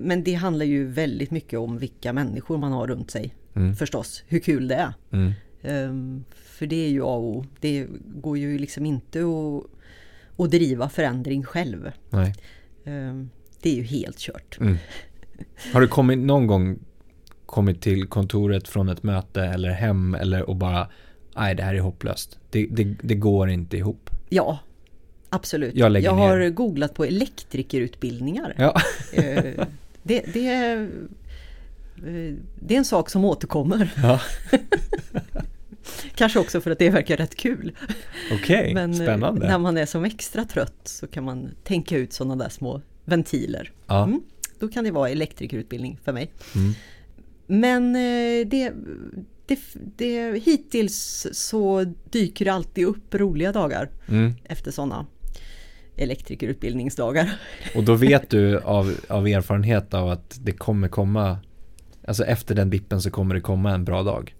men 0.00 0.24
det 0.24 0.34
handlar 0.34 0.66
ju 0.66 0.86
väldigt 0.86 1.30
mycket 1.30 1.58
om 1.58 1.78
vilka 1.78 2.12
människor 2.12 2.58
man 2.58 2.72
har 2.72 2.86
runt 2.86 3.10
sig 3.10 3.34
mm, 3.54 3.76
förstås. 3.76 4.22
Hur 4.26 4.38
kul 4.40 4.68
det 4.68 4.74
är. 4.74 4.92
mm, 5.12 5.32
Ehm, 5.62 6.24
För 6.34 6.66
det 6.66 6.84
är 6.84 6.88
ju 6.88 7.02
A 7.02 7.06
och 7.06 7.24
O. 7.36 7.44
Det 7.60 7.86
går 8.04 8.38
ju 8.38 8.58
liksom 8.58 8.86
inte 8.86 9.20
att, 9.20 9.64
att 10.44 10.50
driva 10.50 10.88
förändring 10.88 11.44
själv. 11.44 11.90
Ehm, 12.84 13.30
Det 13.62 13.70
är 13.70 13.74
ju 13.74 13.82
helt 13.82 14.18
kört. 14.18 14.58
Mm. 14.60 14.76
Har 15.72 15.80
du 15.80 15.88
kommit 15.88 16.18
någon 16.18 16.46
gång 16.46 16.78
kommit 17.46 17.80
till 17.82 18.06
kontoret 18.06 18.68
från 18.68 18.88
ett 18.88 19.02
möte 19.02 19.42
eller 19.42 19.70
hem 19.70 20.14
eller 20.14 20.48
och 20.50 20.56
bara 20.56 20.88
nej 21.36 21.54
det 21.54 21.62
här 21.62 21.74
är 21.74 21.80
hopplöst. 21.80 22.38
Det, 22.50 22.66
det, 22.66 22.84
det 23.02 23.14
går 23.14 23.50
inte 23.50 23.76
ihop. 23.76 24.10
Ja, 24.28 24.58
absolut. 25.30 25.74
Jag 25.74 25.92
lägger 25.92 26.10
har 26.10 26.38
ner. 26.38 26.50
googlat 26.50 26.94
på 26.94 27.04
elektrikerutbildningar. 27.04 28.54
Ja, 28.58 28.80
Eh, 29.12 29.66
det, 30.02 30.24
det, 30.32 30.46
är, 30.48 30.82
eh, 31.96 32.34
det 32.60 32.74
är 32.74 32.78
en 32.78 32.84
sak 32.84 33.10
som 33.10 33.24
återkommer. 33.24 33.90
ja. 34.02 34.20
Kanske 36.14 36.38
också 36.38 36.60
för 36.60 36.70
att 36.70 36.78
det 36.78 36.90
verkar 36.90 37.16
rätt 37.16 37.34
kul. 37.34 37.72
Okej, 38.32 38.74
Men 38.74 38.90
eh, 38.90 38.96
spännande. 38.96 39.48
när 39.48 39.58
man 39.58 39.76
är 39.78 39.86
som 39.86 40.04
extra 40.04 40.44
trött 40.44 40.80
så 40.84 41.06
kan 41.06 41.24
man 41.24 41.50
tänka 41.64 41.96
ut 41.96 42.12
sådana 42.12 42.36
där 42.44 42.48
små 42.50 42.80
ventiler. 43.04 43.72
Ja. 43.86 44.04
Mm. 44.04 44.22
Då 44.58 44.68
kan 44.68 44.84
det 44.84 44.90
vara 44.90 45.10
elektrikerutbildning 45.10 45.98
för 46.04 46.12
mig. 46.12 46.30
Mm. 46.54 46.72
Men 47.46 47.92
det, 48.48 48.72
det, 49.46 49.58
det, 49.96 50.42
hittills 50.44 51.26
så 51.32 51.84
dyker 52.10 52.44
det 52.44 52.52
alltid 52.52 52.86
upp 52.86 53.14
roliga 53.14 53.52
dagar 53.52 53.88
Mm. 54.08 54.32
efter 54.44 54.70
sådana 54.70 55.06
elektrikerutbildningsdagar. 55.98 57.30
Och 57.74 57.84
då 57.84 57.94
vet 57.94 58.30
du 58.30 58.58
av, 58.60 58.94
av 59.08 59.26
erfarenhet 59.28 59.94
av 59.94 60.08
att 60.10 60.38
det 60.42 60.52
kommer 60.52 60.88
komma, 60.88 61.38
alltså 62.06 62.24
efter 62.24 62.54
den 62.54 62.70
dippen 62.70 63.00
så 63.02 63.10
kommer 63.10 63.34
det 63.34 63.40
komma 63.40 63.70
en 63.74 63.84
bra 63.84 64.02
dag. 64.02 64.34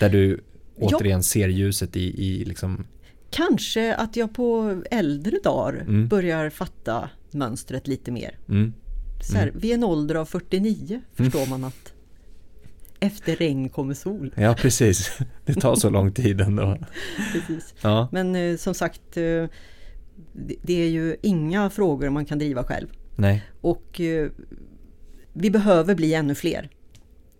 Där 0.00 0.08
du 0.08 0.40
Ja. 0.82 0.86
återigen 0.96 1.22
ser 1.22 1.48
ljuset 1.48 1.96
i, 1.96 2.24
i 2.26 2.44
liksom, 2.44 2.86
Kanske 3.30 3.94
att 3.94 4.16
jag 4.16 4.34
på 4.34 4.82
äldre 4.90 5.36
dagar 5.44 5.72
Mm. 5.80 6.08
börjar 6.08 6.50
fatta 6.50 7.08
mönstret 7.30 7.88
lite 7.88 8.10
mer. 8.10 8.38
mm, 8.48 8.72
Så 9.22 9.36
här, 9.36 9.52
Vid 9.54 9.72
en 9.74 9.84
ålder 9.84 10.14
av 10.14 10.24
49 10.24 11.00
förstår 11.14 11.46
man 11.46 11.64
att 11.64 11.92
efter 13.00 13.36
regn 13.36 13.68
kommer 13.68 13.94
sol. 13.94 14.34
ja 14.36 14.54
precis. 14.58 15.18
Det 15.44 15.54
tar 15.54 15.74
så 15.74 15.90
lång 15.90 16.12
tid 16.12 16.40
ändå. 16.40 16.78
Precis. 17.32 17.74
Ja, 17.80 18.08
Men 18.12 18.36
eh, 18.36 18.56
som 18.56 18.74
sagt, 18.74 19.16
eh, 19.16 19.44
det, 20.62 20.82
är 20.82 20.88
ju 20.88 21.16
inga 21.22 21.70
frågor 21.70 22.10
man 22.10 22.24
kan 22.24 22.38
driva 22.38 22.64
själv. 22.64 22.88
nej, 23.16 23.44
Och 23.60 24.00
eh, 24.00 24.30
vi 25.32 25.50
behöver 25.50 25.94
bli 25.94 26.14
ännu 26.14 26.34
fler. 26.34 26.70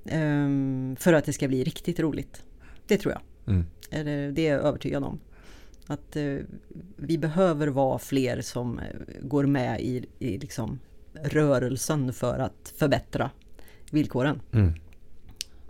ehm, 0.04 0.96
för 0.98 1.12
att 1.12 1.24
det 1.24 1.32
ska 1.32 1.48
bli 1.48 1.64
riktigt 1.64 2.00
roligt. 2.00 2.44
Det 2.86 2.96
tror 2.96 3.12
jag. 3.12 3.22
mm, 3.54 3.66
Eller 3.90 4.32
det 4.32 4.46
är 4.48 4.52
jag 4.54 4.64
övertygad 4.64 5.04
om. 5.04 5.18
Att 5.86 6.16
eh, 6.16 6.36
vi 6.96 7.18
behöver 7.18 7.68
vara 7.68 7.98
fler 7.98 8.40
som 8.40 8.78
eh, 8.78 8.84
går 9.22 9.46
med 9.46 9.80
i, 9.80 10.04
i 10.18 10.38
liksom 10.38 10.78
rörelsen 11.24 12.12
för 12.12 12.38
att 12.38 12.72
förbättra 12.76 13.30
villkoren. 13.90 14.40
mm, 14.52 14.72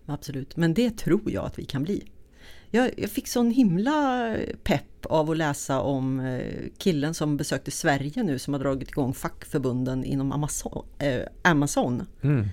Absolut, 0.06 0.56
men 0.56 0.74
det 0.74 0.90
tror 0.98 1.30
jag 1.30 1.44
att 1.46 1.58
vi 1.58 1.64
kan 1.64 1.82
bli. 1.82 2.04
Jag, 2.70 2.90
jag 2.96 3.10
fick 3.10 3.28
sån 3.28 3.50
himla 3.50 4.36
pepp 4.62 5.06
av 5.06 5.30
att 5.30 5.36
läsa 5.36 5.80
om 5.80 6.20
eh, 6.20 6.64
killen 6.78 7.14
som 7.14 7.36
besökte 7.36 7.70
Sverige 7.70 8.22
nu 8.22 8.38
som 8.38 8.54
har 8.54 8.60
dragit 8.60 8.88
igång 8.88 9.14
fackförbunden 9.14 10.04
inom 10.04 10.32
Amazon. 10.32 10.86
Eh, 10.98 11.20
Amazon. 11.42 12.06
mm. 12.22 12.48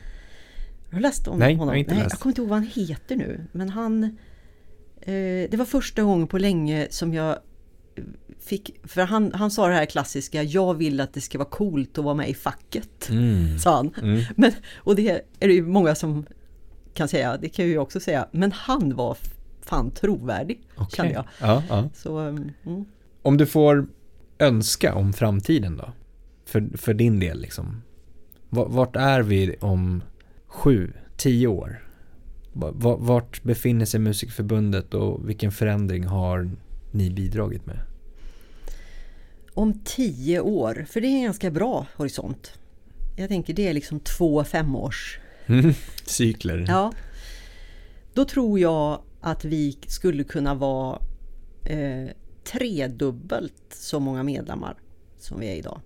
Har 0.91 0.97
du 0.97 0.99
läst 0.99 1.27
om 1.27 1.39
Nej, 1.39 1.51
jag 1.51 1.57
honom? 1.57 1.69
har 1.69 1.75
inte 1.75 1.93
Nej, 1.93 2.03
läst. 2.03 2.13
Jag 2.13 2.19
kommer 2.19 2.31
inte 2.31 2.41
ihåg 2.41 2.49
vad 2.49 2.59
han 2.59 2.67
heter 2.67 3.15
nu. 3.15 3.41
Men 3.51 3.69
han... 3.69 4.03
Eh, 5.01 5.49
det 5.49 5.55
var 5.57 5.65
första 5.65 6.01
gången 6.01 6.27
på 6.27 6.37
länge 6.37 6.87
som 6.89 7.13
jag 7.13 7.39
fick... 8.39 8.75
För 8.83 9.01
han, 9.01 9.33
han 9.33 9.51
sa 9.51 9.67
det 9.67 9.73
här 9.73 9.85
klassiska, 9.85 10.43
jag 10.43 10.73
vill 10.73 10.99
att 10.99 11.13
det 11.13 11.21
ska 11.21 11.37
vara 11.37 11.49
coolt 11.49 11.97
att 11.97 12.03
vara 12.03 12.15
med 12.15 12.29
i 12.29 12.33
facket. 12.33 13.09
Mm. 13.09 13.59
Sa 13.59 13.75
han. 13.75 13.93
Mm. 14.01 14.23
Men, 14.35 14.51
och 14.75 14.95
det 14.95 15.09
är 15.39 15.47
det 15.47 15.53
ju 15.53 15.65
många 15.65 15.95
som 15.95 16.25
kan 16.93 17.07
säga, 17.07 17.37
det 17.37 17.49
kan 17.49 17.65
jag 17.65 17.71
ju 17.71 17.79
också 17.79 17.99
säga. 17.99 18.27
Men 18.31 18.51
han 18.51 18.95
var 18.95 19.17
fan 19.69 19.91
trovärdig, 19.91 20.61
Okej. 20.75 20.95
kände 20.97 21.13
jag. 21.13 21.25
Ja, 21.41 21.63
ja. 21.69 21.89
Så, 21.95 22.17
mm. 22.17 22.85
Om 23.21 23.37
du 23.37 23.45
får 23.45 23.87
önska 24.39 24.95
om 24.95 25.13
framtiden 25.13 25.77
då? 25.77 25.91
För, 26.45 26.77
för 26.77 26.93
din 26.93 27.19
del 27.19 27.41
liksom. 27.41 27.81
Va- 28.49 28.67
Vart 28.67 28.95
är 28.95 29.21
vi 29.21 29.55
om 29.61 30.03
sju, 30.47 30.93
tio 31.17 31.47
år? 31.47 31.83
Va- 32.53 32.71
va- 32.75 32.97
Vart 32.99 33.43
befinner 33.43 33.85
sig 33.85 33.99
Musikförbundet 33.99 34.93
och 34.93 35.29
vilken 35.29 35.51
förändring 35.51 36.03
har 36.03 36.49
ni 36.91 37.09
bidragit 37.09 37.65
med? 37.65 37.79
Om 39.53 39.79
tio 39.85 40.39
år, 40.39 40.85
för 40.89 41.01
det 41.01 41.07
är 41.07 41.15
en 41.17 41.23
ganska 41.23 41.51
bra 41.51 41.85
horisont. 41.95 42.59
Jag 43.17 43.29
tänker 43.29 43.53
det 43.53 43.67
är 43.67 43.73
liksom 43.73 43.99
två 43.99 44.43
femårs 44.43 45.19
Cykler. 46.05 46.65
Ja. 46.67 46.91
Då 48.13 48.25
tror 48.25 48.59
jag 48.59 49.01
att 49.31 49.45
vi 49.45 49.77
skulle 49.87 50.23
kunna 50.23 50.55
vara 50.55 51.01
eh, 51.63 52.09
tredubbelt 52.43 53.63
så 53.69 53.99
många 53.99 54.23
medlemmar 54.23 54.77
som 55.17 55.39
vi 55.39 55.47
är 55.47 55.55
idag. 55.55 55.81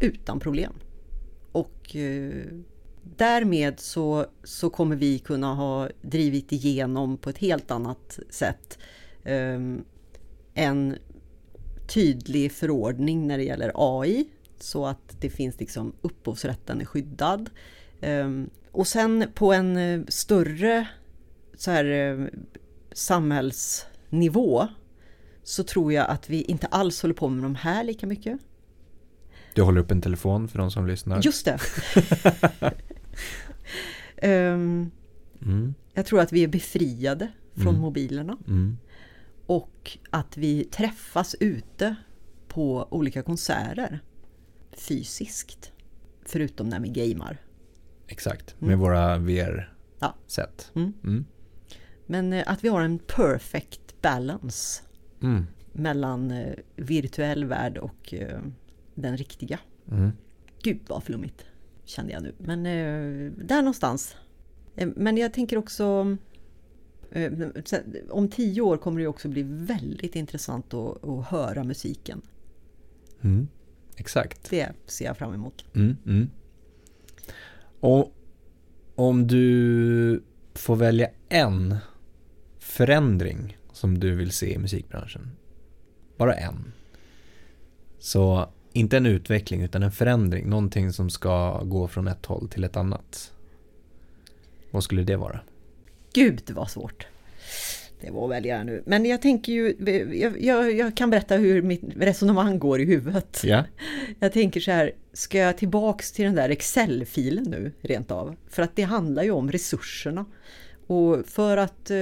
Utan 0.00 0.40
problem. 0.40 0.72
Och 1.52 1.96
eh, 1.96 2.44
därmed 3.16 3.80
så, 3.80 4.26
så 4.44 4.70
kommer 4.70 4.96
vi 4.96 5.18
kunna 5.18 5.54
ha 5.54 5.88
drivit 6.02 6.52
igenom 6.52 7.16
på 7.16 7.30
ett 7.30 7.38
helt 7.38 7.70
annat 7.70 8.18
sätt 8.30 8.78
eh, 9.24 9.60
en 10.54 10.96
tydlig 11.88 12.52
förordning 12.52 13.26
när 13.26 13.38
det 13.38 13.44
gäller 13.44 13.72
AI 13.74 14.28
så 14.58 14.86
att 14.86 15.20
det 15.20 15.30
finns 15.30 15.60
liksom 15.60 15.92
upphovsrätten 16.02 16.80
är 16.80 16.84
skyddad. 16.84 17.50
Eh, 18.00 18.28
och 18.70 18.86
sen 18.86 19.24
på 19.34 19.52
en 19.52 19.76
eh, 19.76 20.00
större 20.08 20.86
så 21.58 21.70
här, 21.70 21.84
eh, 21.84 22.26
samhällsnivå 22.98 24.66
så 25.42 25.62
tror 25.64 25.92
jag 25.92 26.06
att 26.10 26.30
vi 26.30 26.42
inte 26.42 26.66
alls 26.66 27.02
håller 27.02 27.14
på 27.14 27.28
med 27.28 27.42
de 27.44 27.54
här 27.54 27.84
lika 27.84 28.06
mycket. 28.06 28.38
Du 29.54 29.62
håller 29.62 29.80
upp 29.80 29.90
en 29.90 30.00
telefon 30.02 30.48
för 30.48 30.58
de 30.58 30.70
som 30.70 30.86
lyssnar. 30.86 31.22
Just 31.22 31.44
det! 31.44 31.58
Ehm, 34.16 34.90
Mm, 35.42 35.74
jag 35.94 36.06
tror 36.06 36.20
att 36.20 36.32
vi 36.32 36.44
är 36.44 36.48
befriade 36.48 37.28
från 37.54 37.68
Mm. 37.68 37.80
mobilerna 37.80 38.38
mm, 38.48 38.78
och 39.46 39.98
att 40.10 40.36
vi 40.36 40.64
träffas 40.64 41.36
ute 41.40 41.96
på 42.48 42.88
olika 42.90 43.22
konserter 43.22 44.00
fysiskt. 44.72 45.72
Förutom 46.24 46.68
när 46.68 46.80
vi 46.80 46.88
gamer. 46.88 47.36
exakt, 48.06 48.54
Mm. 48.58 48.68
med 48.70 48.78
våra 48.78 49.18
VR-sätt. 49.18 50.70
Mm. 50.74 51.24
Men 52.10 52.32
eh, 52.32 52.44
att 52.46 52.64
vi 52.64 52.68
har 52.68 52.80
en 52.80 52.98
perfect 52.98 54.02
balance 54.02 54.82
Mm. 55.22 55.46
mellan 55.72 56.30
eh, 56.30 56.54
virtuell 56.76 57.44
värld 57.44 57.78
och 57.78 58.14
eh, 58.14 58.40
den 58.94 59.16
riktiga. 59.16 59.58
Mm. 59.90 60.10
Gud 60.62 60.78
vad 60.86 61.02
flummigt, 61.02 61.44
kände 61.84 62.12
jag 62.12 62.22
nu. 62.22 62.34
Men 62.38 62.62
där 63.46 63.56
någonstans. 63.56 64.16
Men 64.74 65.16
jag 65.16 65.32
tänker 65.32 65.56
också 65.56 66.16
om 68.10 68.28
tio 68.28 68.60
år 68.60 68.76
kommer 68.76 69.00
det 69.00 69.06
också 69.06 69.28
bli 69.28 69.42
väldigt 69.42 70.16
intressant 70.16 70.74
att, 70.74 71.04
att 71.04 71.26
höra 71.26 71.64
musiken. 71.64 72.22
Mm. 73.20 73.48
Exakt. 73.96 74.50
Det 74.50 74.72
ser 74.86 75.04
jag 75.04 75.16
fram 75.16 75.34
emot. 75.34 75.64
Mm, 75.74 75.96
mm. 76.06 76.30
Och 77.80 78.12
om 78.94 79.26
du 79.26 80.22
får 80.54 80.76
välja 80.76 81.08
en 81.28 81.76
förändring 82.68 83.56
som 83.72 83.98
du 83.98 84.14
vill 84.14 84.32
se 84.32 84.52
i 84.52 84.58
musikbranschen. 84.58 85.30
Bara 86.16 86.34
en. 86.34 86.72
Så 87.98 88.48
inte 88.72 88.96
en 88.96 89.06
utveckling 89.06 89.62
utan 89.62 89.82
en 89.82 89.92
förändring. 89.92 90.48
Någonting 90.48 90.92
som 90.92 91.10
ska 91.10 91.62
gå 91.62 91.88
från 91.88 92.08
ett 92.08 92.26
håll 92.26 92.48
till 92.48 92.64
ett 92.64 92.76
annat. 92.76 93.32
Vad 94.70 94.84
skulle 94.84 95.02
det 95.02 95.16
vara? 95.16 95.40
Gud 96.12 96.50
vad 96.50 96.70
svårt. 96.70 97.06
Det 98.00 98.10
var 98.10 98.24
att 98.24 98.30
välja 98.30 98.64
nu. 98.64 98.82
Men 98.86 99.06
jag 99.06 99.22
tänker 99.22 99.52
ju, 99.52 99.76
jag, 100.12 100.42
jag, 100.42 100.72
jag 100.72 100.96
kan 100.96 101.10
berätta 101.10 101.36
hur 101.36 101.62
mitt 101.62 101.82
resonemang 101.96 102.58
går 102.58 102.80
i 102.80 102.84
huvudet. 102.84 103.40
Ja. 103.44 103.64
Jag 104.20 104.32
tänker 104.32 104.60
så 104.60 104.70
här, 104.70 104.92
ska 105.12 105.38
jag 105.38 105.58
tillbaks 105.58 106.12
till 106.12 106.24
den 106.24 106.34
där 106.34 106.48
Excel-filen 106.48 107.44
nu 107.44 107.72
rent 107.80 108.10
av? 108.10 108.36
För 108.48 108.62
att 108.62 108.76
det 108.76 108.82
handlar 108.82 109.22
ju 109.22 109.30
om 109.30 109.52
resurserna. 109.52 110.24
Och 110.88 111.26
för 111.26 111.56
att, 111.56 111.90
eh, 111.90 111.96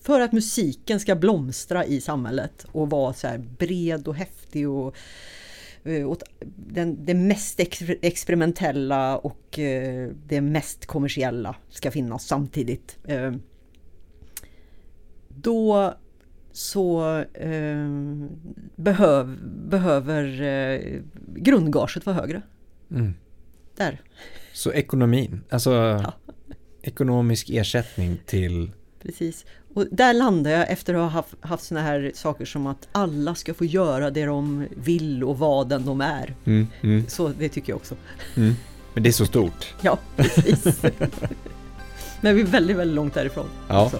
för 0.00 0.20
att 0.20 0.32
musiken 0.32 1.00
ska 1.00 1.14
blomstra 1.14 1.84
i 1.84 2.00
samhället 2.00 2.66
och 2.72 2.90
vara 2.90 3.12
så 3.12 3.26
här 3.26 3.38
bred 3.38 4.08
och 4.08 4.14
häftig 4.14 4.68
och, 4.68 4.96
eh, 5.84 6.10
och 6.10 6.18
den, 6.56 7.04
det 7.04 7.14
mest 7.14 7.60
ex 7.60 7.82
experimentella 8.02 9.16
och 9.18 9.58
eh, 9.58 10.10
det 10.26 10.40
mest 10.40 10.86
kommersiella 10.86 11.56
ska 11.68 11.90
finnas 11.90 12.26
samtidigt. 12.26 12.98
Då 15.28 15.94
så 16.52 17.18
eh, 17.34 17.88
behöv, 18.76 19.38
behöver 19.68 20.42
eh, 20.42 21.00
grundgaget 21.26 22.06
vara 22.06 22.16
högre. 22.16 22.42
Mm. 22.90 23.14
Där. 23.76 24.00
Så 24.52 24.72
ekonomin, 24.72 25.40
alltså 25.50 26.02
ekonomisk 26.82 27.50
ersättning 27.50 28.18
till 28.26 28.70
Precis. 29.02 29.44
Och 29.74 29.86
där 29.90 30.14
landar 30.14 30.50
jag 30.50 30.70
efter 30.70 30.94
att 30.94 31.00
ha 31.00 31.08
haft, 31.08 31.34
haft 31.40 31.64
såna 31.64 31.82
här 31.82 32.12
saker 32.14 32.44
som 32.44 32.66
att 32.66 32.88
alla 32.92 33.34
ska 33.34 33.54
få 33.54 33.64
göra 33.64 34.10
det 34.10 34.24
de 34.24 34.66
vill 34.76 35.24
och 35.24 35.38
vad 35.38 35.68
den 35.68 35.84
de 35.86 36.00
är. 36.00 36.34
mm, 36.44 36.66
mm, 36.80 37.04
Så 37.08 37.28
det 37.28 37.48
tycker 37.48 37.72
jag 37.72 37.76
också. 37.76 37.94
mm. 38.36 38.54
Men 38.94 39.02
det 39.02 39.10
är 39.10 39.12
så 39.12 39.26
stort. 39.26 39.74
Ja, 39.82 39.98
precis. 40.16 40.82
Men 42.20 42.34
vi 42.36 42.40
är 42.42 42.46
väldigt, 42.46 42.76
väldigt 42.76 42.94
långt 42.96 43.14
därifrån. 43.14 43.46
Ja. 43.68 43.84
också. 43.84 43.98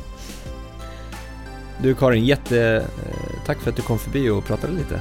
Du 1.83 1.95
Karin, 1.95 2.25
jätte... 2.25 2.87
Eh, 3.07 3.45
tack 3.47 3.59
för 3.61 3.71
att 3.71 3.77
du 3.77 3.83
kom 3.83 3.99
förbi 3.99 4.29
och 4.29 4.45
pratade 4.45 4.73
lite. 4.73 5.01